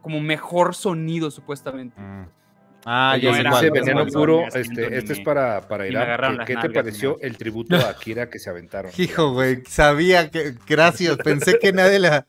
como 0.00 0.20
mejor 0.20 0.74
sonido 0.74 1.30
supuestamente. 1.30 2.00
Mm. 2.00 2.39
Ah, 2.84 3.16
ya 3.20 3.34
sé 3.60 3.70
veneno 3.70 4.06
puro, 4.06 4.46
este, 4.46 4.96
este 4.96 5.12
es 5.12 5.20
para, 5.20 5.68
para 5.68 5.86
Irán. 5.86 6.44
¿Qué, 6.46 6.56
te 6.56 6.70
pareció 6.70 7.18
el 7.20 7.36
tributo 7.36 7.76
a 7.76 7.90
Akira 7.90 8.30
que 8.30 8.38
se 8.38 8.50
aventaron? 8.50 8.90
Hijo, 8.96 9.32
güey, 9.32 9.62
sabía 9.66 10.30
que. 10.30 10.54
Gracias, 10.66 11.16
pensé 11.18 11.58
que 11.58 11.72
nadie 11.72 11.98
la. 11.98 12.24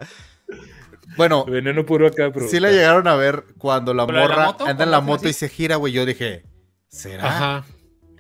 Bueno, 1.18 1.46
veneno 1.46 1.86
puro 1.86 2.08
acá, 2.08 2.32
Sí 2.50 2.60
la 2.60 2.72
llegaron 2.72 3.08
a 3.08 3.16
ver 3.16 3.44
cuando 3.58 3.94
la 3.94 4.06
morra 4.06 4.56
anda 4.66 4.84
en 4.84 4.92
la 4.92 5.02
moto 5.02 5.28
y 5.28 5.34
se 5.34 5.50
gira, 5.50 5.76
güey. 5.76 5.94
Yo 5.94 6.06
dije, 6.06 6.44
¿será? 6.88 7.28
Ajá. 7.28 7.66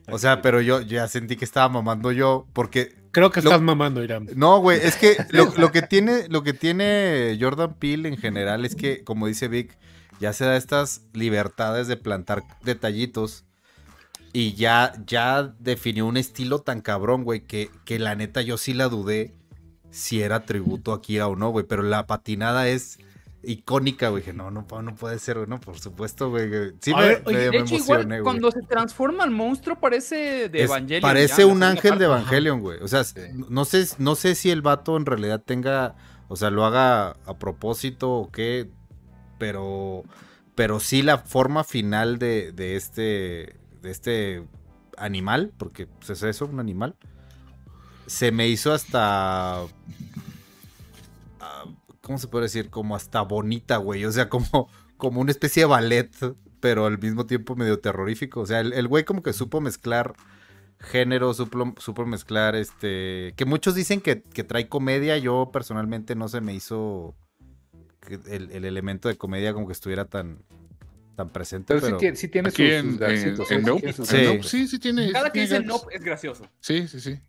O 0.09 0.17
sea, 0.17 0.41
pero 0.41 0.61
yo 0.61 0.81
ya 0.81 1.07
sentí 1.07 1.35
que 1.35 1.45
estaba 1.45 1.69
mamando 1.69 2.11
yo, 2.11 2.47
porque. 2.53 2.95
Creo 3.11 3.29
que 3.29 3.41
estás 3.41 3.61
mamando, 3.61 4.03
Irán. 4.03 4.27
No, 4.35 4.59
güey, 4.59 4.79
es 4.81 4.95
que 4.95 5.17
lo, 5.31 5.45
lo, 5.57 5.71
que 5.71 5.81
tiene, 5.81 6.27
lo 6.29 6.43
que 6.43 6.53
tiene 6.53 7.37
Jordan 7.39 7.73
Peele 7.73 8.07
en 8.07 8.17
general 8.17 8.65
es 8.65 8.75
que, 8.75 9.03
como 9.03 9.27
dice 9.27 9.49
Vic, 9.49 9.77
ya 10.21 10.33
se 10.33 10.45
da 10.45 10.55
estas 10.55 11.01
libertades 11.13 11.87
de 11.87 11.97
plantar 11.97 12.43
detallitos. 12.63 13.43
Y 14.33 14.53
ya, 14.53 14.93
ya 15.05 15.53
definió 15.59 16.05
un 16.05 16.15
estilo 16.15 16.59
tan 16.59 16.79
cabrón, 16.79 17.23
güey, 17.23 17.41
que, 17.41 17.71
que 17.85 17.97
la 17.97 18.15
neta 18.15 18.41
yo 18.43 18.57
sí 18.57 18.73
la 18.73 18.87
dudé 18.87 19.33
si 19.89 20.21
era 20.21 20.45
tributo 20.45 20.93
a 20.93 21.01
Kira 21.01 21.27
o 21.27 21.35
no, 21.35 21.49
güey. 21.49 21.65
Pero 21.65 21.81
la 21.81 22.05
patinada 22.05 22.69
es 22.69 22.99
icónica, 23.41 24.09
güey. 24.09 24.21
Que 24.21 24.31
no, 24.31 24.51
no, 24.51 24.65
no 24.83 24.95
puede 24.95 25.17
ser, 25.17 25.37
güey. 25.37 25.49
No, 25.49 25.59
por 25.59 25.79
supuesto, 25.79 26.29
güey. 26.29 26.49
Sí 26.81 26.93
me, 26.93 27.13
emocioné, 27.47 28.21
güey. 28.21 28.23
Cuando 28.23 28.51
se 28.51 28.61
transforma 28.61 29.25
el 29.25 29.31
monstruo 29.31 29.79
parece 29.79 30.49
de 30.49 30.63
Evangelion. 30.63 31.01
Parece 31.01 31.45
un 31.45 31.63
ángel 31.63 31.97
de 31.97 32.05
Evangelion, 32.05 32.61
güey. 32.61 32.79
O 32.83 32.87
sea, 32.87 33.01
no, 33.49 33.65
sé, 33.65 33.87
no 33.97 34.13
sé 34.13 34.35
si 34.35 34.51
el 34.51 34.61
vato 34.61 34.95
en 34.97 35.07
realidad 35.07 35.41
tenga, 35.43 35.95
o 36.27 36.35
sea, 36.35 36.51
lo 36.51 36.63
haga 36.63 37.17
a 37.25 37.37
propósito 37.39 38.11
o 38.11 38.31
qué 38.31 38.69
pero, 39.41 40.03
pero 40.53 40.79
sí 40.79 41.01
la 41.01 41.17
forma 41.17 41.63
final 41.63 42.19
de, 42.19 42.53
este, 42.75 43.55
de 43.81 43.89
este 43.89 44.47
animal, 44.97 45.51
porque 45.57 45.87
pues, 45.87 46.11
es 46.11 46.21
eso, 46.21 46.45
un 46.45 46.59
animal, 46.59 46.95
se 48.05 48.31
me 48.31 48.47
hizo 48.47 48.71
hasta... 48.71 49.63
Ah, 51.39 51.65
¿Cómo 52.01 52.19
se 52.19 52.27
puede 52.27 52.43
decir? 52.43 52.69
Como 52.69 52.95
hasta 52.95 53.21
bonita, 53.21 53.77
güey. 53.77 54.05
O 54.05 54.11
sea, 54.11 54.29
como, 54.29 54.69
como 54.97 55.21
una 55.21 55.31
especie 55.31 55.63
de 55.63 55.67
ballet, 55.67 56.11
pero 56.59 56.85
al 56.85 56.99
mismo 56.99 57.25
tiempo 57.25 57.55
medio 57.55 57.79
terrorífico. 57.79 58.41
O 58.41 58.45
sea, 58.45 58.59
el, 58.59 58.87
güey 58.87 59.05
como 59.05 59.23
que 59.23 59.33
supo 59.33 59.59
mezclar 59.59 60.13
género, 60.77 61.33
supo, 61.33 61.73
supo, 61.79 62.05
mezclar 62.05 62.55
este... 62.55 63.33
Que 63.37 63.45
muchos 63.45 63.73
dicen 63.73 64.01
que, 64.01 64.21
que, 64.21 64.43
trae 64.43 64.69
comedia, 64.69 65.17
yo 65.17 65.49
personalmente 65.51 66.13
no 66.13 66.27
se 66.27 66.41
me 66.41 66.53
hizo 66.53 67.15
el, 68.09 68.51
el, 68.51 68.65
elemento 68.65 69.09
de 69.09 69.17
comedia 69.17 69.53
como 69.53 69.67
que 69.67 69.73
estuviera 69.73 70.05
tan, 70.05 70.39
tan 71.15 71.29
presente. 71.29 71.75
Pero, 71.75 71.99
sí, 71.99 72.27
tiene, 72.27 72.51
sus, 72.51 72.59
en, 73.51 74.43
sí. 74.43 74.67
sí, 74.67 74.79
tiene. 74.79 75.11
Cada 75.11 75.31
que 75.31 75.41
dice 75.41 75.61
Nope 75.61 75.95
es 75.95 76.03
gracioso. 76.03 76.47
Sí, 76.59 76.87
sí, 76.87 76.99
sí. 76.99 77.19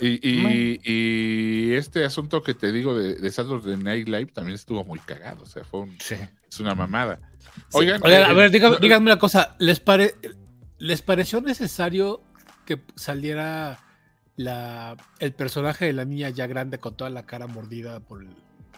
Y, 0.00 0.20
y, 0.26 0.80
y, 0.84 1.74
este 1.74 2.04
asunto 2.04 2.42
que 2.42 2.54
te 2.54 2.72
digo 2.72 2.96
de, 2.96 3.16
de 3.16 3.30
Saturday 3.30 3.76
Night 3.76 4.08
Live 4.08 4.26
también 4.26 4.54
estuvo 4.54 4.84
muy 4.84 4.98
cagado. 5.00 5.42
O 5.42 5.46
sea, 5.46 5.64
fue 5.64 5.80
un, 5.80 5.98
es 5.98 6.60
una 6.60 6.74
mamada. 6.74 7.20
Oigan, 7.72 8.00
a 8.04 8.32
ver, 8.32 8.50
díganme, 8.50 8.78
díganme 8.80 9.10
una 9.10 9.18
cosa. 9.18 9.56
¿Les, 9.58 9.80
pare, 9.80 10.14
¿Les 10.78 11.02
pareció 11.02 11.40
necesario 11.40 12.22
que 12.64 12.80
saliera 12.94 13.80
la, 14.36 14.96
el 15.18 15.32
personaje 15.32 15.86
de 15.86 15.92
la 15.92 16.04
niña 16.04 16.30
ya 16.30 16.46
grande 16.46 16.78
con 16.78 16.96
toda 16.96 17.10
la 17.10 17.26
cara 17.26 17.46
mordida 17.46 18.00
por 18.00 18.22
el, 18.22 18.30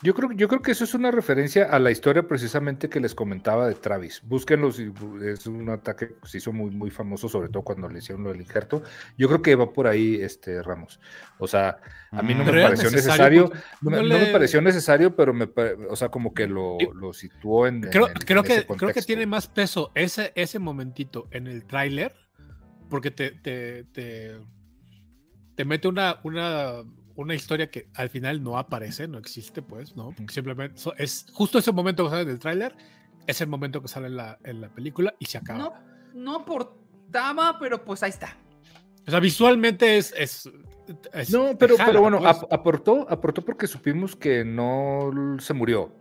yo 0.03 0.15
creo, 0.15 0.33
yo 0.33 0.49
creo 0.49 0.63
que 0.63 0.73
eso 0.73 0.83
es 0.83 0.95
una 0.95 1.13
referencia 1.13 1.65
a 1.65 1.79
la 1.79 1.93
historia 1.93 2.27
precisamente 2.27 2.89
que 2.89 2.99
les 2.99 3.15
comentaba 3.15 3.69
de 3.69 3.75
Travis. 3.75 4.21
Búsquenlo, 4.25 4.69
es 4.69 5.47
un 5.47 5.69
ataque 5.71 6.09
que 6.09 6.29
se 6.29 6.39
hizo 6.39 6.53
muy, 6.53 6.71
muy 6.71 6.91
famoso, 6.91 7.29
sobre 7.29 7.49
todo 7.49 7.63
cuando 7.63 7.89
le 7.89 8.01
hicieron 8.01 8.25
lo 8.25 8.33
del 8.33 8.41
injerto. 8.41 8.83
Yo 9.17 9.29
creo 9.29 9.43
que 9.43 9.55
va 9.55 9.73
por 9.73 9.87
ahí, 9.87 10.17
este 10.21 10.61
Ramos. 10.61 10.99
O 11.39 11.47
sea, 11.47 11.79
a 12.11 12.23
mí 12.23 12.35
no 12.35 12.45
me 12.45 12.51
pareció 12.63 12.91
necesario, 12.91 13.53
no, 13.81 14.03
me, 14.03 14.27
pareció 14.27 14.61
necesario, 14.61 15.15
pero 15.15 15.33
me, 15.33 15.49
o 15.89 15.95
sea, 15.95 16.09
como 16.09 16.35
que 16.35 16.49
lo, 16.49 16.79
lo 16.95 17.13
situó 17.13 17.69
en. 17.69 17.83
Creo, 17.83 18.09
creo 18.27 18.43
que, 18.43 18.67
creo 18.67 18.93
que 18.93 19.03
tiene 19.03 19.27
más 19.27 19.47
peso 19.47 19.93
ese, 19.95 20.33
ese 20.35 20.59
momentito 20.59 21.29
en 21.31 21.47
el 21.47 21.65
tráiler, 21.65 22.13
porque 22.91 23.13
te, 23.13 23.31
te, 23.31 23.85
te, 23.85 24.37
te 25.55 25.65
mete 25.65 25.87
una, 25.87 26.19
una 26.25 26.83
una 27.17 27.35
historia 27.35 27.71
que 27.71 27.89
al 27.95 28.09
final 28.11 28.43
no 28.43 28.59
aparece, 28.59 29.09
no 29.09 29.19
existe, 29.19 29.63
pues, 29.63 29.97
¿no? 29.97 30.13
Porque 30.13 30.33
simplemente 30.33 30.81
es 30.99 31.27
justo 31.33 31.59
ese 31.59 31.73
momento 31.73 32.05
que 32.05 32.11
sale 32.11 32.25
del 32.25 32.39
tráiler, 32.39 32.75
es 33.27 33.41
el 33.41 33.49
momento 33.49 33.81
que 33.81 33.89
sale 33.89 34.09
en 34.09 34.17
la, 34.17 34.39
en 34.45 34.61
la 34.61 34.69
película 34.69 35.15
y 35.19 35.27
se 35.27 35.39
acaba. 35.39 35.59
No, 35.59 35.73
no 36.15 36.37
aportaba, 36.37 37.59
pero 37.59 37.85
pues 37.85 38.03
ahí 38.03 38.11
está. 38.11 38.37
O 39.07 39.11
sea, 39.11 39.21
visualmente 39.21 39.97
es, 39.99 40.49
no, 41.31 41.57
pero, 41.59 41.77
pero 41.77 42.01
bueno, 42.01 42.19
pues. 42.19 42.39
aportó, 42.51 43.07
aportó 43.09 43.43
porque 43.43 43.67
supimos 43.67 44.17
que 44.17 44.45
no 44.45 45.11
se 45.39 45.55
murió. 45.55 45.95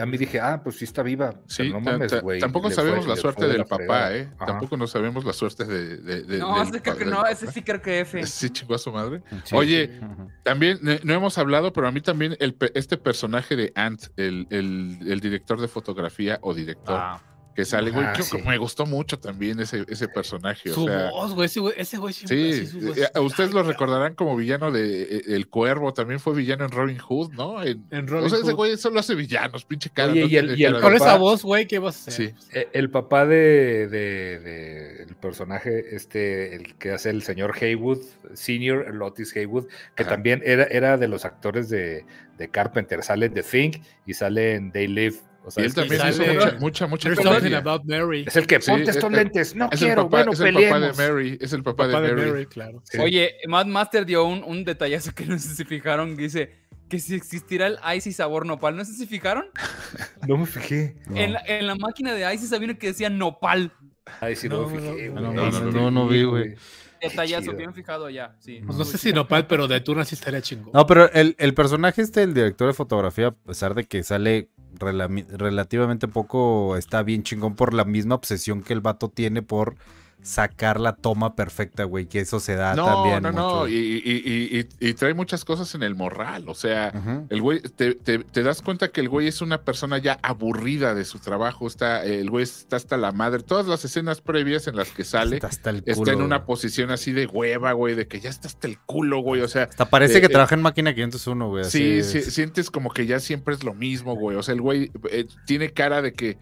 a, 0.00 0.06
mí, 0.06 0.18
dije, 0.18 0.40
ah, 0.40 0.60
pues 0.62 0.76
sí 0.76 0.84
está 0.84 1.02
viva. 1.02 1.34
Sí, 1.46 1.70
no 1.70 1.80
mames, 1.80 2.20
güey. 2.20 2.40
Tampoco 2.40 2.70
sabemos 2.70 3.06
la 3.06 3.16
suerte 3.16 3.46
del 3.46 3.64
papá, 3.64 4.14
¿eh? 4.14 4.28
Tampoco 4.38 4.76
no 4.76 4.86
sabemos 4.86 5.24
la 5.24 5.32
suerte 5.32 5.64
de. 5.64 6.38
no, 6.38 6.62
ese, 6.62 6.82
creo 6.82 6.96
que 6.96 7.04
no, 7.04 7.26
ese 7.26 7.50
sí 7.52 7.62
creo 7.62 7.80
que 7.80 8.00
F. 8.00 8.26
Sí, 8.26 8.50
chingó 8.50 8.74
a 8.74 8.78
su 8.78 8.92
madre. 8.92 9.22
Oye, 9.52 10.00
también 10.42 10.78
no 10.82 11.14
hemos 11.14 11.38
hablado, 11.38 11.72
pero 11.72 11.88
a 11.88 11.92
mí 11.92 12.00
también 12.00 12.36
el, 12.40 12.56
este 12.74 12.96
personaje 12.96 13.56
de 13.56 13.72
Ant, 13.74 14.06
el, 14.16 14.46
el, 14.50 15.20
director 15.20 15.60
de 15.60 15.68
fotografía 15.68 16.38
o 16.42 16.54
director. 16.54 16.96
Ah 16.98 17.20
que 17.58 17.64
sale, 17.64 17.90
güey. 17.90 18.06
me 18.46 18.56
gustó 18.56 18.86
mucho 18.86 19.18
también 19.18 19.58
ese, 19.58 19.84
ese 19.88 20.06
personaje. 20.06 20.68
Su 20.70 20.86
voz, 20.86 21.34
güey, 21.34 21.50
ese 21.76 21.98
güey, 21.98 22.14
sí, 22.14 22.24
eh, 22.30 23.18
ustedes 23.18 23.52
lo 23.52 23.64
recordarán 23.64 24.14
como 24.14 24.36
villano 24.36 24.70
de 24.70 25.02
eh, 25.02 25.22
El 25.26 25.48
Cuervo, 25.48 25.92
también 25.92 26.20
fue 26.20 26.36
villano 26.36 26.66
en 26.66 26.70
Robin 26.70 26.98
Hood, 26.98 27.32
¿no? 27.32 27.60
En, 27.64 28.06
Robin 28.06 28.26
o 28.26 28.28
sea, 28.28 28.38
ese 28.38 28.52
güey 28.52 28.76
solo 28.76 29.00
hace 29.00 29.16
villanos, 29.16 29.64
pinche 29.64 29.90
cara. 29.90 30.14
y, 30.14 30.36
el, 30.36 30.80
con 30.80 30.94
esa 30.94 31.16
voz, 31.16 31.42
güey, 31.42 31.66
¿qué 31.66 31.80
vas 31.80 31.96
a 31.96 32.10
hacer? 32.12 32.28
Sí. 32.28 32.34
Eh, 32.52 32.68
el 32.74 32.90
papá 32.90 33.26
de, 33.26 33.88
de, 33.88 35.02
el 35.02 35.16
personaje, 35.16 35.96
este, 35.96 36.54
el 36.54 36.76
que 36.76 36.92
hace 36.92 37.10
el 37.10 37.24
señor 37.24 37.56
Haywood, 37.60 37.98
Senior 38.34 38.94
Lotis 38.94 39.34
Haywood, 39.34 39.66
que 39.96 40.04
también 40.04 40.42
era, 40.44 40.62
era 40.62 40.96
de 40.96 41.08
los 41.08 41.24
actores 41.24 41.68
de, 41.68 42.04
de 42.38 42.48
Carpenter, 42.50 43.02
sale 43.02 43.26
en 43.26 43.34
The 43.34 43.42
Thing 43.42 43.72
y 44.06 44.14
sale 44.14 44.54
en 44.54 44.70
They 44.70 44.86
Live 44.86 45.16
y 45.56 45.62
él 45.62 45.74
también 45.74 46.02
hizo 46.08 46.22
mucha, 46.58 46.86
mucha, 46.86 46.86
mucha 46.86 47.10
Es 47.10 48.36
el 48.36 48.46
que 48.46 48.60
ponte 48.60 48.90
estos 48.90 49.10
lentes. 49.10 49.54
No 49.54 49.70
quiero, 49.70 50.08
bueno, 50.08 50.32
es 50.32 50.40
el 50.40 50.54
papá 50.54 50.80
de 50.80 50.92
Mary. 50.92 51.38
Es 51.40 51.52
el 51.52 51.62
papá, 51.62 51.88
de, 51.88 52.14
Mary. 52.14 52.46
claro. 52.46 52.82
Oye, 53.00 53.36
Mad 53.46 53.66
Master 53.66 54.04
dio 54.04 54.24
un, 54.24 54.42
un, 54.44 54.64
detallazo 54.64 55.14
que 55.14 55.24
no 55.26 55.38
sé 55.38 55.54
si 55.54 55.64
fijaron. 55.64 56.16
Dice 56.16 56.52
que 56.88 56.98
si 56.98 57.14
existirá 57.14 57.66
el 57.66 57.78
Icy 57.96 58.12
sabor 58.12 58.46
nopal. 58.46 58.76
¿No 58.76 58.84
sé 58.84 58.92
si 58.92 59.06
fijaron? 59.06 59.46
no 60.26 60.36
me 60.36 60.46
fijé. 60.46 60.96
En, 61.14 61.32
la, 61.32 61.42
en, 61.46 61.66
la, 61.66 61.74
máquina 61.76 62.14
de 62.14 62.34
Icy 62.34 62.46
sabía 62.46 62.74
que 62.74 62.88
decía 62.88 63.10
nopal. 63.10 63.72
Ay, 64.20 64.36
sí, 64.36 64.48
no, 64.48 64.66
me 64.66 64.78
fijé. 64.78 65.10
No, 65.10 65.32
no, 65.32 65.50
no, 65.50 65.90
no, 65.90 66.08
vi, 66.08 66.24
güey. 66.24 66.54
Detallazo, 67.00 67.52
bien 67.52 67.72
fijado 67.72 68.10
ya. 68.10 68.34
Sí. 68.40 68.60
Pues 68.66 68.76
no 68.76 68.84
sé 68.84 68.98
si 68.98 69.12
nopal, 69.12 69.46
pero 69.46 69.68
de 69.68 69.80
Tuna 69.80 70.04
sí 70.04 70.14
estaría 70.14 70.42
chingón. 70.42 70.72
No, 70.74 70.86
pero 70.86 71.10
el, 71.12 71.36
el 71.38 71.54
personaje 71.54 72.02
este, 72.02 72.22
el 72.22 72.34
director 72.34 72.66
de 72.66 72.74
fotografía, 72.74 73.28
a 73.28 73.30
pesar 73.30 73.74
de 73.74 73.84
que 73.84 74.02
sale 74.02 74.50
relativamente 74.78 76.08
poco 76.08 76.76
está 76.76 77.02
bien 77.02 77.22
chingón 77.22 77.54
por 77.54 77.74
la 77.74 77.84
misma 77.84 78.14
obsesión 78.14 78.62
que 78.62 78.72
el 78.72 78.80
vato 78.80 79.08
tiene 79.08 79.42
por 79.42 79.76
sacar 80.22 80.80
la 80.80 80.96
toma 80.96 81.34
perfecta, 81.34 81.84
güey, 81.84 82.06
que 82.06 82.20
eso 82.20 82.40
se 82.40 82.54
da 82.54 82.74
también. 82.74 83.22
No, 83.22 83.32
no, 83.32 83.60
no, 83.62 83.68
y, 83.68 84.64
trae 84.94 85.14
muchas 85.14 85.44
cosas 85.44 85.74
en 85.74 85.82
el 85.82 85.94
morral, 85.94 86.48
o 86.48 86.54
sea, 86.54 86.92
el 87.30 87.40
güey, 87.40 87.60
te, 87.60 88.42
das 88.42 88.62
cuenta 88.62 88.88
que 88.88 89.00
el 89.00 89.08
güey 89.08 89.28
es 89.28 89.40
una 89.40 89.62
persona 89.62 89.98
ya 89.98 90.18
aburrida 90.22 90.94
de 90.94 91.04
su 91.04 91.18
trabajo, 91.18 91.66
está, 91.66 92.04
el 92.04 92.30
güey 92.30 92.44
está 92.44 92.76
hasta 92.76 92.96
la 92.96 93.12
madre, 93.12 93.42
todas 93.42 93.66
las 93.66 93.84
escenas 93.84 94.20
previas 94.20 94.66
en 94.66 94.76
las 94.76 94.90
que 94.90 95.04
sale, 95.04 95.40
está, 95.86 96.12
en 96.12 96.22
una 96.22 96.44
posición 96.44 96.90
así 96.90 97.12
de 97.12 97.26
hueva, 97.26 97.72
güey, 97.72 97.94
de 97.94 98.06
que 98.06 98.20
ya 98.20 98.30
está 98.30 98.48
hasta 98.48 98.66
el 98.66 98.78
culo, 98.78 99.20
güey, 99.20 99.42
o 99.42 99.48
sea. 99.48 99.64
Hasta 99.64 99.88
parece 99.88 100.18
eh, 100.18 100.20
que 100.20 100.26
eh, 100.26 100.30
trabaja 100.30 100.54
en 100.54 100.62
máquina 100.62 100.94
501, 100.94 101.48
güey. 101.48 101.64
Sí, 101.64 102.02
sí, 102.02 102.22
sientes 102.22 102.70
como 102.70 102.90
que 102.90 103.06
ya 103.06 103.20
siempre 103.20 103.54
es 103.54 103.64
lo 103.64 103.74
mismo, 103.74 104.16
güey, 104.16 104.36
o 104.36 104.42
sea, 104.42 104.54
el 104.54 104.60
güey 104.60 104.90
eh, 105.10 105.26
tiene 105.46 105.70
cara 105.70 106.02
de 106.02 106.12
que 106.12 106.36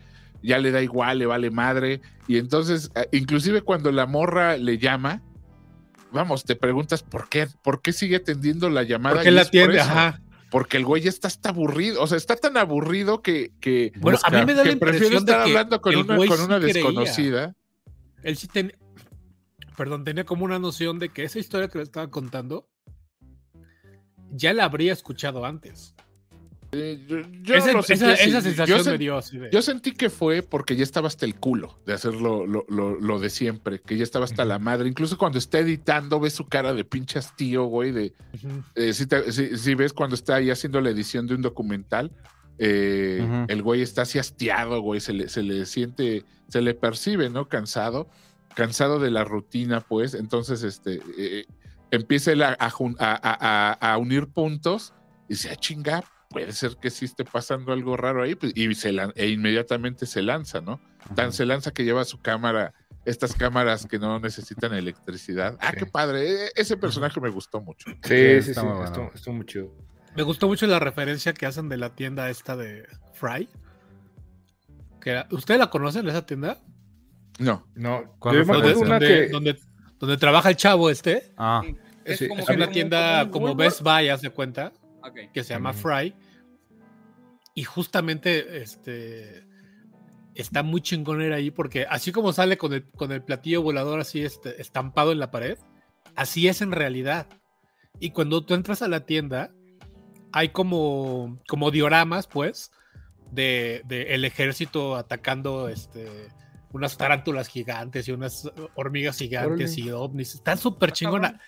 ya 0.47 0.59
le 0.59 0.71
da 0.71 0.81
igual, 0.81 1.19
le 1.19 1.27
vale 1.27 1.51
madre. 1.51 2.01
Y 2.29 2.39
entonces, 2.39 2.91
eh, 2.95 3.09
inclusive 3.13 3.63
cuando 3.63 3.91
la 3.91 4.07
morra 4.07 4.57
le 4.57 4.79
llama, 4.79 5.23
vamos, 6.13 6.45
te 6.45 6.55
preguntas 6.55 7.03
por 7.03 7.29
qué, 7.29 7.49
por 7.63 7.83
qué 7.83 7.93
sigue 7.93 8.17
atendiendo 8.17 8.71
la 8.71 8.85
llamada. 8.85 9.17
¿Por 9.17 9.25
qué 9.25 9.31
la 9.33 9.43
atiende? 9.43 9.81
Ajá. 9.81 10.23
Porque 10.51 10.77
el 10.77 10.85
güey 10.85 11.03
ya 11.03 11.11
está 11.11 11.27
hasta 11.27 11.49
aburrido, 11.49 12.01
o 12.01 12.07
sea, 12.07 12.17
está 12.17 12.37
tan 12.37 12.57
aburrido 12.57 13.21
que, 13.21 13.51
que 13.61 13.93
bueno, 13.97 14.19
a 14.23 14.31
mí 14.31 14.47
me 14.47 14.55
da 14.55 14.65
la 14.65 14.71
impresión 14.71 15.13
estar 15.13 15.41
hablando 15.41 15.81
con 15.81 15.97
una, 15.97 16.17
con 16.17 16.41
una 16.41 16.61
desconocida. 16.61 17.57
Él 18.23 18.37
sí 18.37 18.47
tenía, 18.47 18.77
perdón, 19.77 20.05
tenía 20.05 20.25
como 20.25 20.45
una 20.45 20.61
noción 20.61 21.01
de 21.01 21.09
que 21.09 21.25
esa 21.25 21.41
historia 21.41 21.69
que 21.69 21.79
le 21.79 21.85
estaba 21.85 22.09
contando 22.09 22.69
ya 24.31 24.53
la 24.53 24.65
habría 24.65 24.93
escuchado 24.93 25.45
antes. 25.45 25.96
Yo, 27.43 27.55
esa, 27.55 27.83
sensación 27.83 28.99
dio 28.99 29.21
Yo 29.51 29.63
sentí 29.63 29.93
que 29.93 30.11
fue 30.11 30.43
porque 30.43 30.77
ya 30.77 30.83
estaba 30.83 31.09
hasta 31.09 31.25
el 31.27 31.35
culo 31.35 31.79
de 31.87 31.93
hacer 31.93 32.15
lo, 32.15 33.19
de 33.21 33.31
siempre, 33.31 33.81
que 33.81 33.97
ya 33.97 34.03
estaba 34.03 34.25
hasta 34.25 34.45
la 34.45 34.59
madre. 34.59 34.89
Incluso 34.89 35.19
cuando 35.19 35.39
está 35.39 35.59
editando, 35.59 36.21
ves 36.21 36.35
su 36.35 36.47
cara 36.47 36.73
de 36.75 36.85
pinche 36.85 37.19
hastío, 37.19 37.65
güey. 37.65 37.93
De, 37.93 38.13
eh, 38.75 38.93
si, 38.93 39.75
ves 39.75 39.93
cuando 39.93 40.15
está 40.15 40.37
ahí 40.37 40.51
haciendo 40.51 40.81
la 40.81 40.91
edición 40.91 41.27
de 41.27 41.35
un 41.35 41.43
documental, 41.43 42.13
eh, 42.59 43.47
el 43.49 43.63
güey 43.63 43.83
está 43.83 44.03
así 44.03 44.19
hastiado, 44.19 44.81
güey. 44.81 45.01
Se 45.01 45.13
le, 45.13 45.29
se 45.29 45.43
le 45.43 45.67
siente, 45.67 46.25
se 46.49 46.61
le 46.63 46.75
percibe, 46.75 47.31
¿no? 47.31 47.49
Cansado, 47.49 48.09
cansado 48.55 48.99
de 48.99 49.11
la 49.11 49.25
rutina, 49.25 49.81
pues. 49.81 50.15
Entonces, 50.15 50.63
este, 50.63 51.01
eh, 51.19 51.47
empieza 51.91 52.33
a, 52.59 53.79
a, 53.81 53.99
unir 53.99 54.29
puntos 54.29 54.93
y 55.29 55.37
se 55.37 55.51
a 55.51 55.57
chingar 55.57 56.05
puede 56.41 56.53
ser 56.53 56.77
que 56.77 56.91
sí 56.91 57.07
esté 57.07 57.25
pasando 57.25 57.73
algo 57.73 57.97
raro 57.97 58.23
ahí, 58.23 58.35
pues, 58.35 58.53
y 58.55 58.75
se 58.75 58.95
e 59.15 59.29
inmediatamente 59.29 60.07
se 60.07 60.23
lanza, 60.23 60.61
¿no? 60.61 60.81
Tan 61.15 61.33
se 61.33 61.47
lanza 61.47 61.71
que 61.71 61.85
lleva 61.85 62.05
su 62.05 62.21
cámara, 62.21 62.75
estas 63.05 63.35
cámaras 63.35 63.87
que 63.87 63.99
no 63.99 64.21
necesitan 64.21 64.75
electricidad. 64.75 65.57
Ah, 65.61 65.73
qué 65.73 65.87
padre, 65.87 66.47
e, 66.47 66.51
ese 66.55 66.77
personaje 66.77 67.21
me 67.21 67.31
gustó 67.31 67.61
mucho. 67.61 67.91
Sí, 68.03 68.43
sí, 68.43 68.43
sí, 68.43 68.51
estuvo, 68.51 69.35
muy 69.35 69.47
chido. 69.47 69.73
Me 70.15 70.23
gustó 70.23 70.47
mucho 70.47 70.67
la 70.67 70.79
referencia 70.79 71.33
que 71.33 71.47
hacen 71.47 71.69
de 71.69 71.79
la 71.79 71.95
tienda 71.95 72.29
esta 72.29 72.57
de 72.57 72.87
Fry. 73.15 73.49
Que 75.01 75.25
¿Ustedes 75.31 75.59
la 75.59 75.71
conocen, 75.71 76.07
esa 76.09 76.27
tienda? 76.27 76.59
No. 77.39 77.67
No. 77.75 78.17
Donde, 78.21 79.59
donde, 79.99 80.17
trabaja 80.17 80.51
el 80.51 80.57
chavo 80.57 80.91
este. 80.91 81.33
Ah. 81.37 81.63
Es, 82.05 82.27
como 82.29 82.45
una 82.45 82.71
tienda 82.71 83.29
como 83.31 83.55
Best 83.55 83.83
Buy, 83.83 84.09
haz 84.09 84.21
de 84.21 84.31
cuenta 84.31 84.73
que 85.33 85.45
se 85.45 85.55
llama 85.55 85.73
Fry. 85.73 86.15
Y 87.57 87.65
justamente 87.65 88.63
este, 88.63 89.43
está 90.35 90.63
muy 90.63 90.83
chingonera 90.83 91.37
ahí 91.37 91.51
porque 91.51 91.87
así 91.89 92.13
como 92.13 92.35
sale 92.35 92.59
con 92.59 92.75
el, 92.75 92.85
con 92.91 93.13
el 93.13 93.23
platillo 93.23 93.63
volador 93.63 93.99
así 93.99 94.23
este, 94.23 94.61
estampado 94.61 95.11
en 95.11 95.19
la 95.19 95.31
pared, 95.31 95.57
así 96.15 96.49
es 96.49 96.61
en 96.61 96.71
realidad. 96.71 97.27
Y 97.99 98.11
cuando 98.11 98.45
tú 98.45 98.53
entras 98.53 98.83
a 98.83 98.89
la 98.89 99.07
tienda, 99.07 99.53
hay 100.33 100.51
como, 100.51 101.41
como 101.49 101.71
dioramas, 101.71 102.27
pues, 102.27 102.73
de, 103.33 103.83
el 103.89 104.27
ejército 104.27 104.95
atacando 104.95 105.71
este, 105.71 106.29
unas 106.73 106.99
tarántulas 106.99 107.49
gigantes 107.49 108.07
y 108.07 108.13
unas 108.13 108.53
hormigas 108.75 109.17
gigantes 109.17 109.79
y 109.79 109.91
ovnis. 109.91 110.35
Está 110.35 110.59
súper 110.59 110.93
chingona. 110.93 111.41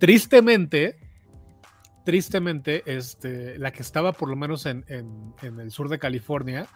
Tristemente, 0.00 0.98
tristemente, 2.04 2.82
este, 2.86 3.58
la 3.58 3.72
que 3.72 3.82
estaba 3.82 4.12
por 4.12 4.28
lo 4.28 4.36
menos 4.36 4.66
en, 4.66 4.84
el 5.42 5.70
sur 5.70 5.88
de 5.88 5.98
California, 5.98 6.66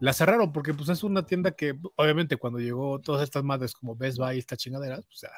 la 0.00 0.12
cerraron 0.12 0.52
porque 0.52 0.74
pues 0.74 0.88
es 0.88 1.04
una 1.04 1.24
tienda 1.24 1.52
que 1.52 1.78
obviamente 1.96 2.36
cuando 2.36 2.58
llegó 2.58 3.00
todas 3.00 3.22
estas 3.22 3.44
madres 3.44 3.74
como 3.74 3.94
Best 3.94 4.18
Buy 4.18 4.36
y 4.36 4.38
estas 4.38 4.58
chingaderas, 4.58 5.00
o 5.00 5.14
sea, 5.14 5.30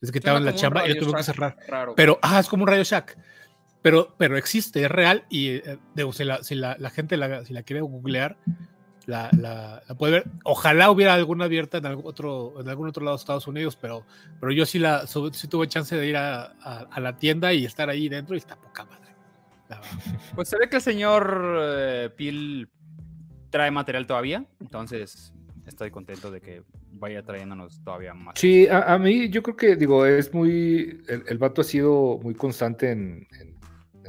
les 0.00 0.12
quitaban 0.12 0.44
la 0.44 0.54
chamba 0.54 0.88
y 0.88 0.98
tuvo 0.98 1.12
que 1.12 1.22
cerrar. 1.22 1.56
Pero, 1.96 2.18
ah, 2.22 2.38
es 2.38 2.48
como 2.48 2.62
un 2.62 2.68
Radio 2.68 2.84
Shack. 2.84 3.18
Pero, 3.82 4.14
pero 4.18 4.36
existe, 4.36 4.82
es 4.84 4.90
real 4.90 5.24
y 5.28 5.50
eh, 5.50 5.78
si, 6.42 6.54
la, 6.56 6.90
gente 6.90 7.16
la, 7.16 7.44
si 7.44 7.52
la 7.52 7.62
quiere 7.62 7.80
googlear, 7.80 8.36
la, 9.08 9.30
la, 9.32 9.94
puede 9.96 10.12
ver. 10.12 10.24
Ojalá 10.44 10.90
hubiera 10.90 11.14
alguna 11.14 11.46
abierta 11.46 11.78
en 11.78 11.86
algún 11.86 12.06
otro, 12.06 12.60
en 12.60 12.68
algún 12.68 12.88
otro 12.88 13.02
lado 13.02 13.16
de 13.16 13.20
Estados 13.20 13.46
Unidos, 13.46 13.74
pero, 13.80 14.04
pero 14.38 14.52
yo 14.52 14.66
sí, 14.66 14.78
la, 14.78 15.06
sí 15.06 15.48
tuve 15.48 15.66
chance 15.66 15.96
de 15.96 16.06
ir 16.06 16.16
a, 16.16 16.44
a, 16.44 17.00
la 17.00 17.16
tienda 17.16 17.54
y 17.54 17.64
estar 17.64 17.88
ahí 17.88 18.10
dentro 18.10 18.34
y 18.34 18.38
está 18.38 18.56
poca 18.56 18.84
madre. 18.84 19.08
Pues 20.34 20.48
se 20.48 20.58
ve 20.58 20.68
que 20.68 20.76
el 20.76 20.82
señor 20.82 21.58
eh, 21.58 22.10
Pil 22.14 22.68
trae 23.48 23.70
material 23.70 24.06
todavía, 24.06 24.44
entonces 24.60 25.32
estoy 25.66 25.90
contento 25.90 26.30
de 26.30 26.42
que 26.42 26.62
vaya 26.92 27.22
trayéndonos 27.22 27.82
todavía 27.82 28.12
más. 28.12 28.38
Sí, 28.38 28.68
a, 28.70 28.98
mí 28.98 29.30
yo 29.30 29.42
creo 29.42 29.56
que, 29.56 29.76
digo, 29.76 30.04
es 30.04 30.34
muy, 30.34 31.02
el, 31.08 31.24
el 31.26 31.38
vato 31.38 31.62
ha 31.62 31.64
sido 31.64 32.18
muy 32.22 32.34
constante 32.34 32.90
en 32.90 33.26
en 33.40 33.57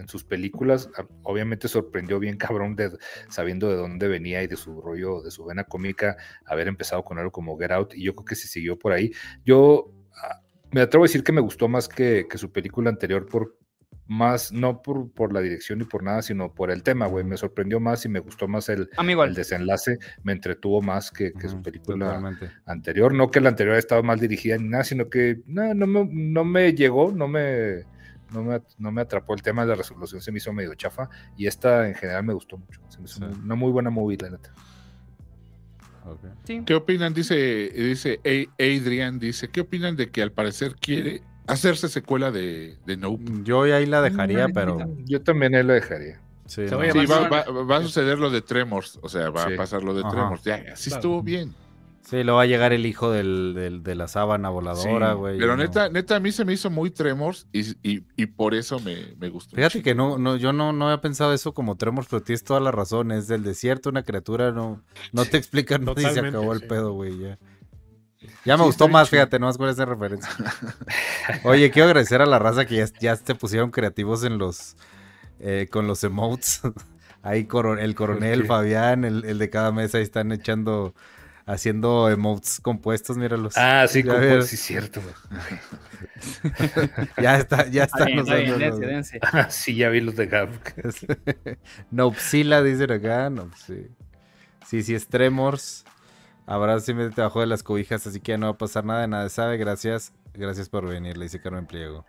sus 0.08 0.24
películas. 0.24 0.90
Obviamente 1.24 1.68
sorprendió 1.68 2.20
bien 2.20 2.38
cabrón 2.38 2.76
de, 2.76 2.92
sabiendo 3.30 3.70
de 3.70 3.76
dónde 3.76 4.08
venía 4.08 4.44
y 4.44 4.48
de 4.48 4.56
su 4.56 4.82
rollo, 4.82 5.22
de 5.22 5.32
su 5.32 5.46
vena 5.46 5.64
cómica, 5.64 6.18
haber 6.46 6.68
empezado 6.68 7.04
con 7.04 7.18
algo 7.18 7.32
como 7.32 7.58
Get 7.58 7.72
Out 7.72 7.94
y 7.96 8.04
yo 8.04 8.16
creo 8.16 8.26
que 8.26 8.36
se 8.36 8.48
siguió 8.48 8.78
por 8.78 8.92
ahí. 8.92 9.12
Yo 9.46 9.92
ah, 10.24 10.42
me 10.72 10.82
atrevo 10.82 11.04
a 11.04 11.08
decir 11.08 11.24
que 11.24 11.32
me 11.32 11.42
gustó 11.42 11.68
más 11.68 11.88
que, 11.88 12.28
su 12.36 12.52
película 12.52 12.90
anterior 12.90 13.26
por 13.26 13.58
más, 14.08 14.52
no 14.52 14.82
por, 14.82 15.12
por, 15.12 15.34
la 15.34 15.40
dirección 15.40 15.78
ni 15.78 15.86
por 15.86 16.02
nada, 16.02 16.24
sino 16.24 16.52
por 16.52 16.72
el 16.72 16.82
tema, 16.82 17.06
güey. 17.06 17.24
Me 17.24 17.38
sorprendió 17.38 17.80
más 17.80 18.06
y 18.06 18.10
me 18.10 18.20
gustó 18.20 18.48
más 18.48 18.68
el, 18.70 18.90
el 18.98 19.36
desenlace, 19.36 20.00
me 20.24 20.32
entretuvo 20.32 20.82
más 20.82 21.12
que, 21.12 21.32
su 21.48 21.62
película 21.62 22.36
anterior. 22.66 23.14
No 23.14 23.30
que 23.30 23.40
la 23.40 23.50
anterior 23.50 23.76
estaba 23.76 24.02
mal 24.02 24.20
dirigida 24.20 24.58
ni 24.58 24.68
nada, 24.68 24.84
sino 24.84 25.10
que 25.10 25.42
no, 25.46 25.76
no, 25.76 25.86
me, 25.86 26.10
no 26.12 26.44
me 26.44 26.74
llegó, 26.74 27.12
no 27.12 27.28
me 27.28 27.86
no 28.32 28.92
me, 28.92 29.02
atrapó 29.02 29.34
el 29.34 29.42
tema 29.42 29.64
de 29.64 29.70
la 29.70 29.76
resolución, 29.76 30.22
se 30.22 30.32
me 30.32 30.38
hizo 30.38 30.54
medio 30.54 30.74
chafa. 30.76 31.10
Y 31.38 31.48
esta 31.48 31.88
en 31.88 31.96
general 31.96 32.24
me 32.24 32.34
gustó 32.34 32.58
mucho. 32.58 32.82
Se 32.90 33.00
me 33.00 33.06
hizo 33.06 33.26
una 33.26 33.56
muy 33.56 33.72
buena 33.72 33.90
movie, 33.90 34.18
la 34.22 34.30
neta. 34.32 34.54
¿Qué 36.66 36.74
opinan? 36.74 37.14
Dice, 37.14 37.36
dice 37.36 38.20
Adrian, 38.58 39.20
dice, 39.20 39.50
¿qué 39.50 39.62
opinan 39.62 39.96
de 39.96 40.10
que 40.10 40.22
al 40.22 40.32
parecer 40.32 40.76
quiere 40.76 41.22
hacerse 41.48 41.88
secuela 41.88 42.32
de, 42.32 42.78
de 42.86 42.98
Nope? 42.98 43.24
Yo 43.44 43.62
ahí 43.64 43.86
la 43.86 44.02
dejaría, 44.02 44.48
pero... 44.50 44.78
Yo 45.06 45.22
también 45.22 45.56
ahí 45.56 45.64
la 45.64 45.74
dejaría. 45.74 46.22
Sí, 46.46 46.64
va, 46.66 47.78
a 47.78 47.82
suceder 47.84 48.18
lo 48.18 48.32
de 48.32 48.42
Tremors, 48.42 48.98
o 49.04 49.10
sea, 49.10 49.30
va 49.30 49.44
a 49.44 49.56
pasar 49.56 49.84
lo 49.84 49.94
de 49.94 50.02
Tremors. 50.02 50.44
Ya, 50.44 50.64
así 50.74 50.90
estuvo 50.90 51.22
bien. 51.22 51.54
Sí, 52.02 52.24
lo 52.24 52.36
va 52.36 52.44
a 52.44 52.46
llegar 52.46 52.74
el 52.74 52.86
hijo 52.86 53.12
del, 53.12 53.82
de 53.84 53.96
la 53.96 54.08
sábana 54.08 54.50
voladora, 54.50 55.14
güey. 55.14 55.38
pero 55.38 55.56
neta, 55.56 55.90
neta, 55.90 56.16
a 56.16 56.20
mí 56.20 56.32
se 56.32 56.44
me 56.44 56.54
hizo 56.54 56.70
muy 56.70 56.90
Tremors 56.90 57.48
y, 57.54 58.26
por 58.28 58.56
eso 58.56 58.80
me, 58.80 59.30
gustó. 59.30 59.56
Fíjate 59.56 59.84
que 59.84 59.94
no, 59.94 60.18
no, 60.18 60.36
yo 60.36 60.52
no, 60.52 60.74
no 60.74 60.86
había 60.86 61.02
pensado 61.02 61.34
eso 61.34 61.54
como 61.54 61.76
Tremors, 61.76 62.08
pero 62.10 62.24
tienes 62.24 62.44
toda 62.44 62.60
la 62.60 62.72
razón. 62.72 63.12
Es 63.12 63.28
del 63.28 63.44
desierto, 63.44 63.90
una 63.90 64.04
criatura, 64.04 64.52
no, 64.52 64.82
no 65.12 65.26
te 65.26 65.38
explican 65.38 65.86
no, 65.86 65.94
y 65.96 66.02
se 66.02 66.20
acabó 66.20 66.54
el 66.54 66.62
pedo, 66.62 66.94
güey. 66.94 67.18
Ya. 67.20 67.38
Ya 68.44 68.58
me 68.58 68.64
gustó 68.64 68.88
más, 68.88 69.10
fíjate, 69.10 69.40
no 69.40 69.46
más 69.46 69.58
con 69.58 69.70
esa 69.70 69.86
referencia. 69.86 70.30
Oye, 71.44 71.72
quiero 71.72 71.88
agradecer 71.88 72.22
a 72.22 72.26
la 72.26 72.40
raza 72.40 72.66
que 72.66 72.76
ya, 72.76 72.86
ya 73.00 73.16
se 73.16 73.36
pusieron 73.36 73.72
creativos 73.72 74.24
en 74.24 74.38
los 74.38 74.76
eh, 75.40 75.68
con 75.72 75.88
los 75.88 76.04
emotes. 76.04 76.62
Ahí 77.22 77.48
el 77.80 77.96
coronel, 77.96 78.46
Fabián, 78.46 79.04
el, 79.04 79.26
el, 79.26 79.40
de 79.40 79.50
cada 79.50 79.74
mesa, 79.74 79.98
ahí 79.98 80.04
están 80.04 80.32
echando 80.32 80.96
haciendo 81.50 82.10
emotes 82.10 82.60
compuestos, 82.62 83.18
míralos. 83.18 83.58
Ah, 83.58 83.88
sí, 83.90 84.04
compuestos, 84.06 84.48
sí, 84.48 84.58
cierto. 84.58 85.02
ya 87.22 87.38
está, 87.38 87.68
ya 87.68 87.86
están 87.86 88.10
sí, 89.50 89.76
ya 89.76 89.90
vi 89.90 90.02
los 90.02 90.16
de 90.16 90.28
Gab. 90.28 90.50
Nopsila, 91.92 92.62
dicen 92.62 92.92
acá. 92.92 93.30
No, 93.30 93.50
sí. 93.66 93.88
sí, 94.68 94.84
sí, 94.84 94.94
es 94.94 95.08
Tremors. 95.08 95.86
Ahora 96.46 96.80
sí 96.80 96.94
me 96.94 97.10
bajó 97.10 97.42
de 97.42 97.48
las 97.48 97.64
cobijas, 97.64 98.06
así 98.08 98.20
que 98.20 98.34
ya 98.34 98.38
no 98.38 98.48
va 98.48 98.54
a 98.54 98.58
pasar 98.58 98.86
nada, 98.86 99.08
nada 99.08 99.30
sabe. 99.30 99.58
Gracias, 99.58 100.14
gracias 100.34 100.70
por 100.70 100.88
venir, 100.88 101.18
le 101.18 101.26
dice 101.26 101.42
Carmen 101.42 101.66
Pliego. 101.66 102.06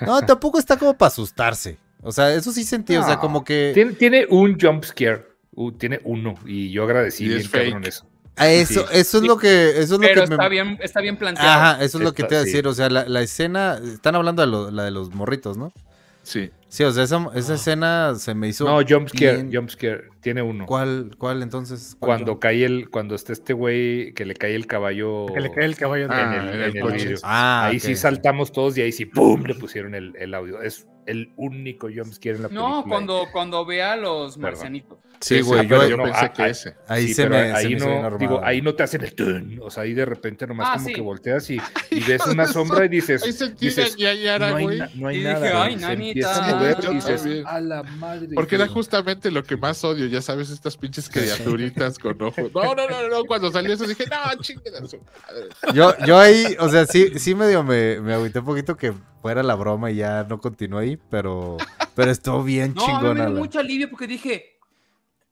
No, 0.00 0.22
tampoco 0.22 0.58
está 0.58 0.76
como 0.76 0.96
para 0.96 1.08
asustarse. 1.08 1.78
O 2.00 2.10
sea, 2.10 2.32
eso 2.34 2.50
sí 2.50 2.64
sentí, 2.64 2.96
o 2.96 3.04
sea, 3.04 3.18
como 3.18 3.44
que... 3.44 3.70
Tiene, 3.74 3.92
tiene 3.92 4.26
un 4.28 4.58
jump 4.58 4.82
scare, 4.82 5.24
uh, 5.52 5.70
tiene 5.70 6.00
uno, 6.02 6.34
y 6.44 6.72
yo 6.72 6.82
agradecí 6.82 7.28
bien 7.28 7.46
cabrón 7.46 7.84
eso. 7.84 8.11
Eso, 8.36 8.90
eso 8.90 9.18
es 9.18 9.24
lo 9.24 9.36
que, 9.36 9.70
eso 9.70 9.80
es 9.80 9.90
lo 9.90 9.98
que 10.00 10.12
está 10.12 10.48
bien, 10.48 10.78
está 10.80 11.00
bien 11.00 11.16
planteado. 11.16 11.50
Ajá, 11.50 11.84
eso 11.84 11.98
es 11.98 12.04
lo 12.04 12.14
que 12.14 12.24
te 12.24 12.34
iba 12.34 12.42
a 12.42 12.44
decir. 12.44 12.66
O 12.66 12.74
sea, 12.74 12.88
la, 12.88 13.06
la 13.06 13.20
escena, 13.20 13.78
están 13.82 14.14
hablando 14.14 14.44
de 14.44 14.72
la 14.72 14.84
de 14.84 14.90
los 14.90 15.14
morritos, 15.14 15.56
¿no? 15.56 15.72
Sí. 16.22 16.50
Sí, 16.68 16.84
o 16.84 16.90
sea, 16.90 17.04
esa, 17.04 17.28
esa 17.34 17.54
escena 17.54 18.14
se 18.14 18.34
me 18.34 18.48
hizo. 18.48 18.64
No, 18.64 18.80
jumpscare, 18.86 19.46
jumpscare, 19.52 20.04
tiene 20.22 20.40
uno. 20.40 20.64
¿Cuál, 20.64 21.10
cuál 21.18 21.42
entonces? 21.42 21.96
cuando 22.00 22.40
cae 22.40 22.64
el, 22.64 22.88
cuando 22.88 23.14
está 23.14 23.34
este 23.34 23.52
güey 23.52 24.14
que 24.14 24.24
le 24.24 24.34
cae 24.34 24.54
el 24.54 24.66
caballo. 24.66 25.26
Que 25.26 25.40
le 25.40 25.52
cae 25.52 25.66
el 25.66 25.76
caballo 25.76 26.06
en, 26.06 26.12
el, 26.12 26.48
en 26.48 26.60
el, 26.62 26.80
coche. 26.80 27.14
Ah, 27.24 27.66
ahí 27.66 27.78
sí 27.78 27.94
saltamos 27.94 28.52
todos 28.52 28.78
y 28.78 28.80
ahí 28.80 28.92
sí, 28.92 29.04
¡pum! 29.04 29.42
le 29.42 29.54
pusieron 29.54 29.94
el, 29.94 30.14
el 30.18 30.32
audio. 30.32 30.62
Es 30.62 30.86
el 31.06 31.32
único 31.36 31.88
jumpscare 31.88 32.36
en 32.36 32.42
la 32.42 32.48
película. 32.48 32.70
No, 32.70 32.84
cuando, 32.84 33.26
cuando 33.32 33.64
ve 33.64 33.82
a 33.82 33.96
los 33.96 34.38
marcianitos. 34.38 34.98
Sí, 35.22 35.40
güey, 35.40 35.68
yo, 35.68 35.86
yo, 35.86 35.96
pensé 36.02 36.32
que 36.32 36.46
ese. 36.48 36.74
Ahí 36.88 37.14
se 37.14 37.28
me, 37.28 37.52
ahí 37.52 37.76
no, 37.76 38.18
digo, 38.18 38.40
ahí 38.42 38.60
no 38.60 38.74
te 38.74 38.82
hacen 38.82 39.02
el 39.02 39.14
tun, 39.14 39.60
o 39.62 39.70
sea, 39.70 39.84
ahí 39.84 39.94
de 39.94 40.04
repente 40.04 40.48
nomás 40.48 40.68
ah, 40.72 40.82
como 40.82 40.94
que 40.94 41.00
volteas 41.00 41.48
y, 41.48 41.60
y 41.90 42.00
ves 42.08 42.26
una 42.26 42.48
sombra 42.48 42.86
y 42.86 42.88
dices, 42.88 43.22
dices 43.58 43.96
ya, 43.96 44.14
ya 44.14 44.34
era, 44.34 44.50
no, 44.50 44.56
hay, 44.56 44.78
no 44.96 45.08
hay 45.08 45.22
nada, 45.22 45.62
ay, 45.62 45.78
se 45.78 45.92
empieza 45.92 46.44
a 46.44 46.56
mover 46.56 46.76
y 46.82 46.94
dices, 46.94 47.44
a 47.46 47.60
la 47.60 47.84
madre. 47.84 48.30
Porque 48.34 48.56
era 48.56 48.66
justamente 48.66 49.30
lo 49.30 49.44
que 49.44 49.56
más 49.56 49.84
odio, 49.84 50.06
ya 50.06 50.20
sabes, 50.20 50.50
estas 50.50 50.76
pinches 50.76 51.08
criaturitas 51.08 52.00
con 52.00 52.20
ojos. 52.20 52.50
No, 52.52 52.74
no, 52.74 52.88
no, 52.88 53.08
no, 53.08 53.24
cuando 53.24 53.52
salió 53.52 53.74
eso 53.74 53.86
dije, 53.86 54.04
no, 54.10 54.42
chingada 54.42 54.80
Yo, 55.72 55.94
yo 56.04 56.18
ahí, 56.18 56.56
o 56.58 56.68
sea, 56.68 56.84
sí, 56.86 57.18
sí 57.20 57.36
medio 57.36 57.62
me, 57.62 58.00
me 58.00 58.14
agüité 58.14 58.40
un 58.40 58.44
poquito 58.44 58.76
que 58.76 58.92
fuera 59.22 59.42
la 59.42 59.54
broma 59.54 59.90
y 59.90 59.96
ya 59.96 60.24
no 60.24 60.40
continuó 60.40 60.80
ahí, 60.80 60.98
pero, 61.08 61.56
pero 61.94 62.10
estuvo 62.10 62.42
bien 62.42 62.74
no, 62.76 62.84
chingona. 62.84 63.24
me 63.24 63.30
dio 63.30 63.38
mucho 63.38 63.60
alivio 63.60 63.88
porque 63.88 64.08
dije, 64.08 64.58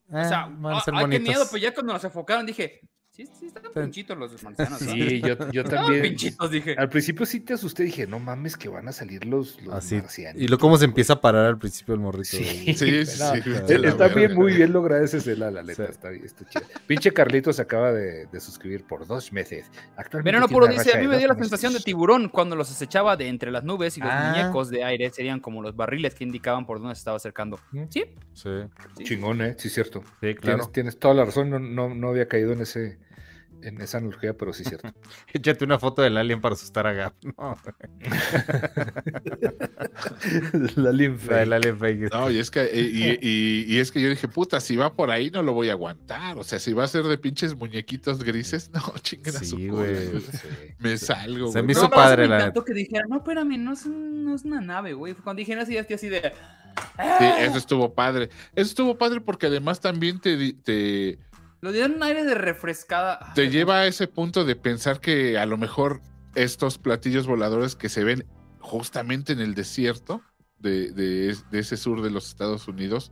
o 0.09 0.25
sea, 0.25 0.49
ah, 0.65 0.83
ay, 0.93 1.07
qué 1.11 1.21
miedo, 1.21 1.45
pero 1.51 1.59
ya 1.59 1.75
cuando 1.75 1.93
nos 1.93 2.05
enfocaron 2.05 2.47
dije, 2.47 2.81
Sí, 3.13 3.27
sí, 3.27 3.47
están 3.47 3.65
pinchitos 3.75 4.17
los 4.17 4.43
marcianos. 4.43 4.79
Sí, 4.79 5.21
yo, 5.21 5.37
yo 5.53 5.65
también. 5.65 6.03
pinchitos, 6.03 6.51
dije. 6.51 6.77
Al 6.79 6.89
principio 6.89 7.27
sí 7.27 7.41
te 7.41 7.55
asusté, 7.55 7.83
dije, 7.83 8.07
no 8.07 8.21
mames, 8.21 8.57
que 8.57 8.69
van 8.69 8.87
a 8.87 8.93
salir 8.93 9.25
los, 9.25 9.61
los 9.63 9.75
Así. 9.75 9.97
marcianos. 9.97 10.41
Y 10.41 10.47
lo 10.47 10.59
cómo 10.59 10.79
se 10.79 10.85
empieza 10.85 11.15
a 11.15 11.21
parar 11.21 11.47
al 11.47 11.59
principio 11.59 11.95
el 11.95 12.01
morrito. 12.01 12.25
Sí, 12.25 12.45
sí, 12.75 12.75
sí. 12.75 13.23
Está, 13.69 14.09
bien, 14.09 14.35
muy 14.35 14.55
bien 14.55 14.73
lograda 14.73 15.05
esa 15.05 15.17
escena, 15.17 15.51
la 15.51 15.63
letra. 15.63 15.87
Está, 15.87 16.13
está 16.13 16.49
chido. 16.49 16.65
Pinche 16.87 17.13
Carlito 17.13 17.53
se 17.53 17.63
acaba 17.63 17.93
de, 17.93 18.27
de, 18.27 18.41
suscribir 18.41 18.85
por 18.85 19.07
dos 19.07 19.33
meses. 19.33 19.67
Actualmente 19.97 20.31
Pero 20.31 20.41
no, 20.41 20.49
puro 20.49 20.69
dice, 20.69 20.97
a 20.97 21.01
mí 21.01 21.09
me 21.09 21.19
dio 21.19 21.27
la 21.27 21.35
sensación 21.35 21.73
de 21.73 21.81
tiburón 21.81 22.29
cuando 22.29 22.55
los 22.55 22.71
acechaba 22.71 23.17
de 23.17 23.27
entre 23.27 23.51
las 23.51 23.65
nubes 23.65 23.99
y 23.99 24.01
los 24.01 24.11
ah. 24.13 24.33
muñecos 24.37 24.71
de 24.71 24.85
aire 24.85 25.11
serían 25.11 25.41
como 25.41 25.63
los 25.63 25.75
barriles 25.75 26.15
que 26.15 26.23
indicaban 26.23 26.65
por 26.65 26.79
dónde 26.79 26.95
se 26.95 27.01
estaba 27.01 27.17
acercando. 27.17 27.59
¿Sí? 27.89 28.05
Sí. 28.35 28.51
Chingón, 29.03 29.43
¿eh? 29.43 29.57
Sí, 29.59 29.69
cierto. 29.69 30.05
Sí, 30.21 30.35
claro. 30.37 30.59
Tienes, 30.59 30.73
tienes 30.73 30.99
toda 30.99 31.15
la 31.15 31.25
razón, 31.25 31.51
no, 31.51 31.59
no, 31.59 31.93
no 31.93 32.09
había 32.09 32.29
caído 32.29 32.53
en 32.53 32.61
ese 32.61 32.99
en 33.63 33.81
esa 33.81 33.99
analogía, 33.99 34.35
pero 34.35 34.53
sí 34.53 34.63
es 34.63 34.69
cierto. 34.69 34.93
Échate 35.33 35.65
una 35.65 35.79
foto 35.79 36.03
del 36.03 36.17
alien 36.17 36.41
para 36.41 36.55
asustar 36.55 36.87
a 36.87 36.93
Gap. 36.93 37.15
No. 37.23 37.57
el 40.77 40.87
alien 40.87 41.19
fake. 41.19 41.43
El 41.43 41.53
alien 41.53 41.79
fake. 41.79 42.13
No, 42.13 42.31
y 42.31 42.39
es, 42.39 42.51
que, 42.51 42.71
y, 42.73 43.79
es 43.79 43.93
que 43.93 44.01
yo 44.01 44.09
dije, 44.09 44.29
puta, 44.29 44.61
si 44.61 44.77
va 44.77 44.95
por 44.95 45.11
ahí 45.11 45.31
no 45.31 45.43
lo 45.43 45.53
voy 45.53 45.69
a 45.69 45.73
aguantar. 45.73 46.39
O 46.39 46.45
sea, 46.45 46.59
si 46.59 46.73
va 46.73 46.85
a 46.85 46.89
ser 46.89 47.05
de 47.05 47.19
pinches 47.19 47.55
muñequitos 47.55 48.23
grises, 48.23 48.71
no, 48.75 48.81
chinguen 49.03 49.37
a 49.37 49.45
su 49.45 49.57
güey. 49.57 50.11
Me 50.79 50.97
salgo. 50.97 51.53
Se 51.53 51.63
me 51.63 51.73
hizo 51.73 51.91
padre 51.91 52.23
me 52.23 52.39
la 52.39 52.53
que 52.53 52.75
dijera, 52.75 53.05
no, 53.09 53.19
espérame, 53.19 53.59
no 53.59 53.73
es, 53.73 53.87
no 53.87 54.35
es 54.35 54.45
una 54.45 54.61
nave, 54.61 54.93
güey. 54.93 55.15
Cuando 55.15 55.41
dijeron 55.41 55.63
así, 55.63 55.77
así 55.77 56.09
de. 56.09 56.21
Sí, 56.21 56.31
¡Ah! 56.99 57.37
eso 57.41 57.59
estuvo 57.59 57.93
padre. 57.93 58.31
Eso 58.55 58.69
estuvo 58.69 58.97
padre 58.97 59.21
porque 59.21 59.47
además 59.47 59.81
también 59.81 60.21
te, 60.21 60.53
te 60.53 61.19
lo 61.61 61.73
dieron 61.73 61.93
un 61.97 62.03
aire 62.03 62.25
de 62.25 62.35
refrescada. 62.35 63.33
Te 63.35 63.51
lleva 63.51 63.81
a 63.81 63.87
ese 63.87 64.09
punto 64.09 64.45
de 64.45 64.57
pensar 64.57 65.01
que 65.01 65.39
a 65.39 65.47
lo 65.47 65.59
mejor 65.59 66.01
estos 66.35 66.79
platillos 66.79 67.27
voladores 67.27 67.77
que 67.77 67.89
se 67.89 68.05
ven 68.05 68.27
justamente 68.61 69.33
en 69.33 69.41
el 69.41 69.55
desierto 69.55 70.23
de, 70.59 70.93
de, 70.93 71.37
ese 71.53 71.77
sur 71.77 72.03
de 72.03 72.11
los 72.11 72.29
Estados 72.29 72.69
Unidos 72.69 73.11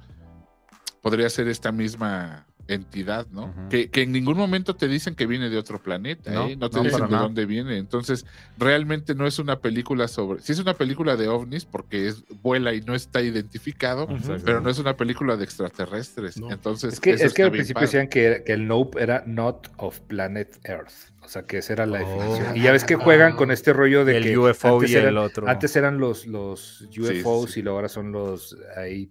podría 1.03 1.31
ser 1.31 1.49
esta 1.49 1.73
misma 1.73 2.48
entidad, 2.69 3.27
¿no? 3.31 3.53
que, 3.71 3.91
en 3.93 4.12
ningún 4.12 4.37
momento 4.37 4.77
te 4.77 4.87
dicen 4.89 5.14
que 5.14 5.27
viene 5.27 5.49
de 5.49 5.57
otro 5.57 5.83
planeta, 5.83 6.31
no, 6.31 6.47
¿eh? 6.47 6.57
no 6.57 6.71
te 6.71 6.81
dicen 6.81 7.09
de 7.09 7.16
dónde 7.16 7.47
viene. 7.47 7.79
Entonces, 7.79 8.27
realmente 8.59 9.14
no 9.14 9.27
es 9.27 9.39
una 9.39 9.59
película 9.59 10.07
sobre. 10.07 10.43
Sí 10.43 10.53
es 10.53 10.61
una 10.61 10.75
película 10.75 11.16
de 11.16 11.29
ovnis 11.29 11.64
porque 11.64 12.09
es 12.09 12.25
vuela 12.43 12.75
y 12.75 12.83
no 12.83 12.95
está 12.95 13.23
identificado, 13.23 14.07
pero 14.45 14.61
no 14.61 14.71
es 14.71 14.79
una 14.79 14.97
película 14.97 15.37
de 15.37 15.45
extraterrestres. 15.45 16.37
Entonces, 16.37 16.95
es 16.95 17.01
que, 17.01 17.11
es 17.12 17.33
que 17.33 17.43
al 17.43 17.51
principio 17.51 17.83
decían 17.83 18.09
que, 18.09 18.45
el 18.47 18.69
Nope 18.69 19.03
era 19.03 19.25
not 19.27 19.69
of 19.79 19.99
planet 20.01 20.59
Earth. 20.64 20.93
O 21.23 21.29
sea, 21.31 21.43
que 21.43 21.59
esa 21.59 21.75
era 21.75 21.87
la 21.87 21.99
definición. 21.99 22.47
Oh. 22.53 22.57
Y 22.57 22.62
ya 22.62 22.73
ves 22.73 22.85
que 22.85 22.95
juegan 22.95 23.37
con 23.37 23.51
este 23.51 23.73
rollo 23.73 24.05
de 24.05 24.16
el 24.16 24.25
que 24.25 24.39
UFO 24.39 24.83
y 24.85 24.95
el 24.95 25.19
otro. 25.19 25.49
Antes 25.49 25.77
eran 25.77 25.99
los, 25.99 26.27
los 26.27 26.89
UFOs 26.97 27.57
y 27.57 27.66
ahora 27.69 27.89
son 27.89 28.12
los 28.12 28.57
ahí 28.77 29.11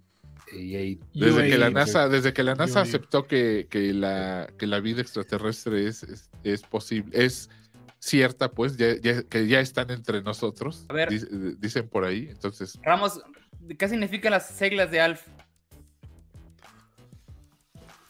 desde, 0.51 1.49
que 1.49 1.57
la 1.57 1.69
NASA, 1.69 2.07
desde 2.09 2.33
que 2.33 2.43
la 2.43 2.55
NASA 2.55 2.81
aceptó 2.81 3.27
que, 3.27 3.67
que, 3.69 3.93
la, 3.93 4.47
que 4.57 4.67
la 4.67 4.79
vida 4.79 5.01
extraterrestre 5.01 5.87
es, 5.87 6.29
es, 6.43 6.61
posible, 6.63 7.11
es 7.13 7.49
cierta, 7.99 8.51
pues, 8.51 8.77
ya, 8.77 9.23
que 9.23 9.47
ya 9.47 9.59
están 9.59 9.91
entre 9.91 10.21
nosotros, 10.21 10.85
A 10.89 10.93
ver, 10.93 11.09
dicen 11.59 11.89
por 11.89 12.05
ahí. 12.05 12.27
Entonces, 12.29 12.79
Ramos, 12.83 13.21
¿qué 13.77 13.87
significan 13.89 14.31
las 14.31 14.47
siglas 14.47 14.89
de 14.91 15.01
ALF? 15.01 15.27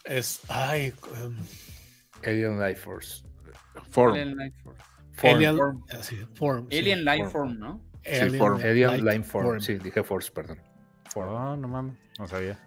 Es. 0.03 0.41
Ay. 0.47 0.93
Um, 1.23 1.35
Alien 2.23 2.59
Life 2.59 2.81
Force. 2.81 3.23
Form. 3.89 4.13
Alien 4.13 4.37
Life 4.37 4.57
Force. 4.63 4.81
Alien, 5.23 5.57
form. 6.35 6.67
Alien 6.71 7.03
Life 7.03 7.29
Form, 7.29 7.59
¿no? 7.59 7.81
Alien, 8.05 8.37
form. 8.37 8.61
Alien 8.61 9.05
Life 9.05 9.23
Form. 9.23 9.59
Sí, 9.59 9.75
dije 9.75 10.03
Force, 10.03 10.31
perdón. 10.31 10.59
Oh, 11.15 11.55
no 11.55 11.67
mames, 11.67 11.97
no 12.19 12.27
sabía. 12.27 12.59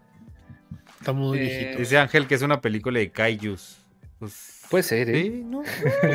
Está 0.99 1.13
muy 1.13 1.39
eh, 1.39 1.77
Dice 1.79 1.99
Ángel 1.99 2.27
que 2.27 2.35
es 2.35 2.43
una 2.43 2.61
película 2.61 2.99
de 2.99 3.11
Kaijus. 3.11 3.79
Pues, 4.19 4.61
Puede 4.71 4.85
ser, 4.85 5.11
¿eh? 5.11 5.23
Sí, 5.23 5.43
no. 5.45 5.63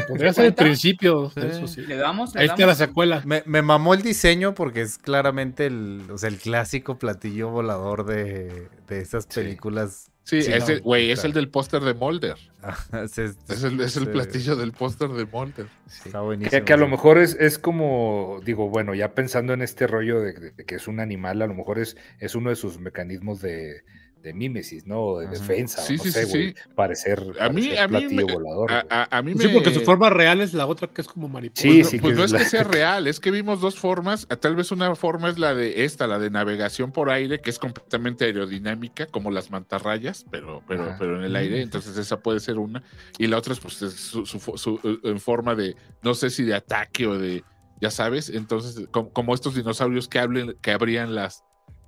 Podría 0.07 0.31
ser 0.31 0.45
el 0.45 0.53
principio. 0.53 1.29
Eso 1.35 1.67
sí. 1.67 1.81
Le 1.81 1.97
damos. 1.97 2.37
Ahí 2.37 2.45
está 2.45 2.65
la 2.65 2.75
secuela. 2.75 3.21
Me, 3.25 3.43
me, 3.45 3.61
mamó 3.61 3.93
el 3.93 4.01
diseño 4.01 4.53
porque 4.55 4.81
es 4.81 4.97
claramente 4.97 5.65
el, 5.65 6.03
o 6.09 6.17
sea, 6.17 6.29
el 6.29 6.37
clásico 6.37 6.97
platillo 6.97 7.49
volador 7.49 8.05
de, 8.05 8.69
de 8.87 9.01
esas 9.01 9.27
películas. 9.27 10.09
Sí, 10.25 10.39
es, 10.39 10.69
el, 10.69 10.81
güey, 10.81 11.11
es 11.11 11.23
el 11.23 11.33
del 11.33 11.49
póster 11.49 11.83
de 11.83 11.93
Molder. 11.93 12.35
es, 13.03 13.17
el, 13.19 13.79
es, 13.79 13.95
el, 13.95 14.09
platillo 14.09 14.55
del 14.55 14.71
póster 14.71 15.09
de 15.09 15.23
Molder. 15.27 15.67
Está 16.03 16.21
buenísimo. 16.21 16.65
Que, 16.65 16.73
a 16.73 16.77
lo 16.77 16.87
mejor 16.87 17.19
es, 17.19 17.37
es 17.39 17.59
como, 17.59 18.41
digo, 18.43 18.67
bueno, 18.67 18.95
ya 18.95 19.13
pensando 19.13 19.53
en 19.53 19.61
este 19.61 19.85
rollo 19.85 20.19
de, 20.21 20.51
que 20.65 20.75
es 20.75 20.87
un 20.87 20.99
animal, 20.99 21.43
a 21.43 21.47
lo 21.47 21.53
mejor 21.53 21.77
es, 21.77 21.95
es 22.17 22.33
uno 22.33 22.49
de 22.49 22.55
sus 22.55 22.79
mecanismos 22.79 23.39
de, 23.39 23.83
de 24.25 24.33
mímesis, 24.33 24.87
¿no? 24.87 25.19
De 25.19 25.27
defensa, 25.27 25.83
sí, 25.83 25.97
no 25.97 26.03
sí, 26.03 26.11
sé, 26.11 26.25
sí, 26.25 26.55
Parecer, 26.73 27.23
a 27.39 27.49
mí, 27.49 27.77
a 27.77 27.87
mí 27.87 28.23
volador. 28.23 28.71
A, 28.89 29.21
mí 29.21 29.35
me... 29.35 29.43
Sí, 29.43 29.49
porque 29.53 29.71
su 29.71 29.81
forma 29.81 30.09
real 30.09 30.41
es 30.41 30.55
la 30.55 30.65
otra 30.65 30.87
que 30.87 31.01
es 31.01 31.07
como 31.07 31.29
mariposa. 31.29 31.61
Sí, 31.61 31.83
sí, 31.83 31.99
pues 31.99 32.17
no 32.17 32.23
es 32.23 32.33
que 32.33 32.43
sea 32.43 32.63
real, 32.63 33.05
es 33.05 33.19
que 33.19 33.29
vimos 33.29 33.61
dos 33.61 33.77
formas. 33.77 34.27
Tal 34.39 34.55
vez 34.55 34.71
una 34.71 34.95
forma 34.95 35.29
es 35.29 35.37
la 35.37 35.53
de 35.53 35.85
esta, 35.85 36.07
la 36.07 36.17
de 36.17 36.31
navegación 36.31 36.91
por 36.91 37.11
aire, 37.11 37.39
que 37.39 37.51
es 37.51 37.59
completamente 37.59 38.25
aerodinámica, 38.25 39.05
como 39.05 39.29
las 39.29 39.51
mantarrayas, 39.51 40.25
pero, 40.31 40.63
pero, 40.67 40.95
pero 40.97 41.19
en 41.19 41.25
el 41.25 41.35
aire. 41.35 41.61
Entonces 41.61 41.95
esa 41.95 42.19
puede 42.19 42.39
ser 42.39 42.57
una. 42.57 42.81
Y 43.19 43.27
la 43.27 43.37
otra 43.37 43.53
es 43.53 43.59
pues 43.59 43.75
su, 43.75 44.99
en 45.03 45.19
forma 45.19 45.53
de, 45.53 45.75
no 46.01 46.15
sé 46.15 46.31
si 46.31 46.43
de 46.43 46.55
ataque 46.55 47.05
o 47.05 47.15
de, 47.19 47.43
ya 47.79 47.91
sabes. 47.91 48.29
Entonces, 48.29 48.87
como, 48.89 49.35
estos 49.35 49.53
dinosaurios 49.53 50.07
que 50.07 50.17
hablen, 50.17 50.57
que 50.63 50.71
abrían 50.71 51.13
las 51.13 51.43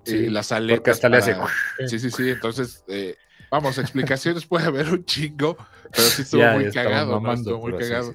Sí, 0.09 0.29
las 0.29 0.51
aletas. 0.51 0.95
hasta 0.95 1.09
le 1.09 1.17
hace... 1.17 1.35
Sí, 1.87 1.99
sí, 1.99 2.11
sí. 2.11 2.29
Entonces, 2.29 2.83
eh, 2.87 3.15
vamos, 3.49 3.77
explicaciones 3.77 4.45
puede 4.45 4.65
haber 4.65 4.89
un 4.89 5.05
chingo, 5.05 5.57
pero 5.91 6.07
sí 6.07 6.21
estuvo 6.23 6.43
muy 6.53 6.71
cagado, 6.71 7.19
¿no? 7.19 7.33
Estuvo 7.33 7.59
muy 7.59 7.77
cagado. 7.77 8.13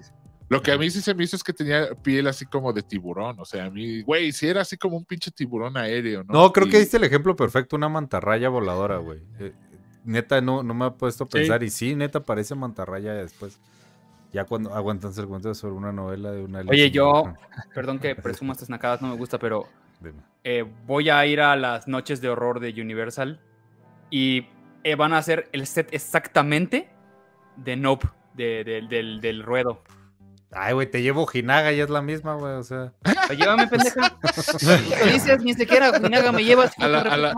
Lo 0.49 0.61
que 0.61 0.71
a 0.71 0.77
mí 0.77 0.91
sí 0.91 1.01
se 1.01 1.15
me 1.15 1.25
hizo 1.25 1.35
es 1.35 1.43
que 1.43 1.55
tenía 1.55 1.95
piel 1.95 2.27
así 2.27 2.45
como 2.45 2.75
de 2.75 2.83
tiburón. 2.83 3.41
O 3.41 3.45
sea, 3.47 3.65
a 3.65 3.71
mí, 3.71 4.03
güey, 4.03 4.33
si 4.33 4.47
era 4.49 4.61
así 4.61 4.77
como 4.77 4.99
un 4.99 5.05
pinche 5.07 5.31
tiburón 5.31 5.79
aéreo, 5.79 6.25
¿no? 6.25 6.35
No, 6.35 6.53
creo 6.53 6.69
que 6.69 6.79
diste 6.79 6.99
el 6.99 7.05
ejemplo 7.05 7.35
perfecto, 7.35 7.75
una 7.75 7.89
mantarraya 7.89 8.51
voladora, 8.51 8.99
güey. 8.99 9.21
Eh, 9.39 9.55
neta, 10.05 10.43
no, 10.43 10.63
no 10.63 10.75
me 10.75 10.85
ha 10.85 10.91
puesto 10.91 11.25
a 11.25 11.29
pensar. 11.29 11.63
Y 11.63 11.71
sí, 11.71 11.95
neta, 11.95 12.21
parece 12.21 12.55
mantarraya 12.55 13.15
después. 13.15 13.59
Ya 14.33 14.45
cuando 14.45 14.75
aguantan 14.75 15.13
el 15.17 15.27
cuento 15.27 15.55
sobre 15.55 15.73
una 15.73 15.91
novela 15.91 16.33
de 16.33 16.43
una. 16.43 16.61
Oye, 16.69 16.91
yo, 16.91 17.33
perdón 17.75 17.99
que 17.99 18.15
presuma 18.15 18.53
estas 18.53 18.69
nacadas, 18.69 19.01
no 19.01 19.09
me 19.09 19.17
gusta, 19.17 19.39
pero 19.39 19.69
eh, 20.45 20.65
voy 20.87 21.11
a 21.11 21.25
ir 21.27 21.41
a 21.41 21.57
las 21.57 21.89
noches 21.89 22.21
de 22.21 22.29
horror 22.29 22.61
de 22.61 22.71
Universal 22.81 23.41
y 24.11 24.47
eh, 24.85 24.95
van 24.95 25.13
a 25.13 25.19
hacer 25.19 25.49
el 25.53 25.67
set 25.67 25.89
exactamente 25.93 26.91
de 27.57 27.77
Nope, 27.77 28.09
del, 28.35 28.89
del 29.21 29.43
ruedo. 29.43 29.83
Ay, 30.51 30.75
güey, 30.75 30.91
te 30.91 31.03
llevo 31.03 31.27
Jinaga 31.27 31.73
y 31.73 31.81
es 31.81 31.89
la 31.89 32.03
misma, 32.03 32.35
güey, 32.35 32.55
o 32.55 32.63
sea. 32.63 32.93
Llévame, 33.31 33.67
pendeja. 33.69 34.17
dices, 35.13 35.43
ni 35.43 35.55
siquiera 35.55 35.93
Jinaga 35.99 36.33
me 36.33 36.45
llevas. 36.45 36.73
A 36.79 36.89
la, 36.89 36.99
a, 37.01 37.17
la, 37.17 37.35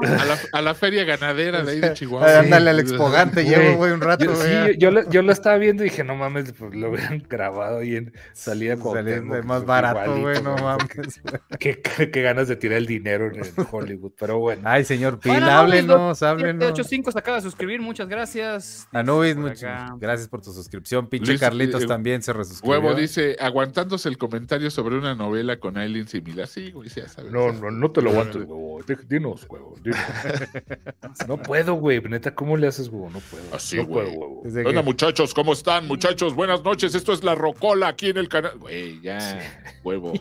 a, 0.53 0.63
la, 0.63 0.75
feria 0.75 1.05
ganadera 1.05 1.63
de 1.63 1.73
ahí 1.73 1.81
de 1.81 1.93
Chihuahua. 1.93 2.41
ándale 2.41 2.71
al 2.71 2.81
expogante, 2.81 3.45
llevo, 3.45 3.77
güey, 3.77 3.93
un 3.93 4.01
rato, 4.01 4.25
yo, 4.25 4.35
Sí, 4.35 4.79
yo, 4.79 4.91
lo, 4.91 5.09
yo, 5.11 5.23
lo, 5.23 5.33
estaba 5.33 5.57
viendo 5.59 5.85
y 5.85 5.91
dije, 5.91 6.05
no 6.05 6.17
mames, 6.17 6.53
pues 6.53 6.75
lo 6.75 6.91
hubieran 6.91 7.23
grabado 7.29 7.83
y 7.83 7.97
en 7.97 8.13
salida 8.33 8.77
con. 8.77 8.95
Salía 8.95 9.21
más 9.21 9.65
barato, 9.65 10.21
güey, 10.21 10.43
no 10.43 10.57
mames. 10.57 11.21
qué, 11.59 11.81
qué, 11.81 12.23
ganas 12.23 12.49
de 12.49 12.57
tirar 12.57 12.79
el 12.79 12.87
dinero 12.87 13.27
en 13.27 13.43
Hollywood, 13.71 14.13
pero 14.19 14.39
bueno. 14.39 14.63
Ay, 14.65 14.85
señor 14.85 15.19
Pil, 15.21 15.33
bueno, 15.33 15.51
háblenos, 15.51 16.23
háblenos. 16.23 16.73
85 16.73 17.13
se 17.13 17.19
acaba 17.19 17.37
de 17.37 17.43
suscribir, 17.43 17.81
muchas 17.81 18.09
gracias. 18.09 18.89
Anubis, 18.93 19.37
muchas 19.37 19.91
gracias 19.99 20.29
por 20.29 20.41
tu 20.41 20.53
suscripción. 20.53 21.09
Pinche 21.09 21.39
Carlitos 21.39 21.83
eh, 21.83 21.87
también 21.87 22.23
se 22.23 22.33
resuscribió 22.33 22.95
dice, 22.95 23.37
aguantándose 23.41 24.09
el 24.09 24.19
comentario 24.19 24.71
sobre 24.71 24.97
una 24.97 25.15
novela 25.15 25.59
con 25.59 25.74
Aileen 25.77 26.09
similar. 26.09 26.47
Sí, 26.47 26.71
güey, 26.71 26.89
ya 26.89 27.09
sabes. 27.09 27.33
No, 27.33 27.53
no, 27.53 27.71
no 27.71 27.91
te 27.91 28.03
lo 28.03 28.11
aguanto, 28.11 28.39
huevo. 28.39 28.81
Dinos, 29.09 29.47
huevo. 29.49 29.77
Dinos. 29.83 29.99
no 31.29 31.37
puedo, 31.39 31.75
güey. 31.75 32.01
Neta, 32.01 32.35
¿cómo 32.35 32.57
le 32.57 32.67
haces, 32.67 32.89
huevo? 32.89 33.11
No 33.11 33.21
puedo. 33.21 33.55
Así, 33.55 33.77
no 33.77 33.87
güey. 33.87 34.17
Puedo, 34.63 34.83
muchachos, 34.83 35.35
¿cómo 35.35 35.53
están? 35.53 35.87
Muchachos, 35.87 36.35
buenas 36.35 36.63
noches. 36.63 36.95
Esto 36.95 37.13
es 37.13 37.25
La 37.25 37.35
Rocola 37.35 37.89
aquí 37.89 38.11
en 38.11 38.19
el 38.19 38.29
canal. 38.29 38.59
Güey, 38.59 39.01
ya, 39.01 39.41
huevo. 39.83 40.13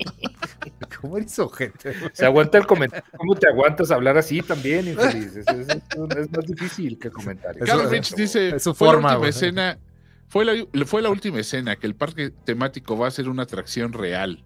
¿Cómo 1.00 1.18
eres 1.18 1.38
ojete? 1.38 1.94
Se 2.12 2.26
aguanta 2.26 2.58
el 2.58 2.66
comentario. 2.66 3.04
¿Cómo 3.16 3.34
te 3.34 3.48
aguantas 3.48 3.90
hablar 3.90 4.18
así 4.18 4.42
también, 4.42 4.88
infeliz? 4.88 5.36
Es, 5.36 5.48
es, 5.48 5.68
es, 5.68 6.30
más 6.30 6.46
difícil 6.46 6.98
que 6.98 7.10
comentar. 7.10 7.56
Carlos 7.58 7.90
Rich 7.90 8.14
dice, 8.14 8.58
su 8.58 8.74
forma, 8.74 9.16
fue 9.16 9.22
la 9.22 9.28
escena 9.28 9.78
fue 10.30 10.44
la, 10.44 10.86
fue 10.86 11.02
la 11.02 11.10
última 11.10 11.40
escena 11.40 11.74
que 11.74 11.88
el 11.88 11.96
parque 11.96 12.30
temático 12.30 12.96
va 12.96 13.08
a 13.08 13.10
ser 13.10 13.28
una 13.28 13.42
atracción 13.42 13.92
real. 13.92 14.44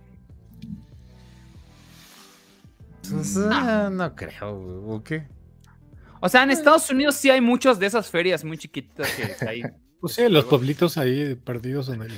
Pues, 3.11 3.37
ah, 3.37 3.91
no 3.93 4.15
creo, 4.15 4.85
¿o 4.87 5.03
qué? 5.03 5.27
O 6.21 6.29
sea, 6.29 6.43
en 6.43 6.51
Estados 6.51 6.89
Unidos 6.91 7.17
sí 7.17 7.29
hay 7.31 7.41
muchas 7.41 7.79
de 7.79 7.87
esas 7.87 8.09
ferias 8.09 8.45
muy 8.45 8.57
chiquititas 8.57 9.09
que 9.13 9.49
hay. 9.49 9.63
Pues 10.01 10.17
sí, 10.17 10.29
los 10.29 10.45
pueblitos 10.45 10.99
ahí 10.99 11.35
perdidos 11.35 11.89
en 11.89 12.03
el, 12.03 12.13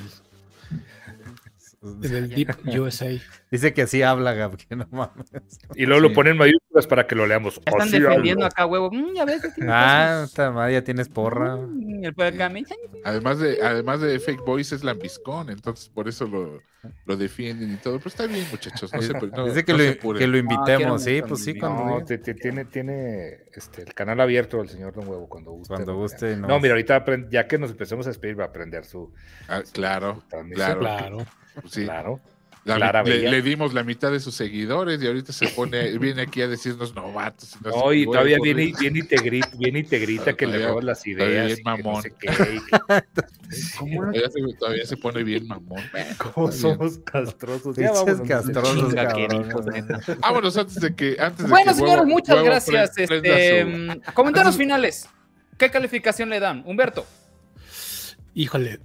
en 2.02 2.14
el 2.14 2.28
Deep 2.28 2.56
USA. 2.78 3.10
Dice 3.50 3.72
que 3.72 3.82
así 3.82 4.02
habla, 4.02 4.34
Gab, 4.34 4.56
que 4.56 4.76
no 4.76 4.86
mames. 4.90 5.30
Y 5.74 5.86
luego 5.86 6.00
lo 6.00 6.12
ponen 6.12 6.36
mayúsculas 6.36 6.86
para 6.86 7.06
que 7.06 7.14
lo 7.14 7.26
leamos. 7.26 7.60
están 7.64 7.90
defendiendo 7.90 8.44
acá, 8.44 8.66
huevo. 8.66 8.90
Mm, 8.90 9.14
ya 9.14 9.24
ves. 9.24 9.42
Ah, 9.62 10.22
está 10.24 10.50
mal, 10.50 10.72
ya 10.72 10.82
tienes 10.82 11.08
porra. 11.08 11.56
Mm, 11.56 12.02
además 13.04 13.38
de, 13.38 13.62
además 13.62 14.00
de 14.00 14.18
fake 14.18 14.44
voice 14.44 14.74
es 14.74 14.84
lambiscón, 14.84 15.50
entonces 15.50 15.88
por 15.88 16.08
eso 16.08 16.26
lo, 16.26 16.60
lo 17.04 17.16
defienden 17.16 17.74
y 17.74 17.76
todo. 17.76 17.98
Pero 17.98 18.08
está 18.08 18.26
bien, 18.26 18.46
muchachos. 18.50 18.92
No 18.92 19.02
se, 19.02 19.12
Dice 19.44 19.64
que, 19.64 19.72
lo, 19.72 20.14
que 20.14 20.26
lo 20.26 20.38
invitemos, 20.38 21.02
sí, 21.02 21.22
pues 21.26 21.44
sí, 21.44 21.58
cuando. 21.58 22.04
tiene, 22.04 22.64
tiene 22.64 23.44
este, 23.52 23.82
el 23.82 23.94
canal 23.94 24.20
abierto 24.20 24.60
el 24.60 24.68
señor 24.68 24.92
Don 24.92 25.08
Huevo 25.08 25.28
cuando 25.28 25.52
guste. 25.52 25.74
Cuando 25.74 25.94
guste. 25.96 26.36
No, 26.36 26.58
mira, 26.60 26.74
ahorita 26.74 27.04
ya 27.30 27.46
que 27.46 27.58
nos 27.58 27.70
empecemos 27.70 28.06
a 28.06 28.10
despedir, 28.10 28.38
va 28.38 28.44
a 28.44 28.48
aprender 28.48 28.84
su. 28.84 29.12
Ah, 29.48 29.62
claro, 29.72 30.22
claro. 30.54 30.80
Claro. 30.80 31.18
Sí. 31.68 31.84
Claro 31.84 32.20
le, 32.66 33.42
dimos 33.42 33.74
la 33.74 33.84
mitad 33.84 34.10
de 34.10 34.18
sus 34.18 34.34
seguidores 34.34 35.00
y 35.00 35.06
ahorita 35.06 35.32
se 35.32 35.46
pone, 35.48 35.96
viene 35.98 36.22
aquí 36.22 36.42
a 36.42 36.48
decirnos 36.48 36.94
novatos. 36.94 37.56
No, 37.62 37.92
y 37.92 38.04
todavía 38.04 38.38
viene, 38.42 38.72
viene, 38.78 39.00
y 39.00 39.02
te 39.02 39.16
grita, 39.16 39.50
viene 39.56 39.80
y 39.80 39.84
te 39.84 39.98
grita 39.98 40.34
que 40.34 40.46
le 40.46 40.66
robas 40.66 40.84
las 40.84 41.06
ideas. 41.06 41.46
Bien 41.46 41.58
mamón. 41.64 42.02
todavía, 44.58 44.84
se, 44.84 44.96
pone 44.96 45.22
bien 45.22 45.46
mamón. 45.46 45.80
¿Cómo 46.34 46.50
somos 46.50 46.98
castrosos? 46.98 47.76
Ya 47.76 47.92
vamos 47.92 48.20
castrosos, 48.26 48.94
Vámonos 50.18 50.56
antes 50.56 50.80
de 50.80 50.94
que. 50.94 51.16
Antes 51.20 51.48
bueno, 51.48 51.72
señores, 51.72 52.06
muchas 52.06 52.42
gracias. 52.42 52.98
Este, 52.98 53.64
mm, 53.64 54.00
comentarios 54.14 54.56
finales. 54.56 55.08
¿Qué 55.56 55.70
calificación 55.70 56.28
le 56.28 56.40
dan? 56.40 56.62
Humberto. 56.66 57.06
Híjole, 58.34 58.80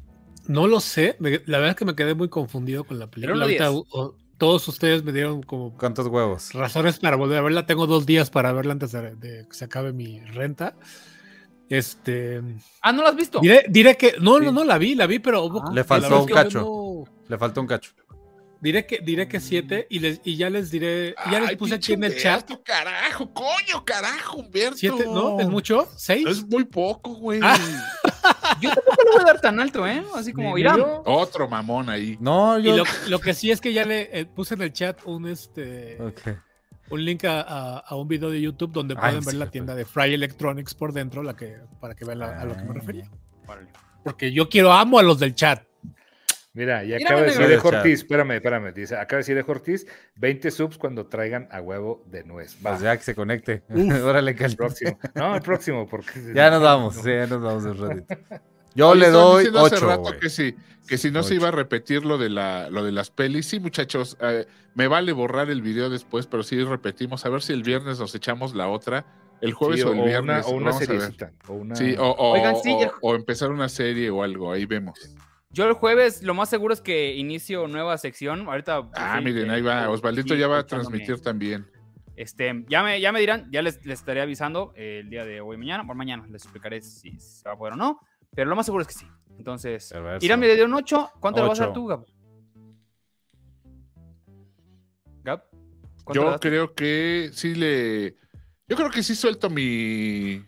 no 0.47 0.67
lo 0.67 0.79
sé. 0.79 1.15
la 1.19 1.57
verdad 1.57 1.69
es 1.69 1.75
que 1.75 1.85
me 1.85 1.95
quedé 1.95 2.15
muy 2.15 2.29
confundido 2.29 2.83
con 2.83 2.99
la 2.99 3.07
película. 3.07 3.47
todos 4.37 4.67
ustedes 4.67 5.03
me 5.03 5.11
dieron 5.11 5.43
como. 5.43 5.77
¿Cuántos 5.77 6.07
huevos? 6.07 6.53
Razones 6.53 6.99
para 6.99 7.15
volver 7.15 7.37
a 7.37 7.41
verla. 7.41 7.65
Tengo 7.65 7.87
dos 7.87 8.05
días 8.05 8.29
para 8.29 8.51
verla 8.53 8.73
antes 8.73 8.91
de, 8.91 9.45
que 9.47 9.53
se 9.53 9.65
acabe 9.65 9.93
mi 9.93 10.19
renta. 10.19 10.75
Este. 11.69 12.41
Ah, 12.81 12.91
¿no 12.91 13.03
la 13.03 13.09
has 13.09 13.15
visto? 13.15 13.39
Diré, 13.39 13.97
que. 13.97 14.15
No, 14.19 14.39
no, 14.39 14.51
no 14.51 14.63
la 14.63 14.77
vi, 14.77 14.95
la 14.95 15.07
vi, 15.07 15.19
pero. 15.19 15.49
Ah, 15.61 15.71
le 15.73 15.83
faltó 15.83 16.23
un 16.23 16.27
cacho. 16.27 17.03
Le 17.27 17.37
faltó 17.37 17.61
un 17.61 17.67
cacho. 17.67 17.91
Diré 18.61 18.85
que, 18.85 18.99
diré 18.99 19.27
que 19.27 19.39
siete 19.39 19.87
y, 19.89 19.97
les, 19.97 20.21
y 20.23 20.37
ya 20.37 20.51
les 20.51 20.69
diré, 20.69 21.15
ya 21.31 21.39
les 21.39 21.55
puse 21.55 21.73
aquí 21.73 21.93
en 21.93 22.03
el 22.03 22.15
chat. 22.15 22.47
carajo, 22.63 23.33
coño, 23.33 23.83
carajo, 23.83 24.37
Humberto. 24.37 24.77
¿Siete? 24.77 25.05
¿No? 25.05 25.39
¿Es 25.39 25.49
mucho? 25.49 25.89
¿Seis? 25.97 26.27
Es 26.27 26.47
muy 26.47 26.65
poco, 26.65 27.15
güey. 27.15 27.39
Ah. 27.41 27.57
Yo 28.61 28.69
tampoco 28.69 29.03
lo 29.03 29.11
voy 29.13 29.21
a 29.21 29.25
dar 29.25 29.41
tan 29.41 29.59
alto, 29.59 29.87
¿eh? 29.87 30.03
Así 30.13 30.31
como 30.31 30.55
Irán. 30.59 30.79
Otro 31.05 31.47
mamón 31.47 31.89
ahí. 31.89 32.17
No, 32.19 32.59
yo. 32.59 32.75
Y 32.75 33.09
lo, 33.09 33.19
que 33.19 33.33
sí 33.33 33.49
es 33.49 33.59
que 33.59 33.73
ya 33.73 33.83
le 33.83 34.09
eh, 34.11 34.25
puse 34.25 34.53
en 34.53 34.61
el 34.61 34.71
chat 34.71 34.99
un 35.05 35.27
este. 35.27 35.97
Un 36.91 37.03
link 37.03 37.23
a, 37.23 37.79
a, 37.79 37.95
un 37.95 38.07
video 38.07 38.29
de 38.29 38.41
YouTube 38.41 38.73
donde 38.73 38.95
pueden 38.95 39.23
ver 39.23 39.35
la 39.35 39.49
tienda 39.49 39.73
de 39.73 39.85
Fry 39.85 40.13
Electronics 40.13 40.75
por 40.75 40.93
dentro, 40.93 41.23
la 41.23 41.35
que, 41.35 41.57
para 41.79 41.95
que 41.95 42.05
vean 42.05 42.21
a 42.21 42.45
lo 42.45 42.55
que 42.55 42.63
me 42.63 42.73
refería. 42.73 43.09
Porque 44.03 44.31
yo 44.31 44.49
quiero 44.49 44.71
amo 44.71 44.99
a 44.99 45.03
los 45.03 45.17
del 45.17 45.33
chat. 45.33 45.63
Mira, 46.53 46.83
y 46.83 46.93
acaba 46.93 47.21
de 47.21 47.27
decir 47.27 47.47
de 47.47 47.57
Ortiz, 47.57 47.99
espérame, 47.99 48.31
espérame, 48.31 48.73
dice, 48.73 48.95
acaba 48.95 49.17
de 49.17 49.33
decir 49.33 49.35
de 49.35 49.45
Ortiz, 49.49 49.87
20 50.15 50.51
subs 50.51 50.77
cuando 50.77 51.07
traigan 51.07 51.47
a 51.49 51.61
huevo 51.61 52.03
de 52.07 52.25
nuez. 52.25 52.57
Va. 52.57 52.71
Pues 52.71 52.81
ya 52.81 52.97
que 52.97 53.03
se 53.03 53.15
conecte. 53.15 53.63
Órale, 54.03 54.35
El 54.37 54.55
próximo. 54.57 54.99
No, 55.15 55.35
el 55.35 55.41
próximo, 55.41 55.87
porque... 55.87 56.11
ya 56.35 56.49
nos 56.49 56.61
vamos, 56.61 56.95
sí, 56.95 57.09
ya 57.09 57.27
nos 57.27 57.41
vamos 57.41 57.63
un 57.63 57.77
ratito. 57.77 58.15
Yo 58.75 58.95
le 58.95 59.09
doy 59.09 59.49
8. 59.53 60.03
que 60.19 60.29
sí, 60.29 60.55
que 60.87 60.97
si 60.97 61.09
no 61.11 61.23
se 61.23 61.35
iba 61.35 61.49
a 61.49 61.51
repetir 61.51 62.05
lo 62.05 62.17
de, 62.17 62.29
la, 62.29 62.69
lo 62.69 62.83
de 62.83 62.91
las 62.91 63.11
pelis. 63.11 63.47
Sí, 63.47 63.59
muchachos, 63.59 64.17
eh, 64.21 64.45
me 64.75 64.87
vale 64.87 65.11
borrar 65.11 65.49
el 65.49 65.61
video 65.61 65.89
después, 65.89 66.27
pero 66.27 66.43
sí 66.43 66.61
repetimos. 66.63 67.25
A 67.25 67.29
ver 67.29 67.41
si 67.41 67.53
el 67.53 67.63
viernes 67.63 67.99
nos 67.99 68.15
echamos 68.15 68.55
la 68.55 68.69
otra. 68.69 69.05
El 69.41 69.53
jueves 69.53 69.83
o 69.83 69.93
el 69.93 70.01
viernes. 70.01 70.45
o 70.45 70.51
una 70.51 70.71
seriecita. 70.71 71.31
O 71.47 71.53
una... 71.53 71.75
Sí, 71.75 71.95
o, 71.97 72.11
o, 72.11 72.37
o 73.01 73.15
empezar 73.15 73.49
una 73.51 73.67
serie 73.67 74.09
o 74.09 74.23
algo, 74.23 74.51
ahí 74.51 74.65
vemos. 74.65 75.15
Yo 75.53 75.67
el 75.67 75.73
jueves 75.73 76.23
lo 76.23 76.33
más 76.33 76.49
seguro 76.49 76.73
es 76.73 76.81
que 76.81 77.15
inicio 77.15 77.67
nueva 77.67 77.97
sección. 77.97 78.47
Ahorita. 78.47 78.83
Pues, 78.83 78.93
ah, 78.95 79.19
miren, 79.21 79.49
ahí 79.49 79.61
va. 79.61 79.89
Osvaldito 79.89 80.35
ya 80.35 80.47
va 80.47 80.59
a 80.59 80.65
transmitir 80.65 81.19
también. 81.21 81.67
Este, 82.15 82.65
ya 82.67 82.83
me, 82.83 83.01
ya 83.01 83.11
me 83.11 83.19
dirán, 83.19 83.49
ya 83.51 83.61
les, 83.61 83.85
estaré 83.85 84.21
avisando 84.21 84.73
el 84.75 85.09
día 85.09 85.25
de 85.25 85.41
hoy 85.41 85.57
mañana. 85.57 85.85
Por 85.85 85.95
mañana 85.95 86.25
les 86.29 86.43
explicaré 86.43 86.81
si 86.81 87.19
se 87.19 87.47
va 87.47 87.55
a 87.55 87.57
poder 87.57 87.73
o 87.73 87.77
no. 87.77 87.99
Pero 88.33 88.49
lo 88.49 88.55
más 88.55 88.65
seguro 88.65 88.83
es 88.83 88.87
que 88.87 88.93
sí. 88.93 89.07
Entonces, 89.37 89.93
Irán 90.21 90.39
me 90.39 90.53
dio 90.53 90.65
un 90.65 90.73
8. 90.73 91.11
¿Cuánto 91.19 91.41
le 91.41 91.49
vas 91.49 91.59
a 91.59 91.65
dar 91.65 91.73
tú, 91.73 91.87
Gab? 91.87 92.05
Gab. 95.23 95.43
Yo 96.13 96.39
creo 96.39 96.73
que 96.73 97.29
sí 97.33 97.55
le 97.55 98.17
Yo 98.67 98.75
creo 98.75 98.89
que 98.89 99.03
sí 99.03 99.15
suelto 99.15 99.49
mi. 99.49 100.43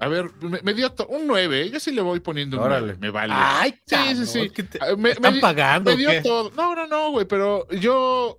A 0.00 0.08
ver, 0.08 0.30
me, 0.62 0.72
dio 0.72 0.92
un 1.08 1.26
9. 1.26 1.70
Yo 1.70 1.78
sí 1.78 1.92
le 1.92 2.00
voy 2.00 2.20
poniendo 2.20 2.56
un 2.56 2.62
Órale. 2.64 2.96
Me 2.96 3.10
vale. 3.10 3.34
Ay, 3.36 3.74
sí, 3.84 4.16
sí, 4.16 4.26
sí. 4.26 4.52
Ah, 4.80 4.96
me, 4.96 5.10
están 5.10 5.40
pagando. 5.40 5.90
Me 5.90 5.96
dio 5.98 6.22
todo. 6.22 6.50
No, 6.56 6.74
no, 6.74 6.86
no, 6.86 7.10
güey, 7.10 7.26
pero 7.26 7.68
yo. 7.68 8.38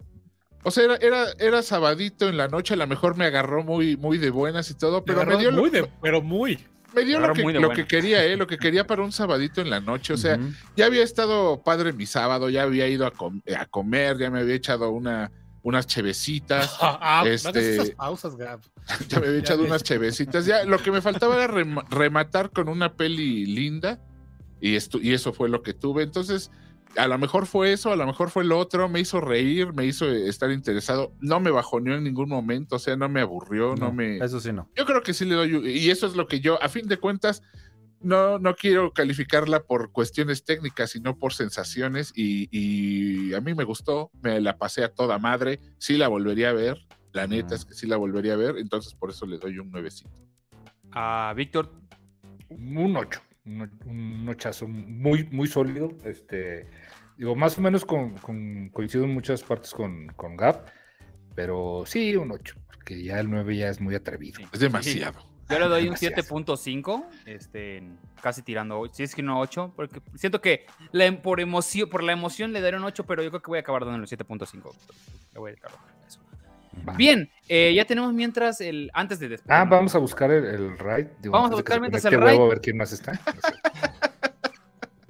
O 0.63 0.71
sea, 0.71 0.85
era, 0.85 0.95
era, 0.95 1.25
era, 1.39 1.61
sabadito 1.61 2.27
en 2.27 2.37
la 2.37 2.47
noche, 2.47 2.73
a 2.73 2.77
lo 2.77 2.85
mejor 2.87 3.15
me 3.15 3.25
agarró 3.25 3.63
muy, 3.63 3.95
muy 3.95 4.17
de 4.17 4.29
buenas 4.31 4.69
y 4.69 4.75
todo, 4.75 5.05
pero 5.05 5.23
me, 5.25 5.37
dio. 5.37 5.51
Muy 5.51 5.69
de, 5.69 5.87
pero 6.01 6.21
muy. 6.21 6.59
Me 6.93 7.05
dio 7.05 7.19
lo 7.19 7.33
que, 7.33 7.43
lo 7.43 7.69
que, 7.69 7.85
quería, 7.85 8.25
¿eh? 8.25 8.35
Lo 8.35 8.47
que 8.47 8.57
quería 8.57 8.85
para 8.85 9.03
un 9.03 9.11
sabadito 9.11 9.61
en 9.61 9.69
la 9.69 9.79
noche. 9.79 10.13
O 10.13 10.17
sea, 10.17 10.39
ya 10.75 10.87
había 10.87 11.03
estado 11.03 11.61
padre 11.63 11.93
mi 11.93 12.07
sábado, 12.07 12.49
ya 12.49 12.63
había 12.63 12.87
ido 12.87 13.05
a, 13.05 13.13
a 13.57 13.65
comer, 13.67 14.17
ya 14.17 14.31
me 14.31 14.39
había 14.39 14.55
echado 14.55 14.89
una 14.89 15.31
unas 15.63 15.87
chevecitas. 15.87 16.77
Ah, 16.81 17.23
este, 17.25 17.93
pausas, 17.95 18.35
Gab. 18.35 18.61
Ya 19.09 19.19
me 19.19 19.27
había 19.27 19.39
echado 19.39 19.63
unas 19.63 19.83
chevecitas. 19.83 20.45
Ya 20.45 20.65
lo 20.65 20.79
que 20.79 20.91
me 20.91 21.01
faltaba 21.01 21.43
era 21.43 21.47
rematar 21.89 22.51
con 22.51 22.69
una 22.69 22.93
peli 22.93 23.45
linda. 23.45 23.99
Y, 24.59 24.75
esto, 24.75 24.99
y 25.01 25.13
eso 25.13 25.33
fue 25.33 25.49
lo 25.49 25.63
que 25.63 25.73
tuve. 25.73 26.03
Entonces, 26.03 26.51
a 26.95 27.07
lo 27.07 27.17
mejor 27.17 27.47
fue 27.47 27.73
eso, 27.73 27.91
a 27.91 27.95
lo 27.95 28.05
mejor 28.05 28.29
fue 28.29 28.43
lo 28.43 28.59
otro. 28.59 28.87
Me 28.89 28.99
hizo 28.99 29.19
reír, 29.19 29.73
me 29.73 29.85
hizo 29.85 30.07
estar 30.07 30.51
interesado. 30.51 31.13
No 31.19 31.39
me 31.39 31.49
bajoneó 31.49 31.95
en 31.95 32.03
ningún 32.03 32.29
momento. 32.29 32.75
O 32.75 32.79
sea, 32.79 32.95
no 32.95 33.09
me 33.09 33.21
aburrió, 33.21 33.75
no, 33.75 33.87
no 33.87 33.93
me. 33.93 34.17
Eso 34.17 34.39
sí, 34.39 34.51
no. 34.51 34.69
Yo 34.75 34.85
creo 34.85 35.01
que 35.01 35.13
sí 35.13 35.25
le 35.25 35.35
doy. 35.35 35.67
Y 35.67 35.89
eso 35.89 36.05
es 36.05 36.15
lo 36.15 36.27
que 36.27 36.39
yo, 36.39 36.61
a 36.61 36.69
fin 36.69 36.87
de 36.87 36.97
cuentas 36.97 37.41
no, 38.01 38.39
no 38.39 38.55
quiero 38.55 38.93
calificarla 38.93 39.63
por 39.63 39.91
cuestiones 39.91 40.43
técnicas, 40.43 40.91
sino 40.91 41.17
por 41.17 41.33
sensaciones. 41.33 42.11
Y, 42.15 43.33
a 43.33 43.41
mí 43.41 43.53
me 43.53 43.63
gustó, 43.63 44.11
me 44.21 44.41
la 44.41 44.57
pasé 44.57 44.83
a 44.83 44.93
toda 44.93 45.19
madre. 45.19 45.59
Sí 45.77 45.97
la 45.97 46.07
volvería 46.07 46.49
a 46.49 46.53
ver. 46.53 46.79
La 47.13 47.27
neta 47.27 47.55
es 47.55 47.65
que 47.65 47.73
sí 47.73 47.87
la 47.87 47.97
volvería 47.97 48.33
a 48.33 48.37
ver. 48.37 48.57
Entonces, 48.57 48.93
por 48.93 49.09
eso 49.09 49.25
le 49.25 49.37
doy 49.37 49.59
un 49.59 49.71
nuevecito. 49.71 50.09
A 50.91 51.33
Víctor. 51.35 51.71
Un 52.49 52.95
8. 52.95 53.21
Un, 53.45 53.71
un 53.85 54.29
ochazo 54.29 54.67
muy, 54.67 55.25
muy 55.31 55.47
sólido. 55.47 55.89
Este, 56.03 56.67
digo, 57.17 57.35
más 57.35 57.57
o 57.57 57.61
menos 57.61 57.85
con, 57.85 58.69
coincido 58.69 59.03
en 59.03 59.13
muchas 59.13 59.43
partes 59.43 59.71
con, 59.71 60.07
con 60.15 60.35
Gap. 60.37 60.67
Pero 61.35 61.83
sí, 61.85 62.15
un 62.15 62.31
8. 62.31 62.55
Porque 62.67 63.03
ya 63.03 63.19
el 63.19 63.29
9 63.29 63.57
ya 63.57 63.69
es 63.69 63.79
muy 63.79 63.95
atrevido. 63.95 64.41
Es 64.51 64.59
demasiado. 64.59 65.30
Yo 65.51 65.59
le 65.59 65.67
doy 65.67 65.89
un 65.89 65.95
7.5, 65.95 67.05
este, 67.25 67.83
casi 68.21 68.41
tirando, 68.41 68.89
si 68.91 69.03
es 69.03 69.13
que 69.13 69.21
no 69.21 69.39
8, 69.39 69.73
porque 69.75 70.01
siento 70.15 70.41
que 70.41 70.65
la, 70.91 71.11
por, 71.21 71.39
emoción, 71.39 71.89
por 71.89 72.03
la 72.03 72.13
emoción 72.13 72.53
le 72.53 72.61
daré 72.61 72.77
un 72.77 72.83
8, 72.83 73.05
pero 73.05 73.21
yo 73.21 73.29
creo 73.29 73.41
que 73.41 73.51
voy 73.51 73.57
a 73.57 73.61
acabar 73.61 73.85
dando 73.85 74.01
el 74.01 74.09
7.5. 74.09 74.71
Le 75.33 75.39
voy 75.39 75.51
a 75.51 76.07
eso. 76.07 76.19
Bien, 76.95 77.29
eh, 77.49 77.73
ya 77.75 77.85
tenemos 77.85 78.13
mientras 78.13 78.61
el 78.61 78.89
antes 78.93 79.19
de 79.19 79.27
despedir. 79.27 79.53
Ah, 79.53 79.65
vamos 79.65 79.93
a 79.93 79.97
buscar 79.97 80.31
el, 80.31 80.45
el 80.45 80.77
vamos 81.25 81.51
a 81.51 81.55
buscar 81.55 81.81
mientras 81.81 82.05
el 82.05 82.19
raid. 82.19 82.39
a 82.39 82.47
ver 82.47 82.61
quién 82.61 82.77
más 82.77 82.93
está. 82.93 83.13
No 83.13 83.19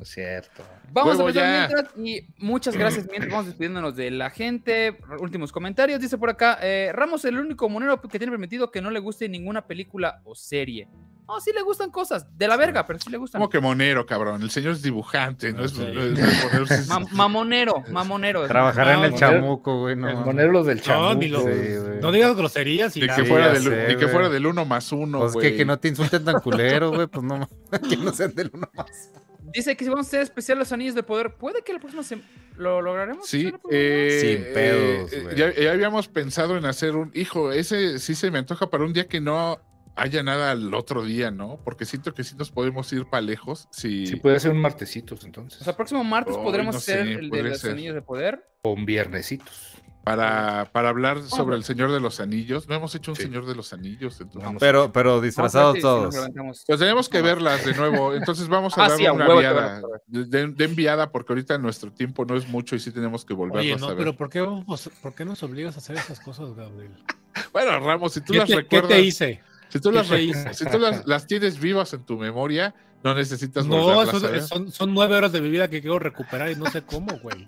es 0.02 0.10
cierto. 0.10 0.64
Vamos 0.91 1.20
a 1.20 1.22
empezar 1.22 1.70
mientras 1.70 1.97
y 1.97 2.28
muchas 2.38 2.76
gracias 2.76 3.06
mientras 3.08 3.32
vamos 3.32 3.45
despidiéndonos 3.45 3.95
de 3.95 4.12
la 4.12 4.30
gente. 4.30 4.97
Últimos 5.20 5.52
comentarios. 5.52 5.99
Dice 5.99 6.18
por 6.18 6.30
acá, 6.30 6.58
eh, 6.62 6.91
Ramos 6.93 7.24
el 7.26 7.38
único 7.38 7.70
monero 7.70 8.02
que 8.02 8.18
tiene 8.20 8.32
permitido 8.32 8.72
que 8.72 8.82
no 8.82 8.89
le 8.89 8.99
guste 8.99 9.30
ninguna 9.30 9.68
película 9.68 10.22
o 10.24 10.36
serie. 10.36 10.88
No, 11.28 11.39
sí 11.39 11.52
le 11.54 11.62
gustan 11.62 11.91
cosas. 11.91 12.26
De 12.38 12.47
la 12.47 12.58
verga, 12.58 12.86
pero 12.86 12.99
sí 12.99 13.10
le 13.10 13.18
gustan. 13.18 13.39
¿Cómo 13.39 13.49
que 13.49 13.62
monero, 13.62 14.06
cabrón? 14.06 14.41
El 14.41 14.49
señor 14.49 14.74
es 14.74 14.82
dibujante, 14.82 15.54
no, 15.54 15.64
es, 15.64 15.74
mamonero, 17.12 17.84
mamonero. 17.89 18.45
Trabajará 18.47 18.95
en 18.95 19.04
el 19.06 19.14
chamuco, 19.14 19.82
güey. 19.82 19.93
El 19.93 19.99
monero 19.99 20.52
los 20.52 20.66
del 20.66 20.82
chamuco. 20.82 21.47
No, 22.02 22.12
digas 22.12 22.36
groserías 22.36 22.97
y, 22.97 23.02
que, 23.02 23.24
fuera 23.24 23.54
del, 23.54 23.97
que 23.97 24.08
fuera 24.08 24.28
del 24.30 24.45
uno 24.45 24.66
más 24.66 24.91
uno, 24.91 25.20
Pues 25.20 25.36
que, 25.38 25.56
que 25.56 25.64
no 25.64 25.80
te 25.80 25.88
insulten 25.88 26.26
tan 26.26 26.41
culero, 26.41 26.91
güey. 26.91 27.08
Pues 27.08 27.24
no, 27.24 27.47
que 27.89 27.97
no 27.97 28.12
sean 28.12 28.34
del 28.36 28.52
uno 28.54 28.70
más 28.74 29.12
Dice 29.54 29.76
que 29.76 29.84
si 29.84 29.89
vamos 29.89 30.08
a 30.08 30.10
hacer 30.10 30.22
especial 30.22 30.60
los 30.60 30.72
anillos 30.72 30.95
de 30.95 31.04
poder, 31.04 31.36
¿puede 31.36 31.62
que 31.64 31.74
la 31.74 31.80
próxima 31.80 32.04
se... 32.04 32.20
lo 32.56 32.82
lograremos? 32.82 33.28
Sí, 33.28 33.52
eh, 33.70 34.20
sin 34.22 34.54
pedos. 34.54 35.14
Eh, 35.14 35.56
ya, 35.64 35.72
habíamos 35.72 36.08
pensado 36.08 36.58
en 36.58 36.66
hacer 36.66 36.95
un. 36.95 37.12
Hijo, 37.14 37.52
ese 37.52 37.99
sí 37.99 38.16
se 38.16 38.32
me 38.32 38.39
antoja 38.39 38.70
para 38.70 38.84
un 38.84 38.93
día 38.93 39.08
que 39.08 39.22
no 39.22 39.60
haya 39.95 40.24
nada 40.24 40.52
al 40.52 40.74
otro 40.74 41.04
día, 41.04 41.32
¿no? 41.32 41.60
Porque 41.64 41.86
siento 41.86 42.14
que 42.14 42.24
sí 42.24 42.36
nos 42.38 42.52
podemos 42.52 42.91
ir 42.93 43.06
para 43.06 43.22
lejos. 43.22 43.68
Si... 43.72 44.08
Sí, 44.08 44.16
puede 44.16 44.39
ser 44.39 44.52
un 44.52 44.62
martesitos 44.62 45.24
entonces. 45.26 45.62
O 45.62 45.64
sea, 45.64 45.76
próximo 45.76 46.04
martes 46.04 46.36
podremos 46.38 46.76
hacer 46.76 47.08
el 47.08 47.30
de 47.30 47.43
los 47.43 47.66
anillos 47.66 47.95
de 47.95 48.02
poder. 48.02 48.45
O 48.64 48.74
un 48.74 48.86
viernesitos 48.86 49.72
para, 50.04 50.70
para 50.72 50.89
hablar 50.89 51.22
sobre 51.22 51.56
el 51.56 51.64
Señor 51.64 51.91
de 51.91 51.99
los 51.99 52.20
Anillos. 52.20 52.68
No 52.68 52.76
hemos 52.76 52.95
hecho 52.95 53.12
un 53.12 53.18
Señor 53.18 53.45
de 53.45 53.56
los 53.56 53.72
Anillos. 53.74 54.20
Entonces. 54.20 54.52
Pero, 54.60 54.91
pero 54.91 55.22
disfrazados 55.22 55.80
todos. 55.80 56.16
pues 56.66 56.80
tenemos 56.80 57.08
que 57.08 57.22
verlas 57.22 57.64
de 57.66 57.74
nuevo. 57.74 58.14
Entonces 58.14 58.47
vamos 58.47 58.78
a 58.78 58.86
ah, 58.86 58.89
dar 58.89 59.14
una 59.14 59.26
enviada. 59.26 59.82
De, 60.08 60.66
enviada, 60.66 61.12
porque 61.12 61.34
ahorita 61.34 61.58
nuestro 61.58 61.91
tiempo 61.91 62.26
no 62.26 62.36
es 62.36 62.47
mucho 62.47 62.76
y 62.76 62.80
sí 62.80 62.91
tenemos 62.91 63.26
que 63.26 63.34
volverlas 63.34 63.82
a 63.84 63.88
ver. 63.88 63.97
Pero 63.97 64.16
¿por 64.16 64.30
qué, 64.30 64.45
¿por 65.02 65.14
qué 65.14 65.26
nos 65.26 65.43
obligas 65.43 65.76
a 65.76 65.80
hacer 65.80 65.97
esas 65.97 66.20
cosas, 66.20 66.56
Gabriel? 66.56 66.91
bueno, 67.54 67.80
Ramos, 67.80 68.14
si 68.14 68.22
tú 68.22 68.34
las 68.34 68.49
recuerdas. 68.49 68.89
¿Qué 68.89 68.95
te 68.95 69.02
hice? 69.02 69.41
Si 69.70 69.80
tú, 69.80 69.91
las, 69.91 70.08
si 70.08 70.66
tú 70.66 70.80
las, 70.80 71.06
las 71.08 71.28
tienes 71.28 71.60
vivas 71.60 71.93
en 71.93 72.04
tu 72.04 72.18
memoria, 72.18 72.76
no 73.04 73.16
necesitas 73.16 73.66
No, 73.66 74.06
son, 74.06 74.72
son, 74.72 74.93
nueve 74.93 75.16
horas 75.16 75.32
de 75.32 75.41
mi 75.41 75.49
vida 75.49 75.68
que 75.68 75.82
quiero 75.82 75.97
recuperar 75.97 76.52
y 76.52 76.56
no 76.56 76.70
sé 76.70 76.84
cómo, 76.84 77.18
güey. 77.20 77.47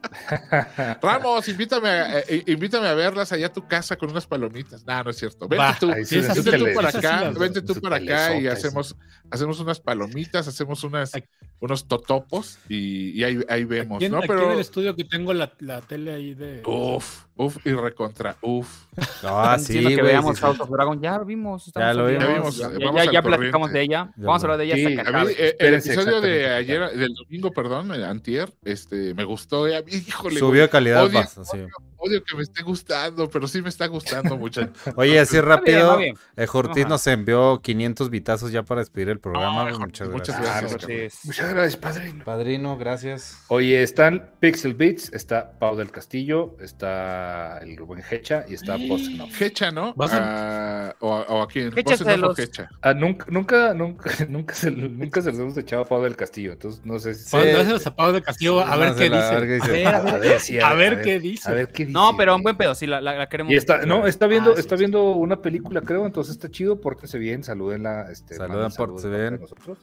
Ramos, 1.02 1.48
invítame 1.48 1.90
a, 1.90 2.20
eh, 2.20 2.26
eh, 2.28 2.44
invítame 2.48 2.88
a 2.88 2.94
verlas 2.94 3.32
allá 3.32 3.48
a 3.48 3.54
tu 3.54 3.68
casa 3.68 3.96
con 3.96 4.10
unas 4.10 4.26
palomitas. 4.26 4.86
No, 4.86 5.04
no 5.04 5.10
es 5.12 5.18
cierto. 5.18 5.48
Vente 5.48 5.76
tú, 5.80 5.88
vente 5.90 6.58
tú 6.58 6.66
para 6.74 6.90
acá, 6.90 7.30
vente 7.38 7.62
tú 7.62 7.76
para 7.82 7.98
acá 7.98 8.36
y 8.36 8.48
hacemos, 8.48 8.96
hacemos 9.34 9.60
unas 9.60 9.80
palomitas, 9.80 10.48
hacemos 10.48 10.84
unas, 10.84 11.12
unos 11.60 11.88
totopos 11.88 12.60
y, 12.70 13.24
ahí, 13.24 13.40
ahí, 13.50 13.66
vemos, 13.66 14.02
¿no? 14.08 14.22
Pero... 14.22 14.44
en 14.44 14.52
el 14.52 14.60
estudio 14.60 14.96
que 14.96 15.06
tengo 15.06 15.34
la, 15.34 15.52
la 15.60 15.82
tele 15.82 16.14
ahí 16.14 16.36
de... 16.36 16.62
Uf, 16.64 17.24
uf 17.36 17.58
y 17.66 17.72
recontra, 17.72 18.38
uf. 18.42 18.86
Ah, 19.24 19.58
sí, 19.60 19.84
que 19.84 20.04
veamos 20.04 20.40
House 20.40 20.60
of 20.60 20.70
Dragon, 20.70 21.02
ya 21.02 21.18
vimos. 21.20 21.72
Ya 21.74 21.96
lo 21.96 22.06
vimos. 22.06 22.58
Ya, 22.58 22.70
ya, 22.78 23.12
ya 23.12 23.22
platicamos 23.24 23.72
de 23.72 23.82
ella. 23.82 24.14
Vamos 24.18 24.44
a 24.44 24.46
hablar 24.46 24.60
de 24.60 24.66
ella 24.66 25.02
hasta 25.02 25.32
eh, 25.32 25.56
el 25.58 25.74
episodio 25.74 26.22
de 26.22 26.50
ayer, 26.54 26.92
del 26.92 27.16
domingo, 27.16 27.52
perdón, 27.52 27.92
antier, 27.92 28.54
este, 28.64 29.16
me 29.16 29.24
gustó. 29.24 29.68
Eh, 29.68 29.84
híjole, 29.88 30.40
Subió 30.40 30.70
calidad 30.70 31.06
odio, 31.06 31.22
odio, 31.22 31.68
que 32.10 32.36
me 32.36 32.44
esté 32.44 32.64
gustando, 32.64 33.30
pero 33.30 33.48
sí 33.48 33.62
me 33.62 33.70
está 33.70 33.88
gustando 33.88 34.38
mucho. 34.38 34.62
Oye, 34.96 35.20
así 35.20 35.40
rápido, 35.40 36.00
el 36.00 36.16
eh, 36.38 36.86
nos 36.88 37.08
envió 37.08 37.62
500 37.62 38.10
vitazos 38.10 38.52
ya 38.52 38.64
para 38.64 38.82
despedir 38.82 39.10
el 39.10 39.20
programa. 39.20 39.70
muchas, 39.78 40.10
muchas 40.10 40.40
gracias. 40.40 41.20
Muchas 41.24 41.50
gracias, 41.54 41.78
padrino. 41.78 42.24
Padrino, 42.24 42.78
gracias. 42.78 43.44
Oye, 43.48 43.84
están 43.84 44.32
Pixel 44.40 44.74
Beats, 44.74 45.12
está 45.14 45.58
Pau 45.60 45.76
del 45.76 45.92
Castillo, 45.92 46.58
está 46.60 47.60
el 47.60 47.80
buen 47.82 48.04
Hecha 48.10 48.46
y 48.48 48.56
está 48.56 48.78
Post 48.88 49.08
Hecha, 49.40 49.72
¿no? 49.72 49.96
Ah, 50.00 50.96
o, 51.00 51.10
o, 51.10 51.42
aquí 51.42 51.60
en 51.60 51.78
Hecha, 51.78 52.18
los... 52.18 52.38
Hecha. 52.38 52.70
Ah, 52.82 52.94
nunca, 52.94 53.26
nunca, 53.30 53.74
nunca, 53.74 54.12
nunca 54.30 54.56
se, 54.56 54.72
nunca 54.72 55.22
se 55.22 55.32
los 55.32 55.40
hemos 55.40 55.58
echado 55.58 55.84
a 55.84 55.86
Pau 55.86 56.02
del 56.02 56.16
Castillo, 56.16 56.54
entonces 56.54 56.82
no 56.86 57.00
sé 57.00 57.14
si. 57.16 57.36
a 57.36 57.96
Pau 57.96 58.12
del 58.12 58.24
Castillo 58.24 58.60
a 58.60 58.76
ver 58.78 58.96
qué 58.96 59.04
dice. 59.10 59.86
A 59.86 60.74
ver 60.74 61.02
qué 61.02 61.20
dice. 61.20 61.50
A 61.50 61.54
ver 61.54 61.72
qué 61.72 61.86
dice. 61.86 61.93
No, 61.94 62.18
pero 62.18 62.36
un 62.36 62.44
buen 62.44 62.58
pedo, 62.58 62.76
sí, 62.76 62.88
la, 62.88 63.00
la, 63.00 63.28
queremos. 63.30 63.54
Y 63.54 63.56
está, 63.56 63.86
no, 63.86 64.08
está 64.08 64.28
viendo, 64.28 64.52
ah, 64.52 64.60
está 64.60 64.76
viendo 64.76 65.12
una 65.12 65.42
película, 65.42 65.82
creo, 65.82 66.06
entonces 66.06 66.34
está 66.34 66.50
chido, 66.50 66.82
pórtense 66.82 67.18
bien, 67.20 67.44
salúdenla. 67.44 68.12
Este, 68.12 68.36
Saluden, 68.36 68.72
pórtense 68.72 69.10
bien. 69.10 69.40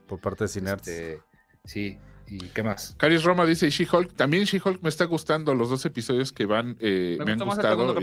Por 0.07 0.21
parte 0.21 0.45
de 0.45 0.49
Cinerts. 0.49 0.89
Este, 0.89 1.21
sí. 1.65 1.99
¿Y 2.27 2.39
qué 2.51 2.63
más? 2.63 2.95
Caris 2.97 3.25
Roma 3.25 3.45
dice 3.45 3.71
She-Hulk. 3.71 4.15
También 4.15 4.45
She-Hulk 4.45 4.83
me 4.83 4.89
está 4.89 5.05
gustando 5.05 5.53
los 5.55 5.69
dos 5.69 5.85
episodios 5.85 6.33
que 6.33 6.47
van. 6.47 6.77
Eh, 6.79 7.19
me, 7.25 7.33
han 7.33 7.39
gustado. 7.41 7.99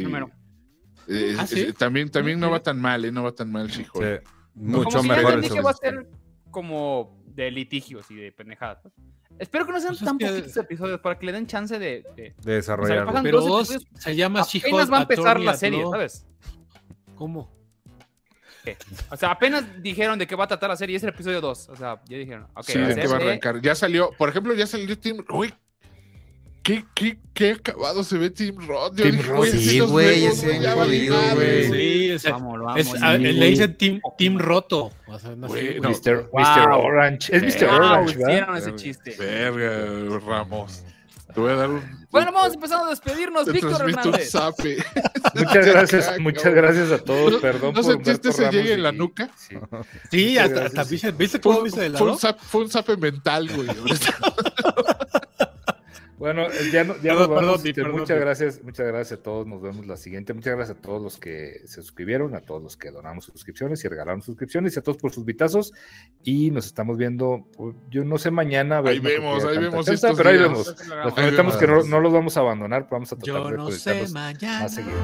Eh, 1.08 1.38
¿Ah, 1.40 1.46
también 1.78 2.10
también 2.10 2.38
no 2.38 2.52
va 2.52 2.62
tan 2.62 2.82
mal, 2.82 3.06
¿eh? 3.06 3.12
No 3.12 3.24
va 3.24 3.32
tan 3.32 3.52
mal 3.52 3.68
She-Hulk. 3.70 4.24
mucho 4.56 5.02
mejor. 5.04 5.42
que 5.42 5.62
va 5.62 5.72
a 5.72 5.74
ser 5.74 6.10
como 6.52 7.17
de 7.38 7.52
litigios 7.52 8.10
y 8.10 8.16
de 8.16 8.32
pendejadas. 8.32 8.80
Espero 9.38 9.68
que 9.68 9.72
no 9.72 9.80
sean 9.80 9.94
pues 9.94 10.04
tan 10.04 10.18
poquitos 10.18 10.58
episodios 10.58 11.00
para 11.00 11.20
que 11.20 11.28
le 11.28 11.32
den 11.32 11.46
chance 11.46 11.78
de, 11.78 12.04
de, 12.16 12.34
desarrollar. 12.42 13.08
Pero 13.22 13.64
se 13.64 14.16
llama. 14.16 14.42
Apenas 14.42 14.92
va 14.92 14.98
a 14.98 15.02
empezar 15.04 15.40
la 15.40 15.54
serie, 15.54 15.84
¿sabes? 15.90 16.26
¿Cómo? 17.16 17.56
O 19.12 19.16
sea, 19.16 19.32
apenas 19.32 19.82
dijeron 19.82 20.20
de 20.20 20.28
qué 20.28 20.36
va 20.36 20.44
a 20.44 20.48
tratar 20.48 20.70
la 20.72 20.76
serie, 20.76 20.98
es 20.98 21.04
el 21.04 21.10
episodio 21.10 21.40
2. 21.40 21.70
O 21.70 21.76
sea, 21.76 22.02
ya 22.10 22.18
dijeron, 22.18 22.48
ok. 22.56 22.64
Sí, 22.64 22.80
de 22.80 22.96
qué 22.96 23.08
va 23.08 23.14
a 23.14 23.18
arrancar. 23.18 23.62
Ya 23.62 23.76
salió, 23.76 24.12
por 24.18 24.30
ejemplo, 24.30 24.54
ya 24.56 24.66
salió 24.66 24.98
Team. 24.98 25.24
Uy, 25.30 25.54
¿Qué, 26.68 26.84
qué, 26.94 27.18
qué 27.34 27.52
acabado 27.52 28.04
se 28.04 28.18
ve 28.18 28.30
Team 28.30 28.58
Roth. 28.68 28.98
Team 28.98 29.22
Roth, 29.26 29.46
sí, 29.52 29.80
güey, 29.80 30.26
ese 30.26 30.60
jodido, 30.70 31.18
güey. 31.34 31.72
Sí, 31.72 32.12
o 32.12 32.20
sea, 32.20 32.32
vamos, 32.34 32.60
vamos, 32.60 33.20
le 33.22 33.46
dicen 33.48 33.78
Team, 33.78 34.02
team 34.18 34.38
Roto. 34.38 34.92
O 35.08 35.18
sea, 35.18 35.34
no 35.34 35.48
wey, 35.48 35.80
no. 35.80 35.92
Mr. 35.92 36.30
Wow. 36.30 36.80
Orange. 36.84 37.34
Es 37.34 37.42
Mr. 37.42 37.68
Wow, 37.68 37.76
Orange, 37.78 38.18
¿verdad? 38.18 38.58
ese 38.58 38.76
chiste. 38.76 39.16
Verga, 39.18 40.20
Ramos. 40.20 40.84
Te 41.34 41.40
voy 41.40 41.52
a 41.52 41.56
dar 41.56 41.70
un. 41.70 42.08
Bueno, 42.12 42.34
vamos 42.34 42.54
empezando 42.54 42.88
a 42.88 42.90
despedirnos, 42.90 43.50
Víctor 43.50 43.90
Hernández. 43.90 44.34
muchas 45.36 45.66
gracias, 45.66 46.20
muchas 46.20 46.54
gracias 46.54 46.92
a 46.92 46.98
todos. 46.98 47.40
Perdón 47.40 47.76
¿No 47.76 47.84
sentiste 47.84 48.28
ese 48.28 48.52
llegue 48.52 48.74
en 48.74 48.84
la 48.84 48.92
nuca? 48.92 49.30
Sí, 50.12 50.38
hasta, 50.38 50.66
hasta, 50.66 50.84
¿viste 50.84 51.40
cómo 51.40 51.62
viste 51.62 51.80
de 51.80 51.90
lado? 51.92 52.18
Fue 52.40 52.62
un 52.62 52.70
zape 52.70 52.98
mental, 52.98 53.48
güey. 53.56 53.70
Bueno, 56.18 56.48
eh, 56.48 56.72
ya, 56.72 56.84
ya 57.04 57.14
nos 57.14 57.28
vamos. 57.28 57.64
Este, 57.64 57.84
muchas 57.84 58.20
gracias, 58.20 58.64
muchas 58.64 58.88
gracias 58.88 59.20
a 59.20 59.24
todos. 59.24 59.46
Nos 59.46 59.62
vemos 59.62 59.86
la 59.86 59.98
siguiente. 59.98 60.34
Muchas 60.34 60.56
gracias 60.56 60.78
a 60.78 60.82
todos 60.82 61.02
los 61.02 61.18
que 61.18 61.62
se 61.66 61.82
suscribieron, 61.82 62.34
a 62.36 62.42
todos 62.42 62.64
los 62.64 62.76
que 62.76 62.90
donamos 62.90 63.26
suscripciones 63.26 63.86
y 63.86 63.88
regalaron 63.88 64.24
suscripciones 64.24 64.76
y 64.76 64.80
a 64.80 64.82
todos 64.82 64.98
por 64.98 65.12
sus 65.12 65.26
vitazos. 65.26 65.74
Y 66.24 66.50
nos 66.50 66.66
estamos 66.66 66.98
viendo, 66.98 67.48
pues, 67.56 67.76
yo 67.92 68.04
no 68.04 68.18
sé 68.18 68.32
mañana. 68.32 68.80
Ahí 68.80 69.00
vemos, 69.00 69.46
ahí 69.46 69.60
vemos. 69.60 69.86
pero 70.18 70.30
ahí 70.30 70.38
vemos. 70.38 70.76
Nos 70.88 71.14
prometemos 71.14 71.56
que 71.58 71.68
no, 71.68 71.84
no, 71.84 72.00
los 72.00 72.12
vamos 72.12 72.36
a 72.38 72.40
abandonar, 72.40 72.88
vamos 72.90 73.14
a 73.14 73.16
tratar 73.16 73.52
yo 73.52 73.58
no 73.58 73.72
sé 73.72 74.08
mañana. 74.12 74.62
más 74.62 74.74
seguido. 74.74 74.98